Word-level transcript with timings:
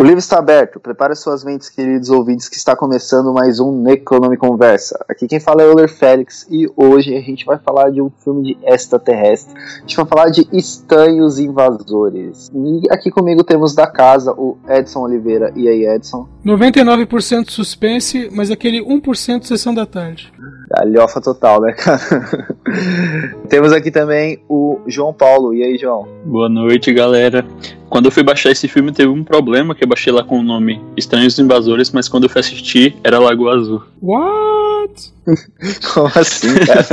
O 0.00 0.02
livro 0.02 0.18
está 0.18 0.38
aberto. 0.38 0.80
Prepare 0.80 1.14
suas 1.14 1.44
mentes, 1.44 1.68
queridos 1.68 2.08
ouvintes, 2.08 2.48
que 2.48 2.56
está 2.56 2.74
começando 2.74 3.34
mais 3.34 3.60
um 3.60 3.82
Necronome 3.82 4.38
Conversa. 4.38 4.98
Aqui 5.06 5.28
quem 5.28 5.38
fala 5.38 5.60
é 5.60 5.66
Euler 5.66 5.90
Félix 5.90 6.46
e 6.50 6.66
hoje 6.74 7.14
a 7.14 7.20
gente 7.20 7.44
vai 7.44 7.58
falar 7.58 7.90
de 7.90 8.00
um 8.00 8.08
filme 8.08 8.42
de 8.42 8.58
extraterrestre. 8.66 9.54
A 9.54 9.80
gente 9.80 9.96
vai 9.96 10.06
falar 10.06 10.30
de 10.30 10.48
Estranhos 10.54 11.38
Invasores. 11.38 12.50
E 12.54 12.90
aqui 12.90 13.10
comigo 13.10 13.44
temos 13.44 13.74
da 13.74 13.86
casa 13.86 14.32
o 14.32 14.56
Edson 14.66 15.00
Oliveira. 15.00 15.52
E 15.54 15.68
aí, 15.68 15.84
Edson? 15.84 16.26
99% 16.46 17.50
suspense, 17.50 18.30
mas 18.32 18.50
aquele 18.50 18.82
1% 18.82 19.44
sessão 19.44 19.74
da 19.74 19.84
tarde. 19.84 20.32
Galhofa 20.70 21.20
total, 21.20 21.60
né, 21.60 21.72
cara? 21.72 21.98
temos 23.50 23.72
aqui 23.72 23.90
também 23.90 24.40
o 24.48 24.78
João 24.86 25.12
Paulo. 25.12 25.52
E 25.52 25.64
aí, 25.64 25.76
João? 25.76 26.06
Boa 26.24 26.48
noite, 26.48 26.92
galera. 26.92 27.44
Quando 27.88 28.04
eu 28.04 28.12
fui 28.12 28.22
baixar 28.22 28.52
esse 28.52 28.68
filme 28.68 28.92
teve 28.92 29.08
um 29.08 29.24
problema, 29.24 29.74
que 29.74 29.82
eu 29.82 29.88
baixei 29.88 30.12
lá 30.12 30.22
com 30.22 30.38
o 30.38 30.44
nome 30.44 30.80
Estranhos 30.96 31.36
Invasores, 31.40 31.90
mas 31.90 32.08
quando 32.08 32.24
eu 32.24 32.30
fui 32.30 32.40
assistir 32.40 32.96
era 33.02 33.18
Lagoa 33.18 33.56
Azul. 33.56 33.82
What? 34.00 35.12
Como 35.92 36.06
assim, 36.14 36.54
cara? 36.64 36.86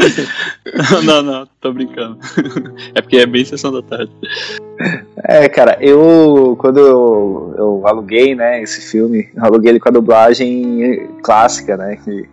não, 1.04 1.22
não, 1.22 1.48
tô 1.60 1.70
brincando. 1.74 2.18
É 2.94 3.02
porque 3.02 3.18
é 3.18 3.26
bem 3.26 3.44
sessão 3.44 3.70
da 3.70 3.82
tarde. 3.82 4.10
É, 5.24 5.46
cara, 5.50 5.76
eu 5.78 6.56
quando 6.58 6.80
eu, 6.80 7.54
eu 7.58 7.86
aluguei, 7.86 8.34
né, 8.34 8.62
esse 8.62 8.80
filme, 8.80 9.28
eu 9.36 9.44
aluguei 9.44 9.72
ele 9.72 9.80
com 9.80 9.90
a 9.90 9.92
dublagem 9.92 11.06
clássica, 11.22 11.76
né, 11.76 11.98
que 12.02 12.26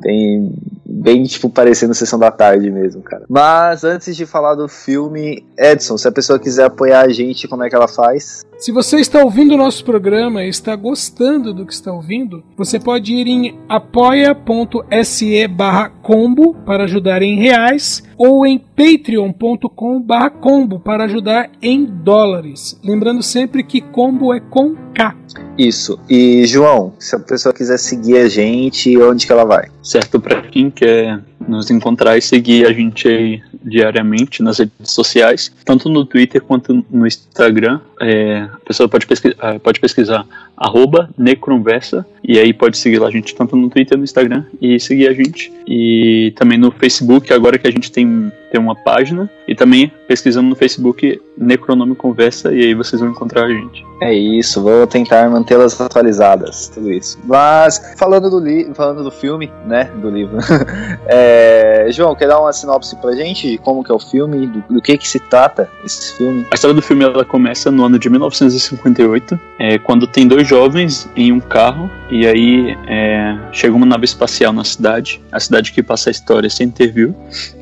tem 0.00 0.52
bem, 0.84 1.22
tipo, 1.22 1.48
parecendo 1.48 1.94
Sessão 1.94 2.18
da 2.18 2.30
Tarde 2.30 2.70
mesmo, 2.70 3.00
cara. 3.02 3.24
Mas 3.28 3.84
antes 3.84 4.16
de 4.16 4.26
falar 4.26 4.54
do 4.54 4.68
filme, 4.68 5.44
Edson, 5.56 5.96
se 5.96 6.08
a 6.08 6.12
pessoa 6.12 6.38
quiser 6.38 6.64
apoiar 6.64 7.02
a 7.02 7.08
gente, 7.08 7.46
como 7.46 7.62
é 7.62 7.70
que 7.70 7.74
ela 7.74 7.88
faz? 7.88 8.44
Se 8.58 8.72
você 8.72 8.96
está 8.96 9.24
ouvindo 9.24 9.54
o 9.54 9.56
nosso 9.56 9.82
programa 9.84 10.44
e 10.44 10.48
está 10.50 10.76
gostando 10.76 11.54
do 11.54 11.64
que 11.64 11.72
está 11.72 11.90
ouvindo, 11.90 12.44
você 12.56 12.78
pode 12.78 13.14
ir 13.14 13.26
em 13.26 13.58
apoia.se 13.66 15.48
barra 15.48 15.88
combo 16.02 16.54
para 16.66 16.84
ajudar 16.84 17.22
em 17.22 17.38
reais 17.38 18.02
ou 18.18 18.44
em 18.44 18.58
patreon.com 18.58 20.04
combo 20.38 20.78
para 20.78 21.04
ajudar 21.04 21.50
em 21.62 21.86
dólares. 21.86 22.78
Lembrando 22.84 23.22
sempre 23.22 23.62
que 23.62 23.80
combo 23.80 24.34
é 24.34 24.40
com 24.40 24.74
K. 24.94 25.16
Isso. 25.56 25.98
E 26.08 26.44
João, 26.46 26.92
se 26.98 27.16
a 27.16 27.18
pessoa 27.18 27.54
quiser 27.54 27.78
seguir 27.78 28.18
a 28.18 28.28
gente, 28.28 28.94
onde 28.98 29.26
que 29.26 29.32
ela 29.32 29.44
vai? 29.44 29.70
Certo, 29.90 30.20
para 30.20 30.42
quem 30.42 30.70
quer 30.70 31.18
nos 31.48 31.68
encontrar 31.68 32.16
e 32.16 32.22
seguir 32.22 32.64
a 32.64 32.72
gente 32.72 33.08
aí 33.08 33.42
diariamente 33.60 34.40
nas 34.40 34.60
redes 34.60 34.92
sociais, 34.92 35.52
tanto 35.64 35.88
no 35.88 36.04
Twitter 36.04 36.40
quanto 36.40 36.86
no 36.88 37.08
Instagram. 37.08 37.80
É, 38.00 38.48
a 38.52 38.58
pessoa 38.64 38.88
pode, 38.88 39.06
pesquisar, 39.06 39.36
ah, 39.38 39.58
pode 39.58 39.78
pesquisar 39.78 40.26
arroba 40.56 41.10
Necronversa 41.18 42.04
e 42.22 42.38
aí 42.38 42.52
pode 42.52 42.76
seguir 42.78 42.98
lá 42.98 43.08
a 43.08 43.10
gente 43.10 43.34
tanto 43.34 43.56
no 43.56 43.68
Twitter 43.68 43.96
no 43.96 44.04
Instagram 44.04 44.44
e 44.60 44.78
seguir 44.78 45.08
a 45.08 45.12
gente. 45.12 45.52
E 45.66 46.32
também 46.36 46.58
no 46.58 46.70
Facebook, 46.70 47.32
agora 47.32 47.58
que 47.58 47.66
a 47.66 47.70
gente 47.70 47.90
tem, 47.90 48.30
tem 48.50 48.60
uma 48.60 48.74
página, 48.74 49.30
e 49.46 49.54
também 49.54 49.90
pesquisando 50.06 50.48
no 50.48 50.54
Facebook 50.54 51.20
Necronome 51.36 51.96
Conversa 51.96 52.52
e 52.52 52.66
aí 52.66 52.74
vocês 52.74 53.00
vão 53.00 53.10
encontrar 53.10 53.46
a 53.46 53.48
gente. 53.48 53.84
É 54.00 54.14
isso, 54.14 54.62
vou 54.62 54.86
tentar 54.86 55.28
mantê-las 55.28 55.80
atualizadas, 55.80 56.68
tudo 56.68 56.90
isso. 56.90 57.18
Mas 57.24 57.94
falando 57.98 58.30
do 58.30 58.38
li 58.38 58.70
falando 58.74 59.02
do 59.02 59.10
filme, 59.10 59.50
né, 59.66 59.90
do 60.00 60.08
livro. 60.08 60.38
é, 61.06 61.86
João, 61.90 62.14
quer 62.14 62.28
dar 62.28 62.40
uma 62.40 62.52
sinopse 62.52 62.96
pra 62.96 63.14
gente 63.14 63.50
de 63.50 63.58
como 63.58 63.82
que 63.82 63.90
é 63.90 63.94
o 63.94 63.98
filme, 63.98 64.46
do, 64.46 64.74
do, 64.74 64.80
que 64.80 64.96
que 64.96 65.08
se 65.08 65.18
trata 65.18 65.68
esse 65.84 66.16
filme? 66.16 66.46
A 66.50 66.54
história 66.54 66.74
do 66.74 66.82
filme 66.82 67.04
ela 67.04 67.24
começa 67.24 67.70
no 67.70 67.84
ano 67.84 67.89
de 67.98 68.08
1958, 68.08 69.38
é, 69.58 69.78
quando 69.78 70.06
tem 70.06 70.26
dois 70.26 70.46
jovens 70.46 71.08
em 71.16 71.32
um 71.32 71.40
carro 71.40 71.90
e 72.10 72.26
aí 72.26 72.76
é, 72.86 73.38
chega 73.52 73.74
uma 73.74 73.86
nave 73.86 74.04
espacial 74.04 74.52
na 74.52 74.64
cidade, 74.64 75.20
a 75.30 75.38
cidade 75.38 75.72
que 75.72 75.82
passa 75.82 76.10
a 76.10 76.12
história 76.12 76.50
sem 76.50 76.66
interview. 76.66 77.14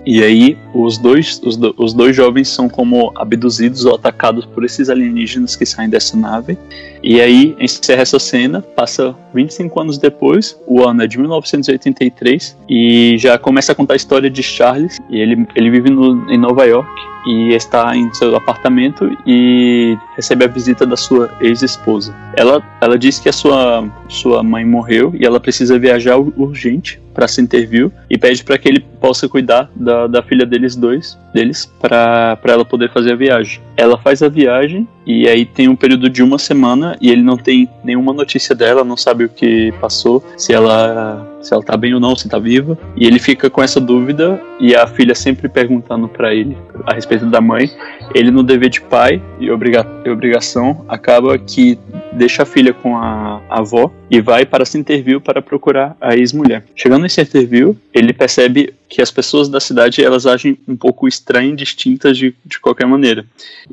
E 0.06 0.22
aí 0.22 0.56
os 0.72 0.97
dois, 0.97 1.41
os, 1.44 1.56
do, 1.56 1.75
os 1.77 1.93
dois 1.93 2.17
jovens 2.17 2.49
são 2.49 2.69
como 2.69 3.12
abduzidos 3.15 3.84
ou 3.84 3.94
atacados 3.94 4.47
por 4.47 4.65
esses 4.65 4.88
alienígenas 4.88 5.55
que 5.55 5.67
saem 5.67 5.91
dessa 5.91 6.17
nave. 6.17 6.56
E 7.03 7.21
aí 7.21 7.55
encerra 7.61 8.03
essa 8.03 8.19
cena, 8.19 8.62
passa 8.62 9.15
25 9.34 9.81
anos 9.81 9.99
depois, 9.99 10.59
o 10.67 10.83
ano 10.83 11.03
é 11.03 11.06
de 11.06 11.19
1983, 11.19 12.56
e 12.69 13.17
já 13.19 13.38
começa 13.38 13.72
a 13.72 13.75
contar 13.75 13.94
a 13.94 13.97
história 13.97 14.31
de 14.31 14.43
Charles. 14.43 14.99
E 15.11 15.19
ele, 15.19 15.47
ele 15.55 15.71
vive 15.71 15.91
no, 15.91 16.31
em 16.31 16.38
Nova 16.38 16.65
York 16.65 16.91
e 17.28 17.55
está 17.55 17.94
em 17.94 18.12
seu 18.15 18.34
apartamento 18.34 19.15
e 19.27 19.97
recebe 20.16 20.47
a 20.47 20.49
visita 20.49 20.87
da 20.87 20.97
sua 20.97 21.31
ex-esposa. 21.43 22.15
Ela, 22.34 22.62
ela 22.81 22.99
diz 22.99 23.19
que 23.19 23.28
a 23.28 23.33
sua, 23.33 23.87
sua 24.09 24.43
mãe 24.43 24.65
morreu 24.65 25.12
e 25.15 25.27
ela 25.27 25.38
precisa 25.38 25.78
viajar 25.78 26.17
urgente 26.17 26.99
para 27.12 27.27
interview 27.38 27.93
e 28.09 28.17
pede 28.17 28.44
para 28.44 28.56
que 28.56 28.69
ele 28.69 28.81
possa 29.00 29.28
cuidar 29.28 29.69
da, 29.75 30.06
da 30.06 30.22
filha 30.22 30.47
deles 30.47 30.77
dois, 30.77 31.19
deles, 31.34 31.67
para 31.81 32.38
ela 32.44 32.65
poder 32.65 32.91
fazer 32.93 33.12
a 33.12 33.17
viagem. 33.17 33.61
Ela 33.77 33.99
faz 33.99 34.22
a 34.22 34.28
viagem 34.28 34.87
e 35.05 35.28
aí 35.28 35.44
tem 35.44 35.69
um 35.69 35.77
período 35.77 36.09
de 36.09 36.22
uma 36.22 36.38
semana 36.38 36.97
e 37.00 37.11
ele 37.11 37.22
não 37.22 37.37
tem 37.37 37.69
nenhuma 37.83 38.12
notícia 38.12 38.55
dela, 38.55 38.84
não 38.84 38.97
sabe 38.97 39.25
o 39.25 39.28
que 39.28 39.72
passou, 39.81 40.25
se 40.37 40.53
ela 40.53 41.27
se 41.48 41.54
ela 41.54 41.62
tá 41.62 41.76
bem 41.76 41.94
ou 41.94 42.00
não, 42.00 42.14
se 42.14 42.28
tá 42.28 42.38
viva. 42.38 42.78
E 42.94 43.06
ele 43.06 43.19
fica 43.19 43.48
com 43.48 43.62
essa 43.62 43.81
dúvida 43.81 44.41
e 44.60 44.76
a 44.76 44.86
filha 44.86 45.14
sempre 45.14 45.48
perguntando 45.48 46.06
para 46.06 46.34
ele 46.34 46.56
a 46.84 46.94
respeito 46.94 47.25
da 47.26 47.41
mãe. 47.41 47.70
Ele 48.14 48.31
no 48.31 48.42
dever 48.42 48.69
de 48.69 48.82
pai 48.82 49.22
e 49.41 49.50
obriga 49.50 49.87
obrigação 50.10 50.84
acaba 50.88 51.38
que 51.38 51.78
deixa 52.12 52.42
a 52.42 52.47
filha 52.47 52.72
com 52.72 52.97
a, 52.97 53.41
avó 53.48 53.91
e 54.10 54.20
vai 54.20 54.44
para 54.44 54.64
interview 54.75 55.20
para 55.20 55.41
procurar 55.41 55.97
a 56.00 56.14
ex-mulher. 56.16 56.64
Chegando 56.75 57.03
nesse 57.03 57.20
interview, 57.20 57.76
ele 57.92 58.12
percebe 58.12 58.75
que 58.88 59.03
as 59.03 59.10
pessoas 59.10 59.48
da 59.48 59.60
cidade 59.60 60.03
elas 60.03 60.26
agem 60.26 60.58
um 60.66 60.76
pouco 60.76 61.06
estranhas, 61.06 61.56
distintas 61.56 62.16
de, 62.16 62.34
de 62.44 62.58
qualquer 62.58 62.87
maneira. 62.87 63.25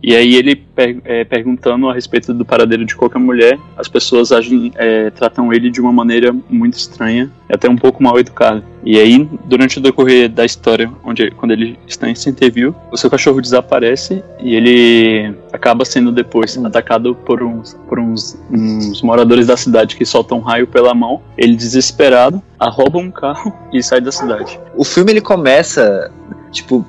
E 0.04 0.16
aí 0.16 0.36
ele 0.36 0.56
per, 0.56 0.98
é, 1.06 1.24
perguntando 1.24 1.90
a 1.90 1.94
respeito 1.94 2.34
do 2.34 2.44
paradeiro 2.44 2.86
de 2.86 2.96
qualquer 2.96 3.20
mulher, 3.20 3.58
as 3.78 3.88
pessoas 3.88 4.32
agem, 4.32 4.72
é, 4.76 5.10
tratam 5.12 5.54
ele 5.54 5.70
de 5.70 5.80
uma 5.80 5.92
maneira 5.92 6.36
muito 6.50 6.78
estranha, 6.78 7.32
até 7.50 7.65
um 7.70 7.76
pouco 7.76 8.02
mal 8.02 8.20
educada. 8.20 8.64
E 8.84 9.00
aí, 9.00 9.28
durante 9.46 9.80
o 9.80 9.82
decorrer 9.82 10.30
da 10.30 10.46
história, 10.46 10.92
onde 11.04 11.32
quando 11.32 11.52
ele 11.52 11.78
está 11.88 12.08
em 12.08 12.14
interview, 12.28 12.76
o 12.92 12.98
seu 12.98 13.10
cachorro 13.10 13.42
desaparece 13.42 14.24
e 14.40 14.56
ele 14.56 15.36
acaba 15.52 15.84
sendo 15.84 16.12
depois 16.12 16.58
atacado 16.58 17.16
por 17.16 17.42
uns, 17.42 17.76
por 17.88 18.00
uns, 18.00 18.38
uns 18.52 19.02
moradores 19.02 19.48
da 19.48 19.58
cidade 19.58 19.96
que 19.96 20.06
soltam 20.06 20.38
um 20.38 20.42
raio 20.42 20.68
pela 20.68 20.94
mão. 20.94 21.22
Ele 21.38 21.56
desesperado 21.56 22.42
arroba 22.60 23.00
um 23.00 23.12
carro 23.12 23.54
e 23.74 23.82
sai 23.82 24.02
da 24.02 24.12
cidade. 24.12 24.60
O 24.76 24.84
filme 24.84 25.12
ele 25.12 25.22
começa 25.22 26.12
tipo 26.52 26.86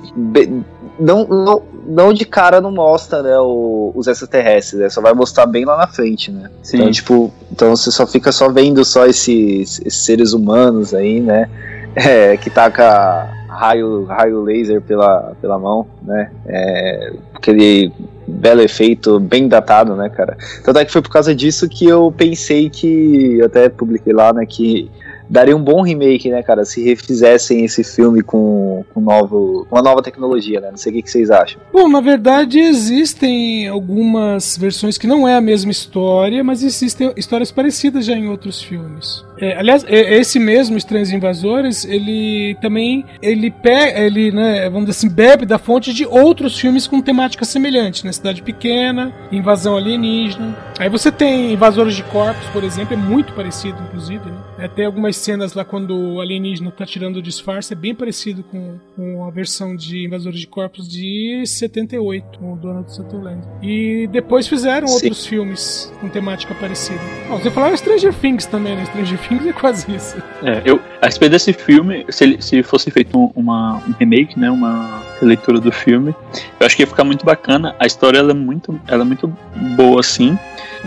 não, 0.99 1.25
não, 1.27 1.63
não 1.85 2.13
de 2.13 2.25
cara 2.25 2.59
não 2.59 2.71
mostra 2.71 3.21
né, 3.21 3.37
o, 3.39 3.91
os 3.95 4.07
extraterrestres, 4.07 4.79
né? 4.79 4.89
Só 4.89 5.01
vai 5.01 5.13
mostrar 5.13 5.45
bem 5.45 5.65
lá 5.65 5.77
na 5.77 5.87
frente, 5.87 6.31
né? 6.31 6.49
Sim. 6.61 6.77
Então, 6.77 6.91
tipo, 6.91 7.33
então 7.51 7.75
você 7.75 7.91
só 7.91 8.05
fica 8.05 8.31
só 8.31 8.49
vendo 8.49 8.83
só 8.83 9.05
esses, 9.05 9.79
esses 9.85 10.05
seres 10.05 10.33
humanos 10.33 10.93
aí, 10.93 11.19
né? 11.19 11.49
É, 11.99 12.37
que 12.37 12.51
taca 12.51 13.27
raio, 13.47 14.05
raio 14.05 14.43
laser 14.43 14.79
pela, 14.79 15.33
pela 15.41 15.57
mão, 15.57 15.87
né? 16.03 16.29
É, 16.45 17.13
aquele 17.33 17.91
belo 18.27 18.61
efeito, 18.61 19.19
bem 19.19 19.47
datado, 19.47 19.95
né, 19.95 20.07
cara? 20.07 20.37
Tanto 20.63 20.77
é 20.77 20.85
que 20.85 20.91
foi 20.91 21.01
por 21.01 21.09
causa 21.09 21.33
disso 21.33 21.67
que 21.67 21.87
eu 21.87 22.13
pensei 22.15 22.69
que, 22.69 23.37
eu 23.39 23.47
até 23.47 23.67
publiquei 23.67 24.13
lá, 24.13 24.31
né, 24.31 24.45
que 24.45 24.91
daria 25.29 25.55
um 25.55 25.63
bom 25.63 25.81
remake, 25.81 26.29
né, 26.29 26.41
cara, 26.43 26.65
se 26.65 26.83
refizessem 26.83 27.65
esse 27.65 27.83
filme 27.83 28.21
com, 28.21 28.83
com, 28.93 29.01
novo, 29.01 29.67
uma 29.71 29.81
nova 29.81 30.01
tecnologia, 30.01 30.59
né? 30.59 30.69
Não 30.71 30.77
sei 30.77 30.91
o 30.99 31.03
que 31.03 31.09
vocês 31.09 31.29
acham. 31.29 31.59
Bom, 31.71 31.87
na 31.87 32.01
verdade 32.01 32.59
existem 32.59 33.67
algumas 33.67 34.57
versões 34.57 34.97
que 34.97 35.07
não 35.07 35.27
é 35.27 35.35
a 35.35 35.41
mesma 35.41 35.71
história, 35.71 36.43
mas 36.43 36.63
existem 36.63 37.11
histórias 37.15 37.51
parecidas 37.51 38.05
já 38.05 38.13
em 38.13 38.29
outros 38.29 38.61
filmes. 38.61 39.25
É, 39.39 39.57
aliás, 39.57 39.83
é- 39.87 40.15
esse 40.17 40.39
mesmo 40.39 40.77
Estranhos 40.77 41.11
Invasores, 41.11 41.85
ele 41.85 42.55
também 42.61 43.05
ele 43.21 43.51
pega, 43.51 43.99
ele, 43.99 44.31
né, 44.31 44.69
vamos 44.69 44.87
dizer 44.87 44.97
assim, 44.97 45.09
bebe 45.09 45.45
da 45.45 45.57
fonte 45.57 45.93
de 45.93 46.05
outros 46.05 46.59
filmes 46.59 46.87
com 46.87 47.01
temática 47.01 47.45
semelhante, 47.45 48.05
né? 48.05 48.11
Cidade 48.11 48.41
Pequena, 48.41 49.13
Invasão 49.31 49.77
Alienígena. 49.77 50.55
Aí 50.79 50.89
você 50.89 51.11
tem 51.11 51.53
Invasores 51.53 51.95
de 51.95 52.03
Corpos, 52.03 52.45
por 52.53 52.63
exemplo, 52.63 52.93
é 52.93 52.97
muito 52.97 53.33
parecido, 53.33 53.77
inclusive, 53.87 54.25
né? 54.25 54.37
É, 54.59 54.67
tem 54.67 54.85
algumas 54.85 55.15
cenas 55.17 55.53
lá 55.53 55.63
quando 55.63 55.95
o 55.95 56.21
alienígena 56.21 56.71
tá 56.71 56.85
tirando 56.85 57.17
o 57.17 57.21
disfarce, 57.21 57.73
é 57.73 57.75
bem 57.75 57.93
parecido 57.93 58.43
com, 58.43 58.77
com 58.95 59.23
a 59.25 59.29
versão 59.29 59.75
de 59.75 60.05
Invasores 60.05 60.39
de 60.39 60.47
Corpos 60.47 60.87
de 60.89 61.43
78, 61.45 62.39
com 62.39 62.53
o 62.53 62.55
Donald 62.55 62.91
Sutherland. 62.91 63.41
E 63.61 64.07
depois 64.11 64.47
fizeram 64.47 64.87
Sim. 64.87 64.93
outros 64.95 65.25
filmes 65.25 65.93
com 66.01 66.09
temática 66.09 66.55
parecida. 66.55 66.99
Bom, 67.29 67.37
você 67.37 67.51
falava 67.51 67.75
Stranger 67.77 68.13
Things 68.13 68.45
também, 68.45 68.75
né? 68.75 68.85
Stranger 68.85 69.19
É 69.29 69.53
quase 69.53 69.93
isso. 69.93 70.17
É, 70.43 70.61
eu, 70.65 70.79
a 71.01 71.05
respeito 71.05 71.31
desse 71.31 71.51
filme, 71.53 72.05
se, 72.09 72.23
ele- 72.23 72.41
se 72.41 72.63
fosse 72.63 72.89
feito 72.91 73.17
um, 73.17 73.31
uma, 73.35 73.75
um 73.87 73.93
remake, 73.99 74.39
né, 74.39 74.49
uma 74.49 75.01
releitura 75.19 75.59
do 75.59 75.71
filme, 75.71 76.15
eu 76.59 76.65
acho 76.65 76.75
que 76.75 76.83
ia 76.83 76.87
ficar 76.87 77.03
muito 77.03 77.25
bacana. 77.25 77.75
A 77.79 77.85
história 77.85 78.17
ela 78.19 78.31
é 78.31 78.33
muito, 78.33 78.79
ela 78.87 79.01
é 79.01 79.05
muito 79.05 79.27
boa, 79.75 80.01
sim, 80.03 80.37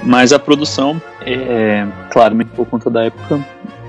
mas 0.02 0.32
a 0.32 0.38
produção 0.38 1.00
é, 1.22 1.87
claramente 2.10 2.48
por 2.50 2.66
conta 2.66 2.88
da 2.88 3.04
época, 3.04 3.40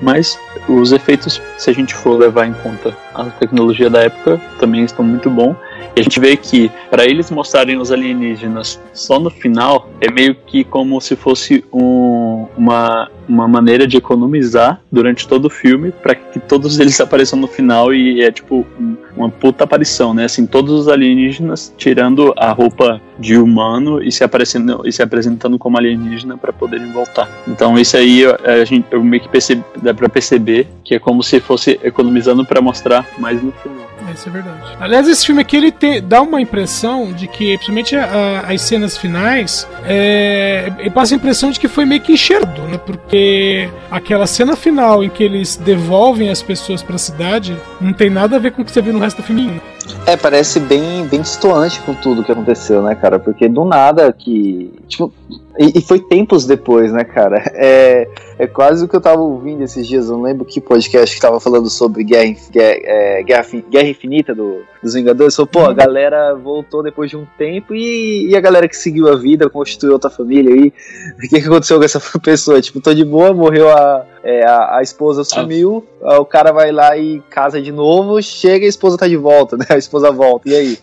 mas 0.01 0.39
os 0.67 0.91
efeitos, 0.91 1.41
se 1.57 1.69
a 1.69 1.73
gente 1.73 1.93
for 1.93 2.17
levar 2.17 2.47
em 2.47 2.53
conta 2.53 2.95
a 3.13 3.25
tecnologia 3.25 3.89
da 3.89 4.01
época, 4.01 4.39
também 4.59 4.83
estão 4.83 5.03
muito 5.05 5.29
bom. 5.29 5.55
E 5.95 5.99
a 5.99 6.03
gente 6.03 6.19
vê 6.19 6.37
que 6.37 6.71
para 6.89 7.03
eles 7.05 7.29
mostrarem 7.29 7.77
os 7.77 7.91
alienígenas 7.91 8.79
só 8.93 9.19
no 9.19 9.29
final 9.29 9.89
é 9.99 10.09
meio 10.09 10.33
que 10.35 10.63
como 10.63 10.99
se 11.01 11.15
fosse 11.17 11.65
um- 11.73 12.47
uma, 12.57 13.09
uma 13.27 13.45
maneira 13.47 13.85
de 13.85 13.97
economizar 13.97 14.79
durante 14.89 15.27
todo 15.27 15.45
o 15.45 15.49
filme 15.49 15.91
para 15.91 16.15
que 16.15 16.39
todos 16.39 16.79
eles 16.79 16.99
apareçam 17.01 17.37
no 17.37 17.47
final 17.47 17.93
e 17.93 18.21
é 18.21 18.31
tipo 18.31 18.65
um- 18.79 18.95
uma 19.17 19.29
puta 19.29 19.65
aparição, 19.65 20.13
né? 20.13 20.23
Assim, 20.25 20.45
todos 20.45 20.71
os 20.71 20.87
alienígenas 20.87 21.73
tirando 21.77 22.33
a 22.37 22.51
roupa 22.53 23.01
de 23.19 23.37
humano 23.37 24.01
e 24.01 24.09
se 24.11 24.23
aparecendo 24.23 24.81
e 24.85 24.91
se 24.93 25.03
apresentando 25.03 25.59
como 25.59 25.77
alienígena 25.77 26.37
para 26.37 26.53
poderem 26.53 26.89
voltar. 26.93 27.27
Então 27.45 27.77
isso 27.77 27.97
aí 27.97 28.23
a 28.25 28.63
gente 28.63 28.85
eu 28.91 29.03
meio 29.03 29.21
que 29.21 29.27
percebi, 29.29 29.61
dá 29.91 29.93
para 29.93 30.09
perceber 30.09 30.67
que 30.83 30.95
é 30.95 30.99
como 30.99 31.21
se 31.21 31.39
fosse 31.39 31.79
economizando 31.83 32.45
para 32.45 32.61
mostrar 32.61 33.05
mais 33.17 33.41
no 33.41 33.51
final. 33.51 33.89
Isso 34.13 34.27
é 34.27 34.31
verdade. 34.31 34.57
Aliás, 34.79 35.07
esse 35.07 35.25
filme 35.25 35.41
aqui 35.41 35.55
ele 35.55 35.71
te- 35.71 36.01
dá 36.01 36.21
uma 36.21 36.41
impressão 36.41 37.13
de 37.13 37.27
que, 37.27 37.53
principalmente 37.57 37.95
a- 37.95 38.45
as 38.49 38.61
cenas 38.61 38.97
finais, 38.97 39.65
é, 39.85 40.71
ele 40.79 40.89
passa 40.89 41.13
a 41.13 41.17
impressão 41.17 41.49
de 41.51 41.59
que 41.59 41.67
foi 41.67 41.85
meio 41.85 42.01
que 42.01 42.11
enxergado, 42.13 42.61
né? 42.63 42.77
Porque 42.77 43.69
aquela 43.89 44.27
cena 44.27 44.55
final 44.55 45.03
em 45.03 45.09
que 45.09 45.23
eles 45.23 45.55
devolvem 45.55 46.29
as 46.29 46.41
pessoas 46.41 46.81
pra 46.81 46.97
cidade 46.97 47.55
não 47.79 47.93
tem 47.93 48.09
nada 48.09 48.35
a 48.35 48.39
ver 48.39 48.51
com 48.51 48.63
o 48.63 48.65
que 48.65 48.71
você 48.71 48.81
viu 48.81 48.91
no 48.91 48.99
resto 48.99 49.17
do 49.17 49.23
filme. 49.23 49.61
É, 50.05 50.17
parece 50.17 50.59
bem, 50.59 51.05
bem 51.07 51.21
distoante 51.21 51.79
com 51.81 51.93
tudo 51.93 52.23
que 52.23 52.31
aconteceu, 52.31 52.81
né, 52.81 52.95
cara? 52.95 53.19
Porque 53.19 53.47
do 53.47 53.63
nada 53.63 54.11
que. 54.11 54.73
Tipo, 54.87 55.13
e, 55.59 55.79
e 55.79 55.81
foi 55.81 55.99
tempos 55.99 56.45
depois, 56.45 56.91
né, 56.91 57.03
cara? 57.03 57.41
É, 57.63 58.07
é 58.39 58.47
quase 58.47 58.83
o 58.83 58.87
que 58.87 58.95
eu 58.95 59.01
tava 59.01 59.21
ouvindo 59.21 59.63
esses 59.63 59.87
dias, 59.87 60.07
eu 60.07 60.15
não 60.15 60.23
lembro 60.23 60.43
que 60.43 60.59
podcast 60.59 61.15
que 61.15 61.21
tava 61.21 61.39
falando 61.39 61.69
sobre 61.69 62.03
Guerra, 62.03 62.33
Guerra, 62.49 62.79
é, 62.83 63.23
Guerra, 63.23 63.45
Guerra 63.69 63.89
Infinita 63.89 64.33
do, 64.33 64.61
dos 64.81 64.95
Vingadores. 64.95 65.35
Falou, 65.35 65.47
pô, 65.47 65.59
a 65.61 65.73
galera 65.73 66.33
voltou 66.33 66.81
depois 66.81 67.09
de 67.09 67.17
um 67.17 67.25
tempo 67.37 67.75
e, 67.75 68.29
e 68.29 68.35
a 68.35 68.41
galera 68.41 68.67
que 68.67 68.75
seguiu 68.75 69.09
a 69.09 69.15
vida, 69.15 69.49
constituiu 69.49 69.93
outra 69.93 70.09
família 70.09 70.53
aí. 70.53 70.73
O 71.17 71.19
que, 71.21 71.39
que 71.39 71.47
aconteceu 71.47 71.77
com 71.77 71.85
essa 71.85 72.01
pessoa? 72.19 72.61
Tipo, 72.61 72.81
tô 72.81 72.93
de 72.93 73.05
boa, 73.05 73.31
morreu 73.33 73.69
a, 73.69 74.03
é, 74.23 74.45
a, 74.45 74.77
a 74.77 74.81
esposa 74.81 75.23
sumiu, 75.23 75.85
aí 76.03 76.17
o 76.17 76.25
cara 76.25 76.51
vai 76.51 76.71
lá 76.71 76.97
e 76.97 77.21
casa 77.29 77.61
de 77.61 77.71
novo, 77.71 78.21
chega 78.21 78.63
e 78.63 78.67
a 78.67 78.69
esposa 78.69 78.97
tá 78.97 79.07
de 79.07 79.17
volta, 79.17 79.57
né? 79.57 79.65
A 79.69 79.77
esposa 79.77 80.11
volta, 80.11 80.49
e 80.49 80.55
aí? 80.55 80.77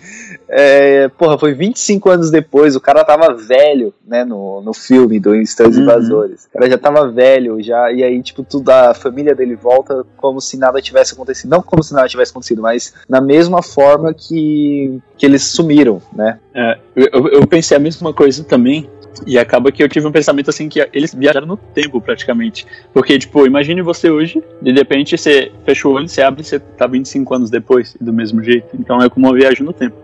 É, 0.50 1.08
porra, 1.08 1.38
foi 1.38 1.52
25 1.52 2.08
anos 2.08 2.30
depois, 2.30 2.74
o 2.74 2.80
cara 2.80 3.04
tava 3.04 3.34
velho, 3.34 3.92
né, 4.06 4.24
no, 4.24 4.62
no 4.62 4.72
filme 4.72 5.20
do 5.20 5.34
Estranhos 5.34 5.76
Uhum. 5.76 5.82
Invasores. 5.82 6.46
O 6.46 6.58
cara 6.58 6.70
já 6.70 6.78
tava 6.78 7.08
velho, 7.08 7.62
já, 7.62 7.92
e 7.92 8.02
aí, 8.02 8.22
tipo, 8.22 8.42
tudo, 8.42 8.70
a 8.70 8.94
família 8.94 9.34
dele 9.34 9.54
volta 9.54 10.04
como 10.16 10.40
se 10.40 10.56
nada 10.56 10.80
tivesse 10.80 11.12
acontecido. 11.12 11.50
Não 11.50 11.62
como 11.62 11.82
se 11.82 11.92
nada 11.92 12.08
tivesse 12.08 12.30
acontecido, 12.30 12.62
mas 12.62 12.94
na 13.08 13.20
mesma 13.20 13.62
forma 13.62 14.14
que, 14.14 14.98
que 15.16 15.26
eles 15.26 15.44
sumiram, 15.44 16.00
né? 16.12 16.38
É, 16.54 16.78
eu, 16.96 17.28
eu 17.28 17.46
pensei 17.46 17.76
a 17.76 17.80
mesma 17.80 18.12
coisa 18.12 18.42
também. 18.42 18.88
E 19.26 19.38
acaba 19.38 19.70
que 19.72 19.82
eu 19.82 19.88
tive 19.88 20.06
um 20.06 20.12
pensamento 20.12 20.50
assim 20.50 20.68
que 20.68 20.86
eles 20.92 21.14
viajaram 21.14 21.46
no 21.46 21.56
tempo 21.56 22.00
praticamente. 22.00 22.66
Porque, 22.92 23.18
tipo, 23.18 23.46
imagine 23.46 23.82
você 23.82 24.10
hoje, 24.10 24.42
de 24.62 24.72
repente 24.72 25.16
você 25.16 25.52
fecha 25.64 25.88
o 25.88 25.92
olho, 25.92 26.08
você 26.08 26.22
abre 26.22 26.42
e 26.42 26.44
você 26.44 26.58
tá 26.58 26.86
25 26.86 27.34
anos 27.34 27.50
depois, 27.50 27.96
do 28.00 28.12
mesmo 28.12 28.42
jeito. 28.42 28.68
Então 28.78 29.00
é 29.00 29.08
como 29.08 29.26
uma 29.26 29.34
viagem 29.34 29.64
no 29.64 29.72
tempo. 29.72 29.96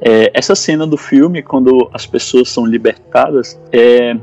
É, 0.00 0.30
essa 0.34 0.54
cena 0.54 0.86
do 0.86 0.96
filme, 0.96 1.42
quando 1.42 1.88
as 1.92 2.06
pessoas 2.06 2.48
são 2.48 2.66
libertadas, 2.66 3.58
é, 3.72 4.16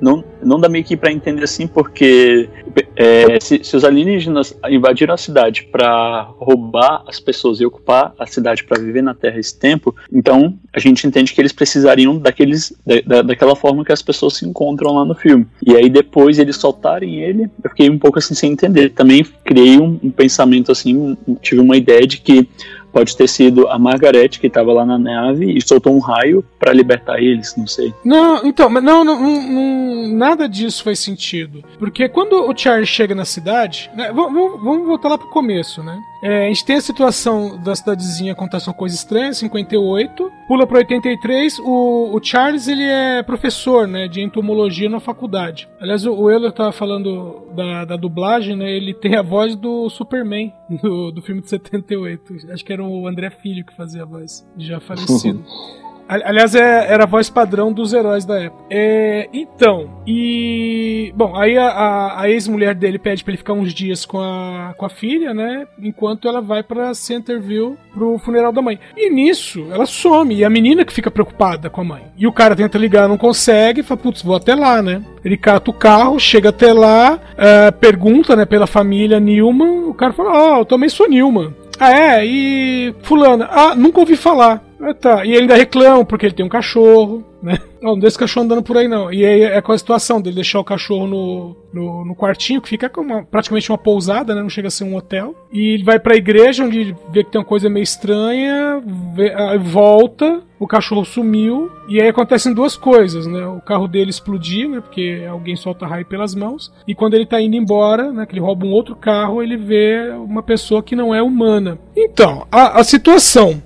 não, 0.00 0.24
não 0.42 0.58
dá 0.60 0.68
meio 0.68 0.84
que 0.84 0.96
pra 0.96 1.12
entender 1.12 1.42
assim, 1.44 1.66
porque 1.66 2.48
é, 2.94 3.38
se, 3.40 3.62
se 3.62 3.76
os 3.76 3.84
alienígenas 3.84 4.56
invadiram 4.68 5.14
a 5.14 5.16
cidade 5.16 5.68
pra 5.70 6.22
roubar 6.38 7.02
as 7.06 7.18
pessoas 7.20 7.60
e 7.60 7.66
ocupar 7.66 8.14
a 8.18 8.26
cidade 8.26 8.64
pra 8.64 8.78
viver 8.80 9.02
na 9.02 9.14
Terra 9.14 9.38
esse 9.38 9.58
tempo, 9.58 9.94
então 10.12 10.58
a 10.72 10.78
gente 10.78 11.06
entende 11.06 11.32
que 11.32 11.40
eles 11.40 11.52
precisariam 11.52 12.18
daqueles, 12.18 12.72
da, 12.86 13.00
da- 13.00 13.22
daquela 13.22 13.56
forma 13.56 13.84
que 13.84 13.92
as 13.92 14.02
pessoas 14.02 14.34
se 14.34 14.46
encontram 14.46 14.94
lá 14.94 15.04
no 15.04 15.14
filme. 15.14 15.46
E 15.66 15.74
aí 15.76 15.88
depois 15.88 16.38
eles 16.38 16.56
soltarem 16.56 17.22
ele, 17.22 17.48
eu 17.62 17.70
fiquei 17.70 17.88
um 17.90 17.98
pouco 17.98 18.18
assim 18.18 18.34
sem 18.34 18.52
entender. 18.52 18.90
Também 18.90 19.24
criei 19.44 19.78
um, 19.78 19.98
um 20.02 20.10
pensamento 20.10 20.70
assim, 20.72 21.16
tive 21.40 21.60
uma 21.60 21.76
ideia 21.76 22.06
de 22.06 22.18
que 22.18 22.48
pode 22.96 23.14
ter 23.14 23.28
sido 23.28 23.68
a 23.68 23.78
Margaret 23.78 24.30
que 24.30 24.46
estava 24.46 24.72
lá 24.72 24.86
na 24.86 24.96
nave 24.98 25.52
e 25.54 25.60
soltou 25.60 25.94
um 25.94 25.98
raio 25.98 26.42
pra 26.58 26.72
libertar 26.72 27.20
eles, 27.22 27.54
não 27.54 27.66
sei. 27.66 27.92
Não, 28.02 28.42
então, 28.46 28.70
mas 28.70 28.82
não, 28.82 29.04
não, 29.04 29.20
não- 29.20 30.08
nada 30.16 30.48
disso 30.48 30.82
faz 30.82 30.98
sentido. 31.00 31.62
Porque 31.78 32.08
quando 32.08 32.48
o 32.48 32.56
Charles 32.56 32.88
chega 32.88 33.14
na 33.14 33.26
cidade, 33.26 33.90
né, 33.94 34.10
vamos, 34.14 34.62
vamos- 34.62 34.86
voltar 34.86 35.10
lá 35.10 35.18
pro 35.18 35.28
começo, 35.28 35.82
né? 35.82 35.98
É, 36.22 36.46
a 36.46 36.48
gente 36.48 36.64
tem 36.64 36.76
a 36.76 36.80
situação 36.80 37.60
da 37.62 37.74
cidadezinha 37.76 38.32
acontece 38.32 38.66
uma 38.66 38.74
coisa 38.74 38.94
estranha, 38.94 39.32
58, 39.34 40.30
pula 40.48 40.66
pra 40.66 40.78
83, 40.78 41.58
o, 41.58 42.16
o 42.16 42.20
Charles 42.22 42.66
ele 42.68 42.82
é 42.82 43.22
professor, 43.22 43.86
né, 43.86 44.08
de 44.08 44.22
entomologia 44.22 44.88
na 44.88 45.00
faculdade. 45.00 45.68
Aliás, 45.78 46.06
o, 46.06 46.14
o 46.14 46.30
Euler 46.30 46.52
tava 46.52 46.72
falando 46.72 47.42
da, 47.54 47.84
da 47.84 47.96
dublagem, 47.96 48.56
né, 48.56 48.70
ele 48.72 48.94
tem 48.94 49.16
a 49.16 49.22
voz 49.22 49.54
do 49.54 49.90
Superman, 49.90 50.52
do, 50.68 51.10
do 51.10 51.22
filme 51.22 51.40
de 51.40 51.48
78. 51.48 52.52
Acho 52.52 52.64
que 52.64 52.72
era 52.72 52.82
o 52.82 53.06
André 53.06 53.30
Filho 53.30 53.64
que 53.64 53.74
fazia 53.74 54.02
a 54.02 54.06
voz, 54.06 54.46
já 54.56 54.80
falecido. 54.80 55.44
Ali- 56.08 56.22
Aliás, 56.24 56.54
é- 56.54 56.86
era 56.92 57.02
a 57.04 57.06
voz 57.06 57.28
padrão 57.28 57.72
dos 57.72 57.92
heróis 57.92 58.24
da 58.24 58.40
época. 58.40 58.62
É, 58.70 59.28
então, 59.32 59.90
e. 60.06 61.12
Bom, 61.16 61.34
aí 61.36 61.56
a, 61.58 61.66
a- 61.68 62.20
a 62.22 62.30
ex-mulher 62.30 62.74
dele 62.74 62.98
pede 62.98 63.24
pra 63.24 63.32
ele 63.32 63.38
ficar 63.38 63.52
uns 63.54 63.72
dias 63.74 64.04
com 64.04 64.18
a, 64.20 64.72
com 64.76 64.86
a 64.86 64.88
filha, 64.88 65.34
né? 65.34 65.66
Enquanto 65.82 66.28
ela 66.28 66.40
vai 66.40 66.62
pra 66.62 66.94
Centerville 66.94 67.76
pro 67.92 68.18
funeral 68.18 68.52
da 68.52 68.62
mãe. 68.62 68.78
E 68.96 69.10
nisso, 69.10 69.66
ela 69.72 69.86
some. 69.86 70.34
E 70.34 70.44
a 70.44 70.50
menina 70.50 70.84
que 70.84 70.92
fica 70.92 71.10
preocupada 71.10 71.68
com 71.70 71.80
a 71.80 71.84
mãe. 71.84 72.02
E 72.16 72.26
o 72.26 72.32
cara 72.32 72.54
tenta 72.56 72.78
ligar, 72.78 73.08
não 73.08 73.18
consegue. 73.18 73.82
Fala, 73.82 74.00
putz, 74.00 74.22
vou 74.22 74.36
até 74.36 74.54
lá, 74.54 74.80
né? 74.82 75.02
Ele 75.24 75.36
cata 75.36 75.70
o 75.70 75.74
carro, 75.74 76.18
chega 76.20 76.50
até 76.50 76.72
lá, 76.72 77.18
é, 77.36 77.70
pergunta, 77.70 78.36
né, 78.36 78.44
pela 78.44 78.66
família 78.66 79.18
Newman. 79.18 79.88
O 79.88 79.94
cara 79.94 80.12
fala: 80.12 80.30
Ó, 80.32 80.58
eu 80.60 80.64
também 80.64 80.88
sou 80.88 81.08
Newman. 81.08 81.52
Ah, 81.78 81.92
é? 81.92 82.24
E. 82.26 82.94
Fulana? 83.02 83.48
Ah, 83.50 83.74
nunca 83.74 84.00
ouvi 84.00 84.16
falar. 84.16 84.62
Ah, 84.80 84.92
tá. 84.94 85.24
E 85.24 85.30
ele 85.30 85.40
ainda 85.42 85.54
reclama 85.56 86.04
porque 86.04 86.26
ele 86.26 86.34
tem 86.34 86.44
um 86.44 86.48
cachorro, 86.50 87.24
né? 87.42 87.58
Não, 87.80 87.92
não 87.92 87.98
deixa 87.98 88.08
esse 88.14 88.18
cachorro 88.18 88.44
andando 88.44 88.62
por 88.62 88.76
aí, 88.76 88.88
não. 88.88 89.12
E 89.12 89.24
aí 89.24 89.42
é 89.42 89.60
com 89.62 89.72
a 89.72 89.78
situação 89.78 90.20
dele 90.20 90.36
deixar 90.36 90.58
o 90.60 90.64
cachorro 90.64 91.06
no, 91.06 91.56
no, 91.72 92.04
no 92.04 92.14
quartinho, 92.16 92.60
que 92.60 92.68
fica 92.68 92.90
uma- 93.00 93.22
praticamente 93.24 93.70
uma 93.70 93.78
pousada, 93.78 94.34
né? 94.34 94.42
Não 94.42 94.48
chega 94.50 94.68
a 94.68 94.70
ser 94.70 94.84
um 94.84 94.94
hotel. 94.96 95.34
E 95.52 95.74
ele 95.74 95.84
vai 95.84 95.98
pra 95.98 96.16
igreja, 96.16 96.64
onde 96.64 96.78
ele 96.80 96.96
vê 97.10 97.22
que 97.24 97.30
tem 97.30 97.40
uma 97.40 97.46
coisa 97.46 97.68
meio 97.70 97.84
estranha, 97.84 98.82
vê- 99.14 99.32
volta, 99.58 100.42
o 100.58 100.66
cachorro 100.66 101.04
sumiu, 101.04 101.70
e 101.88 102.00
aí 102.00 102.08
acontecem 102.08 102.52
duas 102.52 102.76
coisas, 102.76 103.26
né? 103.26 103.46
O 103.46 103.60
carro 103.60 103.86
dele 103.88 104.10
explodir, 104.10 104.68
né? 104.68 104.80
Porque 104.80 105.24
alguém 105.30 105.56
solta 105.56 105.86
raio 105.86 106.04
pelas 106.06 106.34
mãos. 106.34 106.72
E 106.86 106.94
quando 106.94 107.14
ele 107.14 107.26
tá 107.26 107.40
indo 107.40 107.56
embora, 107.56 108.12
né? 108.12 108.26
Que 108.26 108.32
ele 108.34 108.40
rouba 108.40 108.66
um 108.66 108.72
outro 108.72 108.94
carro, 108.96 109.42
ele 109.42 109.56
vê 109.56 110.10
uma 110.16 110.42
pessoa 110.42 110.82
que 110.82 110.96
não 110.96 111.14
é 111.14 111.22
humana. 111.22 111.78
Então, 111.96 112.46
a, 112.50 112.80
a 112.80 112.84
situação 112.84 113.62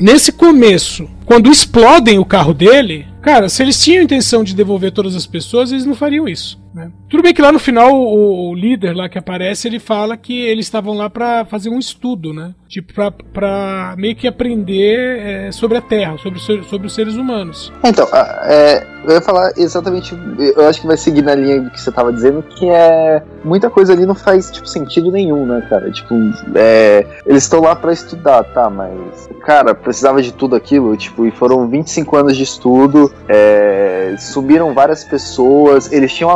nesse 0.00 0.32
começo, 0.32 1.08
quando 1.24 1.50
explodem 1.50 2.18
o 2.18 2.24
carro 2.24 2.54
dele, 2.54 3.06
cara, 3.22 3.48
se 3.48 3.62
eles 3.62 3.82
tinham 3.82 4.02
intenção 4.02 4.44
de 4.44 4.54
devolver 4.54 4.92
todas 4.92 5.14
as 5.14 5.26
pessoas, 5.26 5.72
eles 5.72 5.86
não 5.86 5.94
fariam 5.94 6.28
isso. 6.28 6.58
Né? 6.76 6.92
Tudo 7.08 7.22
bem 7.22 7.32
que 7.32 7.40
lá 7.40 7.50
no 7.50 7.58
final 7.58 7.90
o, 7.90 8.50
o, 8.50 8.54
líder 8.54 8.94
lá 8.94 9.08
que 9.08 9.16
aparece, 9.16 9.66
ele 9.66 9.80
fala 9.80 10.14
que 10.14 10.38
eles 10.38 10.66
estavam 10.66 10.92
lá 10.92 11.08
para 11.08 11.46
fazer 11.46 11.70
um 11.70 11.78
estudo, 11.78 12.34
né? 12.34 12.54
Tipo, 12.68 12.92
pra 13.32 13.94
meio 13.96 14.14
que 14.14 14.28
aprender 14.28 15.18
é, 15.18 15.52
sobre 15.52 15.78
a 15.78 15.80
Terra, 15.80 16.18
sobre, 16.18 16.38
sobre 16.38 16.86
os 16.86 16.94
seres 16.94 17.14
humanos. 17.14 17.72
Então, 17.82 18.06
é, 18.12 18.86
eu 19.06 19.14
ia 19.14 19.22
falar 19.22 19.52
exatamente, 19.56 20.14
eu 20.38 20.68
acho 20.68 20.80
que 20.80 20.86
vai 20.86 20.96
seguir 20.96 21.22
na 21.22 21.34
linha 21.34 21.62
do 21.62 21.70
que 21.70 21.80
você 21.80 21.92
tava 21.92 22.12
dizendo, 22.12 22.42
que 22.42 22.68
é 22.68 23.22
muita 23.44 23.70
coisa 23.70 23.92
ali 23.92 24.04
não 24.04 24.14
faz 24.14 24.50
tipo, 24.50 24.66
sentido 24.66 25.10
nenhum, 25.10 25.46
né, 25.46 25.64
cara? 25.70 25.90
Tipo, 25.90 26.14
é, 26.54 27.06
eles 27.24 27.44
estão 27.44 27.60
lá 27.60 27.74
para 27.76 27.92
estudar, 27.92 28.42
tá, 28.44 28.68
mas, 28.68 29.28
cara, 29.44 29.74
precisava 29.74 30.20
de 30.20 30.32
tudo 30.32 30.56
aquilo, 30.56 30.96
tipo, 30.96 31.24
e 31.24 31.30
foram 31.30 31.68
25 31.68 32.16
anos 32.16 32.36
de 32.36 32.42
estudo, 32.42 33.12
é, 33.28 34.16
subiram 34.18 34.74
várias 34.74 35.04
pessoas, 35.04 35.92
eles 35.92 36.12
tinham 36.12 36.30
um 36.30 36.34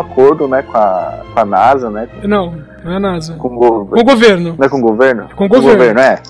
né, 0.49 0.63
com 0.63 0.77
a, 0.77 1.21
com 1.33 1.41
a 1.41 1.45
NASA, 1.45 1.91
né? 1.91 2.09
Não, 2.23 2.55
não 2.85 2.93
é 2.93 2.97
a 2.97 3.01
NASA. 3.01 3.35
Com, 3.35 3.55
go 3.55 3.87
com 3.87 4.01
o 4.01 4.05
governo. 4.05 4.55
Não 4.59 4.67
é 4.67 4.69
com 4.69 4.79
o 4.79 4.83
governo? 4.83 5.29
Com 5.35 5.45
o 5.45 5.49
governo. 5.49 5.69
Com 5.69 5.73
o 5.73 5.77
governo, 5.77 6.01
é 6.01 6.23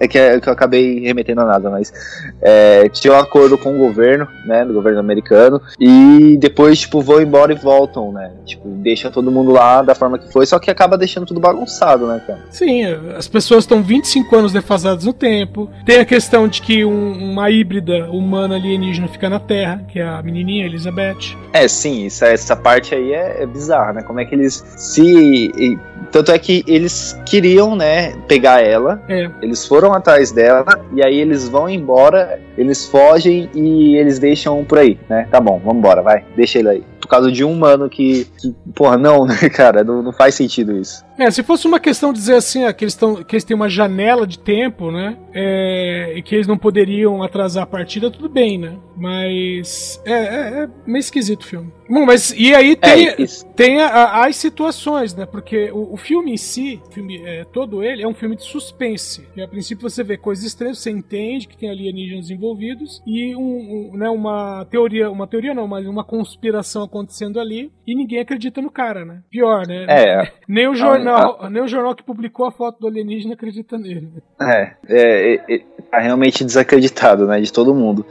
é 0.00 0.08
que, 0.08 0.18
é 0.18 0.40
que 0.40 0.48
eu 0.48 0.52
acabei 0.52 0.98
remetendo 1.00 1.42
a 1.42 1.44
nada, 1.44 1.68
mas 1.68 1.92
é, 2.40 2.88
tinha 2.88 3.12
um 3.12 3.18
acordo 3.18 3.58
com 3.58 3.74
o 3.74 3.78
governo, 3.78 4.26
né, 4.46 4.64
do 4.64 4.72
governo 4.72 4.98
americano, 4.98 5.60
e 5.78 6.38
depois, 6.40 6.80
tipo, 6.80 7.02
vão 7.02 7.20
embora 7.20 7.52
e 7.52 7.56
voltam, 7.56 8.10
né, 8.10 8.32
tipo, 8.46 8.66
deixa 8.66 9.10
todo 9.10 9.30
mundo 9.30 9.52
lá 9.52 9.82
da 9.82 9.94
forma 9.94 10.18
que 10.18 10.32
foi, 10.32 10.46
só 10.46 10.58
que 10.58 10.70
acaba 10.70 10.96
deixando 10.96 11.26
tudo 11.26 11.38
bagunçado, 11.38 12.06
né, 12.06 12.20
cara. 12.26 12.40
Sim, 12.50 12.84
as 13.14 13.28
pessoas 13.28 13.64
estão 13.64 13.82
25 13.82 14.34
anos 14.34 14.52
defasadas 14.52 15.04
no 15.04 15.12
tempo, 15.12 15.70
tem 15.84 16.00
a 16.00 16.04
questão 16.04 16.48
de 16.48 16.62
que 16.62 16.82
um, 16.82 17.32
uma 17.32 17.50
híbrida 17.50 18.10
humana 18.10 18.54
alienígena 18.54 19.06
fica 19.06 19.28
na 19.28 19.38
Terra, 19.38 19.84
que 19.86 19.98
é 19.98 20.02
a 20.02 20.22
menininha 20.22 20.64
Elizabeth. 20.64 21.36
É, 21.52 21.68
sim, 21.68 22.06
isso, 22.06 22.24
essa 22.24 22.56
parte 22.56 22.94
aí 22.94 23.12
é, 23.12 23.42
é 23.42 23.46
bizarra, 23.46 23.92
né, 23.92 24.02
como 24.02 24.18
é 24.18 24.24
que 24.24 24.34
eles 24.34 24.64
se... 24.76 25.78
Tanto 26.10 26.32
é 26.32 26.38
que 26.38 26.64
eles 26.66 27.20
queriam, 27.24 27.76
né, 27.76 28.14
pegar 28.26 28.64
ela, 28.64 29.00
é. 29.08 29.30
eles 29.42 29.64
foram 29.64 29.89
foram 29.90 29.94
atrás 29.94 30.30
dela 30.30 30.64
e 30.92 31.04
aí 31.04 31.18
eles 31.18 31.48
vão 31.48 31.68
embora, 31.68 32.40
eles 32.56 32.86
fogem 32.86 33.50
e 33.54 33.96
eles 33.96 34.18
deixam 34.18 34.64
por 34.64 34.78
aí, 34.78 34.98
né? 35.08 35.26
Tá 35.30 35.40
bom, 35.40 35.60
vamos 35.64 35.78
embora, 35.78 36.02
vai, 36.02 36.24
deixa 36.36 36.58
ele 36.60 36.68
aí. 36.68 36.84
Por 37.00 37.08
causa 37.08 37.32
de 37.32 37.44
um 37.44 37.52
humano 37.52 37.88
que, 37.88 38.26
que 38.38 38.54
porra, 38.74 38.96
não, 38.96 39.24
né, 39.26 39.48
cara, 39.48 39.82
não, 39.82 40.02
não 40.02 40.12
faz 40.12 40.34
sentido 40.34 40.76
isso. 40.76 41.04
É, 41.20 41.30
se 41.30 41.42
fosse 41.42 41.66
uma 41.66 41.78
questão 41.78 42.14
de 42.14 42.18
dizer 42.18 42.36
assim, 42.36 42.60
que, 42.72 42.84
eles 42.84 42.94
tão, 42.94 43.22
que 43.22 43.34
eles 43.34 43.44
têm 43.44 43.54
uma 43.54 43.68
janela 43.68 44.26
de 44.26 44.38
tempo, 44.38 44.90
né? 44.90 45.18
É, 45.34 46.14
e 46.16 46.22
que 46.22 46.34
eles 46.34 46.46
não 46.46 46.56
poderiam 46.56 47.22
atrasar 47.22 47.64
a 47.64 47.66
partida, 47.66 48.10
tudo 48.10 48.26
bem, 48.26 48.56
né? 48.56 48.78
Mas 48.96 50.00
é, 50.06 50.12
é, 50.12 50.62
é 50.62 50.68
meio 50.86 51.00
esquisito 51.00 51.42
o 51.42 51.46
filme. 51.46 51.72
Bom, 51.90 52.06
mas 52.06 52.32
e 52.36 52.54
aí 52.54 52.74
tem, 52.76 53.08
é, 53.08 53.16
tem 53.54 53.80
a, 53.80 53.88
a, 53.88 54.26
as 54.26 54.36
situações, 54.36 55.14
né? 55.14 55.26
Porque 55.26 55.70
o, 55.72 55.92
o 55.92 55.96
filme 55.96 56.32
em 56.32 56.36
si, 56.36 56.80
filme, 56.90 57.20
é, 57.22 57.44
todo 57.44 57.82
ele, 57.82 58.02
é 58.02 58.08
um 58.08 58.14
filme 58.14 58.36
de 58.36 58.44
suspense. 58.44 59.28
Que 59.34 59.42
a 59.42 59.48
princípio 59.48 59.90
você 59.90 60.02
vê 60.02 60.16
coisas 60.16 60.44
estranhas, 60.44 60.78
você 60.78 60.90
entende 60.90 61.48
que 61.48 61.56
tem 61.56 61.68
alienígenas 61.68 62.30
envolvidos 62.30 63.02
e 63.06 63.36
um, 63.36 63.90
um, 63.92 63.96
né, 63.96 64.08
uma 64.08 64.64
teoria, 64.70 65.10
uma 65.10 65.26
teoria 65.26 65.52
não, 65.52 65.66
mas 65.66 65.86
uma 65.86 66.04
conspiração 66.04 66.82
acontecendo 66.90 67.40
ali 67.40 67.72
e 67.86 67.94
ninguém 67.94 68.20
acredita 68.20 68.60
no 68.60 68.70
cara, 68.70 69.04
né? 69.04 69.22
Pior, 69.30 69.66
né? 69.66 69.86
É. 69.88 70.32
Nem 70.46 70.68
o 70.68 70.74
jornal 70.74 71.38
ah. 71.40 71.48
nem 71.48 71.62
o 71.62 71.68
jornal 71.68 71.94
que 71.94 72.02
publicou 72.02 72.46
a 72.46 72.52
foto 72.52 72.80
do 72.80 72.86
alienígena 72.88 73.34
acredita 73.34 73.78
nele. 73.78 74.12
É, 74.40 74.72
é, 74.88 75.34
é, 75.34 75.54
é 75.54 75.58
tá 75.90 75.98
realmente 75.98 76.44
desacreditado, 76.44 77.26
né, 77.26 77.40
de 77.40 77.52
todo 77.52 77.74
mundo. 77.74 78.04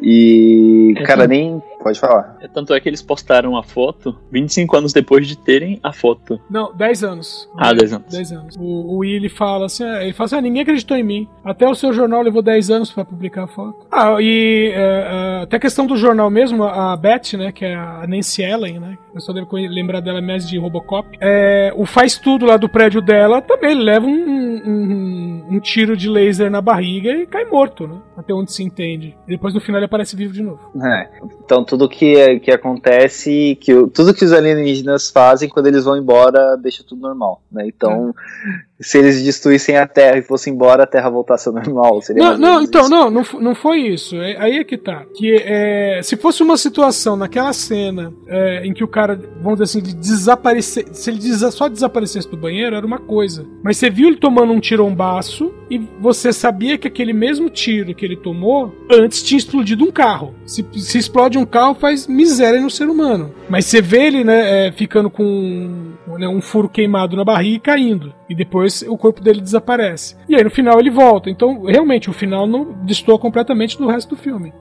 E, 0.00 0.94
é, 0.96 1.02
cara, 1.02 1.26
nem 1.26 1.62
Pode 1.84 2.00
falar. 2.00 2.38
É, 2.40 2.48
tanto 2.48 2.72
é 2.72 2.80
que 2.80 2.88
eles 2.88 3.02
postaram 3.02 3.58
a 3.58 3.62
foto 3.62 4.18
25 4.32 4.74
anos 4.74 4.92
depois 4.94 5.28
de 5.28 5.36
terem 5.36 5.78
a 5.82 5.92
foto. 5.92 6.40
Não, 6.48 6.74
10 6.74 7.04
anos. 7.04 7.46
Ah, 7.58 7.74
10 7.74 7.92
anos. 7.92 8.10
10 8.10 8.32
anos. 8.32 8.56
O, 8.56 8.62
o 8.62 8.96
Willy 9.00 9.28
fala 9.28 9.66
assim: 9.66 9.84
é, 9.84 10.04
ele 10.04 10.14
fala 10.14 10.24
assim: 10.24 10.36
ah, 10.36 10.40
ninguém 10.40 10.62
acreditou 10.62 10.96
em 10.96 11.02
mim. 11.02 11.28
Até 11.44 11.68
o 11.68 11.74
seu 11.74 11.92
jornal 11.92 12.22
levou 12.22 12.40
10 12.40 12.70
anos 12.70 12.90
para 12.90 13.04
publicar 13.04 13.44
a 13.44 13.48
foto. 13.48 13.86
Ah, 13.92 14.16
e 14.18 14.72
é, 14.74 14.78
é, 14.78 15.42
até 15.42 15.58
a 15.58 15.60
questão 15.60 15.86
do 15.86 15.94
jornal 15.94 16.30
mesmo, 16.30 16.64
a 16.64 16.96
Beth, 16.96 17.34
né, 17.34 17.52
que 17.52 17.66
é 17.66 17.74
a 17.74 18.06
Nancy 18.08 18.23
Ellen, 18.38 18.80
né? 18.80 18.98
Eu 19.14 19.20
só 19.20 19.32
devo 19.32 19.48
lembrar 19.56 20.00
dela 20.00 20.20
mais 20.20 20.48
de 20.48 20.58
Robocop. 20.58 21.16
É, 21.20 21.72
o 21.76 21.86
faz 21.86 22.18
tudo 22.18 22.44
lá 22.44 22.56
do 22.56 22.68
prédio 22.68 23.00
dela 23.00 23.40
também 23.40 23.74
leva 23.74 24.04
um, 24.04 24.10
um, 24.10 25.46
um, 25.52 25.60
tiro 25.60 25.96
de 25.96 26.08
laser 26.08 26.50
na 26.50 26.60
barriga 26.60 27.12
e 27.12 27.26
cai 27.26 27.44
morto, 27.44 27.86
né? 27.86 27.96
Até 28.16 28.34
onde 28.34 28.52
se 28.52 28.64
entende. 28.64 29.16
E 29.28 29.30
depois 29.30 29.54
no 29.54 29.60
final 29.60 29.78
ele 29.78 29.86
aparece 29.86 30.16
vivo 30.16 30.32
de 30.32 30.42
novo. 30.42 30.58
É, 30.84 31.08
então 31.44 31.64
tudo 31.64 31.88
que, 31.88 32.40
que 32.40 32.50
acontece, 32.50 33.56
que 33.60 33.72
tudo 33.88 34.14
que 34.14 34.24
os 34.24 34.32
alienígenas 34.32 35.10
fazem 35.10 35.48
quando 35.48 35.66
eles 35.66 35.84
vão 35.84 35.96
embora 35.96 36.56
deixa 36.56 36.82
tudo 36.82 37.02
normal, 37.02 37.42
né? 37.52 37.64
Então, 37.66 38.10
é. 38.10 38.64
se 38.80 38.98
eles 38.98 39.22
destruíssem 39.22 39.76
a 39.76 39.86
Terra 39.86 40.18
e 40.18 40.22
fossem 40.22 40.52
embora, 40.52 40.82
a 40.82 40.86
Terra 40.86 41.08
voltasse 41.08 41.48
ao 41.48 41.54
normal. 41.54 42.00
Seria 42.02 42.22
não, 42.22 42.38
não 42.38 42.62
então, 42.62 42.82
isso. 42.82 42.90
não, 42.90 43.10
não, 43.10 43.22
não 43.40 43.54
foi 43.54 43.78
isso. 43.80 44.16
É, 44.16 44.36
aí 44.38 44.58
é 44.58 44.64
que 44.64 44.76
tá. 44.76 45.04
Que 45.14 45.36
é, 45.36 46.00
se 46.02 46.16
fosse 46.16 46.42
uma 46.42 46.56
situação 46.56 47.16
naquela 47.16 47.52
cena 47.52 48.12
é, 48.26 48.66
em 48.66 48.72
que 48.72 48.82
o 48.82 48.88
cara, 48.88 49.03
vamos 49.42 49.58
dizer 49.58 49.64
assim, 49.64 49.82
de 49.82 49.94
desaparecer, 49.94 50.86
se 50.92 51.10
ele 51.10 51.20
só 51.50 51.68
desaparecesse 51.68 52.30
do 52.30 52.36
banheiro, 52.36 52.76
era 52.76 52.86
uma 52.86 52.98
coisa. 52.98 53.46
Mas 53.62 53.76
você 53.76 53.90
viu 53.90 54.08
ele 54.08 54.16
tomando 54.16 54.52
um 54.52 54.60
tirombaço 54.60 55.52
e 55.70 55.78
você 56.00 56.32
sabia 56.32 56.78
que 56.78 56.88
aquele 56.88 57.12
mesmo 57.12 57.50
tiro 57.50 57.94
que 57.94 58.04
ele 58.04 58.16
tomou 58.16 58.74
antes 58.90 59.22
tinha 59.22 59.38
explodido 59.38 59.84
um 59.84 59.90
carro. 59.90 60.34
Se, 60.46 60.64
se 60.74 60.98
explode 60.98 61.38
um 61.38 61.44
carro, 61.44 61.74
faz 61.74 62.06
miséria 62.06 62.60
no 62.60 62.70
ser 62.70 62.88
humano. 62.88 63.32
Mas 63.48 63.66
você 63.66 63.80
vê 63.80 64.06
ele, 64.06 64.24
né, 64.24 64.68
é, 64.68 64.72
ficando 64.72 65.10
com 65.10 65.92
né, 66.18 66.28
um 66.28 66.40
furo 66.40 66.68
queimado 66.68 67.16
na 67.16 67.24
barriga 67.24 67.56
e 67.56 67.60
caindo. 67.60 68.14
E 68.28 68.34
depois 68.34 68.82
o 68.82 68.96
corpo 68.96 69.20
dele 69.20 69.40
desaparece. 69.40 70.16
E 70.28 70.34
aí 70.34 70.42
no 70.42 70.50
final 70.50 70.78
ele 70.78 70.90
volta. 70.90 71.30
Então, 71.30 71.64
realmente, 71.64 72.10
o 72.10 72.12
final 72.12 72.46
não 72.46 72.72
destoa 72.84 73.18
completamente 73.18 73.78
do 73.78 73.86
resto 73.86 74.10
do 74.10 74.16
filme. 74.16 74.52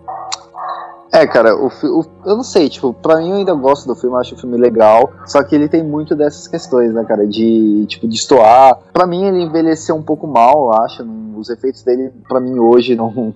É, 1.16 1.28
cara, 1.28 1.56
o, 1.56 1.68
o, 1.68 2.06
eu 2.26 2.36
não 2.36 2.44
sei, 2.44 2.68
tipo, 2.68 2.92
pra 2.92 3.18
mim 3.18 3.30
eu 3.30 3.36
ainda 3.38 3.54
gosto 3.54 3.86
do 3.86 3.94
filme, 3.96 4.18
acho 4.18 4.34
o 4.34 4.38
filme 4.38 4.58
legal, 4.58 5.14
só 5.28 5.44
que 5.44 5.54
ele 5.54 5.70
tem 5.70 5.84
muito 5.84 6.16
dessas 6.16 6.48
questões, 6.48 6.92
né, 6.92 7.06
cara, 7.06 7.28
de, 7.28 7.86
tipo, 7.88 8.08
destoar. 8.08 8.80
Pra 8.92 9.06
mim 9.06 9.24
ele 9.24 9.44
envelheceu 9.44 9.96
um 9.96 10.02
pouco 10.02 10.26
mal, 10.26 10.74
eu 10.74 10.74
acho, 10.84 11.06
os 11.38 11.52
efeitos 11.52 11.84
dele, 11.84 12.12
pra 12.28 12.40
mim, 12.40 12.58
hoje 12.58 12.96
não, 12.96 13.32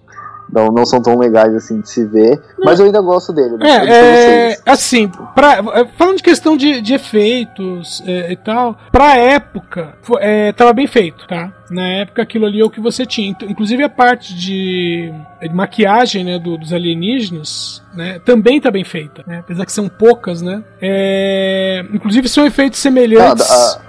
não, 0.52 0.68
não 0.68 0.86
são 0.86 1.02
tão 1.02 1.18
legais 1.18 1.54
assim 1.54 1.82
de 1.82 1.90
se 1.90 2.06
ver. 2.06 2.42
Mas 2.60 2.80
eu 2.80 2.86
ainda 2.86 3.02
gosto 3.02 3.34
dele. 3.34 3.58
Né? 3.58 3.70
É, 3.70 4.52
é 4.52 4.58
assim, 4.66 5.10
pra, 5.36 5.60
é, 5.74 5.86
falando 5.98 6.18
de 6.18 6.24
questão 6.24 6.56
de, 6.56 6.82
de 6.82 6.94
efeitos 6.94 8.02
é, 8.06 8.32
e 8.32 8.36
tal, 8.36 8.78
pra 8.92 9.18
época, 9.18 9.94
é, 10.20 10.52
tava 10.54 10.74
bem 10.74 10.88
feito, 10.88 11.28
tá? 11.28 11.52
Na 11.70 11.86
época 11.86 12.22
aquilo 12.22 12.46
ali 12.46 12.62
é 12.62 12.66
o 12.66 12.70
que 12.70 12.80
você 12.80 13.06
tinha. 13.06 13.36
Inclusive 13.48 13.84
a 13.84 13.90
parte 13.90 14.34
de, 14.34 15.12
de 15.42 15.54
maquiagem 15.54 16.24
né, 16.24 16.40
do, 16.40 16.58
dos 16.58 16.72
alienígenas 16.72 17.84
né, 17.94 18.20
também 18.24 18.62
tá 18.62 18.72
bem 18.72 18.84
feita, 18.84 19.24
né? 19.28 19.40
apesar 19.40 19.66
que 19.66 19.72
são 19.72 19.90
poucas, 19.90 20.42
né? 20.42 20.64
É, 20.82 21.84
inclusive 21.94 22.30
são 22.30 22.46
efeitos 22.46 22.80
semelhantes. 22.80 23.50
Ah, 23.50 23.82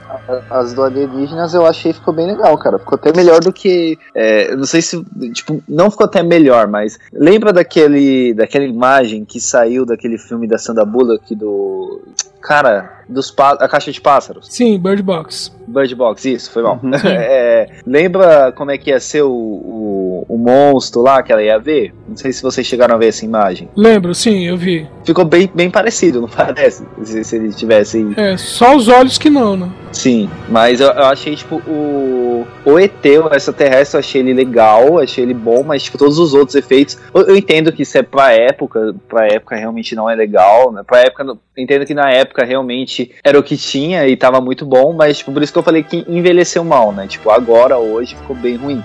as 0.50 0.72
do 0.74 0.82
alienígenas 0.82 1.54
eu 1.54 1.66
achei 1.66 1.92
ficou 1.92 2.12
bem 2.14 2.26
legal, 2.26 2.56
cara. 2.58 2.78
Ficou 2.78 2.96
até 2.96 3.12
melhor 3.16 3.40
do 3.40 3.52
que. 3.52 3.98
É, 4.14 4.54
não 4.54 4.64
sei 4.64 4.82
se. 4.82 5.02
Tipo, 5.32 5.62
não 5.68 5.90
ficou 5.90 6.04
até 6.06 6.22
melhor, 6.22 6.68
mas. 6.68 6.98
Lembra 7.12 7.52
daquele, 7.52 8.34
daquela 8.34 8.64
imagem 8.64 9.24
que 9.24 9.40
saiu 9.40 9.84
daquele 9.84 10.18
filme 10.18 10.46
da 10.46 10.58
Sandra 10.58 10.84
Bullock 10.84 11.34
do. 11.34 12.02
Cara, 12.40 12.98
dos 13.08 13.34
a 13.38 13.68
caixa 13.68 13.90
de 13.90 14.00
pássaros. 14.00 14.46
Sim, 14.50 14.78
Bird 14.78 15.02
Box. 15.02 15.52
Bird 15.66 15.94
Box, 15.94 16.24
isso, 16.24 16.50
foi 16.50 16.62
bom. 16.62 16.78
Uhum. 16.82 16.90
é, 17.04 17.68
lembra 17.86 18.52
como 18.52 18.70
é 18.70 18.78
que 18.78 18.90
ia 18.90 19.00
ser 19.00 19.22
o, 19.22 19.30
o, 19.30 20.26
o, 20.28 20.38
monstro 20.38 21.02
lá 21.02 21.22
que 21.22 21.32
ela 21.32 21.42
ia 21.42 21.58
ver? 21.58 21.94
Não 22.06 22.16
sei 22.16 22.32
se 22.32 22.42
vocês 22.42 22.66
chegaram 22.66 22.94
a 22.94 22.98
ver 22.98 23.08
essa 23.08 23.24
imagem. 23.24 23.68
Lembro, 23.74 24.14
sim, 24.14 24.46
eu 24.46 24.56
vi. 24.56 24.86
Ficou 25.04 25.24
bem, 25.24 25.50
bem 25.54 25.70
parecido, 25.70 26.20
não 26.20 26.28
parece? 26.30 26.84
Se, 27.02 27.24
se 27.24 27.36
eles 27.36 27.56
tivessem. 27.56 28.12
É, 28.16 28.36
só 28.36 28.76
os 28.76 28.88
olhos 28.88 29.18
que 29.18 29.30
não, 29.30 29.56
né? 29.56 29.70
Sim, 29.92 30.28
mas 30.48 30.80
eu, 30.80 30.88
eu 30.88 31.04
achei, 31.04 31.34
tipo, 31.34 31.56
o, 31.66 32.46
o 32.64 32.78
ET, 32.78 33.04
o 33.04 33.34
extraterrestre, 33.34 33.96
eu 33.96 34.00
achei 34.00 34.20
ele 34.20 34.34
legal, 34.34 34.98
achei 34.98 35.24
ele 35.24 35.34
bom, 35.34 35.62
mas, 35.62 35.82
tipo, 35.82 35.96
todos 35.96 36.18
os 36.18 36.34
outros 36.34 36.54
efeitos. 36.54 36.98
Eu, 37.14 37.22
eu 37.28 37.36
entendo 37.36 37.72
que 37.72 37.82
isso 37.82 37.96
é 37.96 38.02
pra 38.02 38.32
época, 38.32 38.94
pra 39.08 39.26
época 39.26 39.56
realmente 39.56 39.94
não 39.94 40.08
é 40.08 40.14
legal, 40.14 40.70
né? 40.72 40.82
Pra 40.86 41.00
época, 41.00 41.36
entendo 41.56 41.86
que 41.86 41.94
na 41.94 42.10
época 42.10 42.27
realmente 42.36 43.12
era 43.22 43.38
o 43.38 43.42
que 43.42 43.56
tinha 43.56 44.06
e 44.06 44.16
tava 44.16 44.40
muito 44.40 44.64
bom, 44.64 44.92
mas, 44.92 45.18
tipo, 45.18 45.32
por 45.32 45.42
isso 45.42 45.52
que 45.52 45.58
eu 45.58 45.62
falei 45.62 45.82
que 45.82 46.04
envelheceu 46.08 46.64
mal, 46.64 46.92
né? 46.92 47.06
Tipo, 47.06 47.30
agora, 47.30 47.78
hoje, 47.78 48.16
ficou 48.16 48.36
bem 48.36 48.56
ruim 48.56 48.82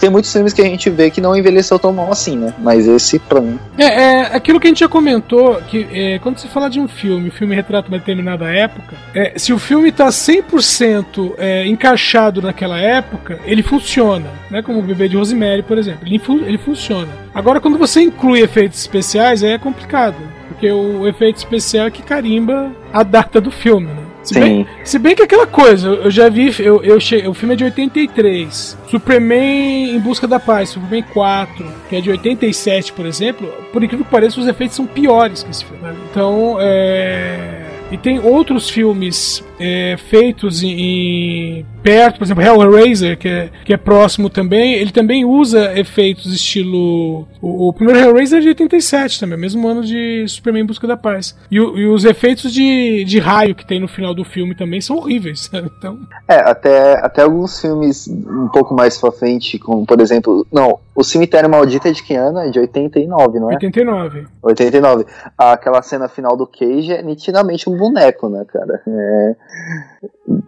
tem 0.00 0.08
muitos 0.08 0.32
filmes 0.32 0.54
que 0.54 0.62
a 0.62 0.64
gente 0.64 0.88
vê 0.88 1.10
que 1.10 1.20
não 1.20 1.36
envelheceu 1.36 1.78
tão 1.78 1.92
mal 1.92 2.10
assim, 2.10 2.36
né? 2.36 2.54
Mas 2.58 2.88
esse, 2.88 3.18
pra 3.18 3.40
mim. 3.40 3.58
É, 3.76 3.84
é 3.84 4.20
aquilo 4.34 4.58
que 4.58 4.66
a 4.66 4.70
gente 4.70 4.80
já 4.80 4.88
comentou, 4.88 5.60
que 5.68 5.86
é, 5.92 6.18
quando 6.20 6.38
se 6.38 6.48
fala 6.48 6.70
de 6.70 6.80
um 6.80 6.88
filme, 6.88 7.28
o 7.28 7.32
filme 7.32 7.54
retrata 7.54 7.88
uma 7.88 7.98
determinada 7.98 8.50
época, 8.50 8.96
é, 9.14 9.38
se 9.38 9.52
o 9.52 9.58
filme 9.58 9.92
tá 9.92 10.08
100% 10.08 11.34
é, 11.36 11.66
encaixado 11.66 12.40
naquela 12.40 12.80
época, 12.80 13.38
ele 13.44 13.62
funciona. 13.62 14.26
Né? 14.50 14.62
Como 14.62 14.78
o 14.78 14.82
Bebê 14.82 15.06
de 15.06 15.16
Rosemary, 15.16 15.62
por 15.62 15.76
exemplo. 15.76 16.00
Ele, 16.06 16.20
ele 16.46 16.58
funciona. 16.58 17.08
Agora, 17.34 17.60
quando 17.60 17.76
você 17.76 18.00
inclui 18.00 18.40
efeitos 18.40 18.80
especiais, 18.80 19.44
aí 19.44 19.52
é 19.52 19.58
complicado 19.58 20.16
Porque 20.50 20.70
o 20.70 21.06
efeito 21.06 21.36
especial 21.36 21.86
é 21.86 21.90
que 21.90 22.02
carimba 22.02 22.72
a 22.92 23.04
data 23.04 23.40
do 23.40 23.50
filme, 23.52 23.86
né? 23.86 24.02
Se 24.22 24.34
Sim. 24.34 24.40
bem, 24.40 24.66
se 24.84 24.98
bem 24.98 25.14
que 25.14 25.22
aquela 25.22 25.46
coisa, 25.46 25.88
eu 25.88 26.10
já 26.10 26.28
vi, 26.28 26.54
eu, 26.58 26.82
eu 26.82 27.00
che, 27.00 27.26
o 27.26 27.32
filme 27.32 27.54
é 27.54 27.56
de 27.56 27.64
83. 27.64 28.76
Superman 28.88 29.94
em 29.94 29.98
Busca 29.98 30.26
da 30.26 30.38
Paz, 30.38 30.70
Superman 30.70 31.04
4, 31.14 31.66
que 31.88 31.96
é 31.96 32.00
de 32.00 32.10
87, 32.10 32.92
por 32.92 33.06
exemplo, 33.06 33.48
por 33.72 33.82
incrível 33.82 34.04
que 34.04 34.10
pareça, 34.10 34.40
os 34.40 34.46
efeitos 34.46 34.76
são 34.76 34.86
piores 34.86 35.42
que 35.42 35.50
esse 35.50 35.64
filme. 35.64 35.82
né? 35.82 35.94
Então, 36.10 36.58
é. 36.60 37.62
E 37.90 37.96
tem 37.96 38.18
outros 38.18 38.68
filmes 38.68 39.42
é, 39.60 39.96
feitos 39.96 40.62
em, 40.62 40.70
em 40.70 41.66
perto, 41.82 42.18
por 42.18 42.24
exemplo, 42.24 42.42
Hellraiser, 42.42 43.18
que 43.18 43.28
é, 43.28 43.50
que 43.64 43.72
é 43.72 43.76
próximo 43.76 44.30
também, 44.30 44.74
ele 44.74 44.90
também 44.90 45.24
usa 45.24 45.78
efeitos 45.78 46.32
estilo. 46.32 47.26
O, 47.40 47.68
o 47.68 47.72
primeiro 47.72 48.00
Hellraiser 48.00 48.38
é 48.38 48.42
de 48.42 48.48
87 48.48 49.20
também, 49.20 49.38
mesmo 49.38 49.68
ano 49.68 49.82
de 49.82 50.26
Superman 50.26 50.62
em 50.62 50.66
Busca 50.66 50.86
da 50.86 50.96
Paz. 50.96 51.36
E, 51.50 51.56
e 51.56 51.86
os 51.86 52.04
efeitos 52.04 52.52
de, 52.52 53.04
de 53.04 53.18
raio 53.18 53.54
que 53.54 53.66
tem 53.66 53.78
no 53.78 53.88
final 53.88 54.14
do 54.14 54.24
filme 54.24 54.54
também 54.54 54.80
são 54.80 54.96
horríveis, 54.96 55.48
sabe? 55.52 55.70
Então. 55.78 55.98
É, 56.26 56.36
até, 56.36 56.94
até 57.04 57.22
alguns 57.22 57.60
filmes 57.60 58.08
um 58.08 58.48
pouco 58.48 58.74
mais 58.74 58.98
pra 58.98 59.12
frente, 59.12 59.58
como 59.58 59.84
por 59.84 60.00
exemplo. 60.00 60.46
Não, 60.50 60.78
O 60.94 61.04
Cemitério 61.04 61.50
Maldito 61.50 61.88
é 61.88 61.92
de 61.92 62.02
que 62.02 62.14
ano? 62.14 62.38
É 62.38 62.50
de 62.50 62.58
89, 62.58 63.38
não 63.38 63.50
é? 63.50 63.54
89. 63.54 64.26
89. 64.42 65.06
Aquela 65.36 65.82
cena 65.82 66.08
final 66.08 66.36
do 66.36 66.46
Cage 66.46 66.92
é 66.92 67.02
nitidamente 67.02 67.68
um 67.68 67.76
boneco, 67.76 68.28
né, 68.28 68.44
cara? 68.46 68.80
É. 68.86 69.36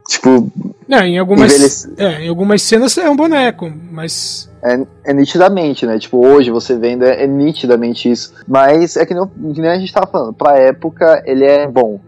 Tipo, 0.08 0.50
É, 0.88 1.06
em 1.06 1.18
algumas, 1.18 1.52
Envelhece- 1.52 1.92
é, 1.96 2.24
em 2.24 2.28
algumas 2.28 2.62
cenas 2.62 2.96
é 2.98 3.08
um 3.08 3.16
boneco, 3.16 3.72
mas. 3.90 4.50
é, 4.62 4.80
é 5.06 5.12
nitidamente, 5.14 5.86
né? 5.86 5.98
Tipo, 5.98 6.24
hoje 6.26 6.50
você 6.50 6.76
vendo 6.76 7.04
é, 7.04 7.24
é 7.24 7.26
nitidamente 7.26 8.10
isso. 8.10 8.32
Mas 8.46 8.96
é 8.96 9.04
que 9.06 9.14
nem, 9.14 9.26
que 9.54 9.60
nem 9.60 9.70
a 9.70 9.78
gente 9.78 9.92
tava 9.92 10.06
falando, 10.06 10.32
pra 10.34 10.58
época 10.58 11.22
ele 11.26 11.44
é 11.44 11.66
bom, 11.66 12.00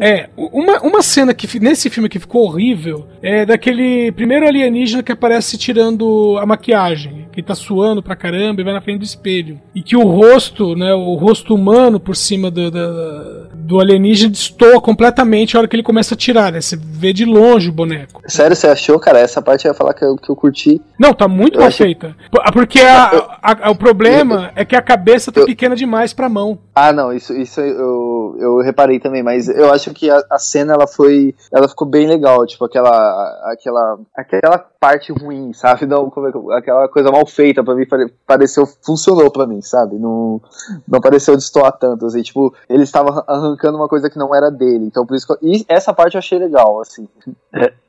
É, 0.00 0.28
uma, 0.36 0.80
uma 0.82 1.02
cena 1.02 1.32
que 1.34 1.58
nesse 1.60 1.88
filme 1.90 2.08
que 2.08 2.18
ficou 2.18 2.44
horrível 2.44 3.06
é 3.22 3.44
daquele 3.46 4.12
primeiro 4.12 4.46
alienígena 4.46 5.02
que 5.02 5.12
aparece 5.12 5.56
tirando 5.58 6.36
a 6.40 6.46
maquiagem, 6.46 7.25
que 7.36 7.42
tá 7.42 7.54
suando 7.54 8.02
pra 8.02 8.16
caramba 8.16 8.62
e 8.62 8.64
vai 8.64 8.72
na 8.72 8.80
frente 8.80 9.00
do 9.00 9.04
espelho. 9.04 9.60
E 9.74 9.82
que 9.82 9.94
o 9.94 10.02
rosto, 10.04 10.74
né, 10.74 10.94
o 10.94 11.14
rosto 11.16 11.54
humano 11.54 12.00
por 12.00 12.16
cima 12.16 12.50
do, 12.50 12.70
da- 12.70 13.48
do 13.54 13.78
alienígena 13.78 14.30
destoa 14.32 14.80
completamente 14.80 15.54
a 15.54 15.60
hora 15.60 15.68
que 15.68 15.76
ele 15.76 15.82
começa 15.82 16.14
a 16.14 16.16
tirar, 16.16 16.50
né? 16.50 16.60
Você 16.62 16.76
vê 16.76 17.12
de 17.12 17.26
longe 17.26 17.68
o 17.68 17.72
boneco. 17.72 18.22
Sério, 18.26 18.56
você 18.56 18.66
achou, 18.68 18.98
cara? 18.98 19.18
Essa 19.18 19.42
parte 19.42 19.66
eu 19.66 19.70
ia 19.70 19.74
falar 19.74 19.92
que 19.92 20.02
eu, 20.04 20.16
que 20.16 20.30
eu 20.30 20.34
curti. 20.36 20.80
Não, 20.98 21.12
tá 21.12 21.28
muito 21.28 21.56
Eu 21.56 21.60
mal 21.60 21.68
achei- 21.68 21.86
feita. 21.88 22.16
P- 22.30 22.52
Porque 22.52 22.80
a- 22.80 23.38
a- 23.42 23.68
a- 23.68 23.70
o 23.70 23.76
problema 23.76 24.50
é 24.56 24.64
que 24.64 24.74
a 24.74 24.80
cabeça 24.80 25.30
tá 25.30 25.40
Eu- 25.40 25.46
pequena 25.46 25.76
demais 25.76 26.14
pra 26.14 26.30
mão. 26.30 26.58
Ah, 26.74 26.90
não, 26.92 27.12
isso, 27.12 27.34
isso 27.34 27.60
eu, 27.60 28.15
eu 28.38 28.58
reparei 28.58 28.98
também, 28.98 29.22
mas 29.22 29.48
eu 29.48 29.72
acho 29.72 29.92
que 29.92 30.10
a, 30.10 30.22
a 30.30 30.38
cena 30.38 30.72
ela 30.74 30.86
foi. 30.86 31.34
Ela 31.52 31.68
ficou 31.68 31.86
bem 31.86 32.06
legal, 32.06 32.46
tipo, 32.46 32.64
aquela. 32.64 33.50
aquela. 33.52 33.98
aquela 34.16 34.58
parte 34.78 35.12
ruim, 35.12 35.52
sabe? 35.52 35.84
Não, 35.86 36.12
é 36.52 36.58
aquela 36.58 36.88
coisa 36.88 37.10
mal 37.10 37.26
feita 37.26 37.62
pra 37.64 37.74
mim 37.74 37.86
pare- 37.86 38.12
pareceu. 38.26 38.64
funcionou 38.84 39.30
pra 39.30 39.46
mim, 39.46 39.60
sabe? 39.60 39.96
Não, 39.96 40.40
não 40.86 41.00
pareceu 41.00 41.34
destoar 41.36 41.72
tanto, 41.72 42.06
assim, 42.06 42.22
tipo, 42.22 42.54
ele 42.68 42.82
estava 42.84 43.24
arrancando 43.26 43.76
uma 43.78 43.88
coisa 43.88 44.08
que 44.08 44.18
não 44.18 44.34
era 44.34 44.50
dele. 44.50 44.84
Então 44.86 45.04
por 45.04 45.16
isso 45.16 45.26
eu, 45.32 45.38
E 45.42 45.64
essa 45.68 45.92
parte 45.92 46.14
eu 46.14 46.18
achei 46.20 46.38
legal, 46.38 46.80
assim. 46.80 47.08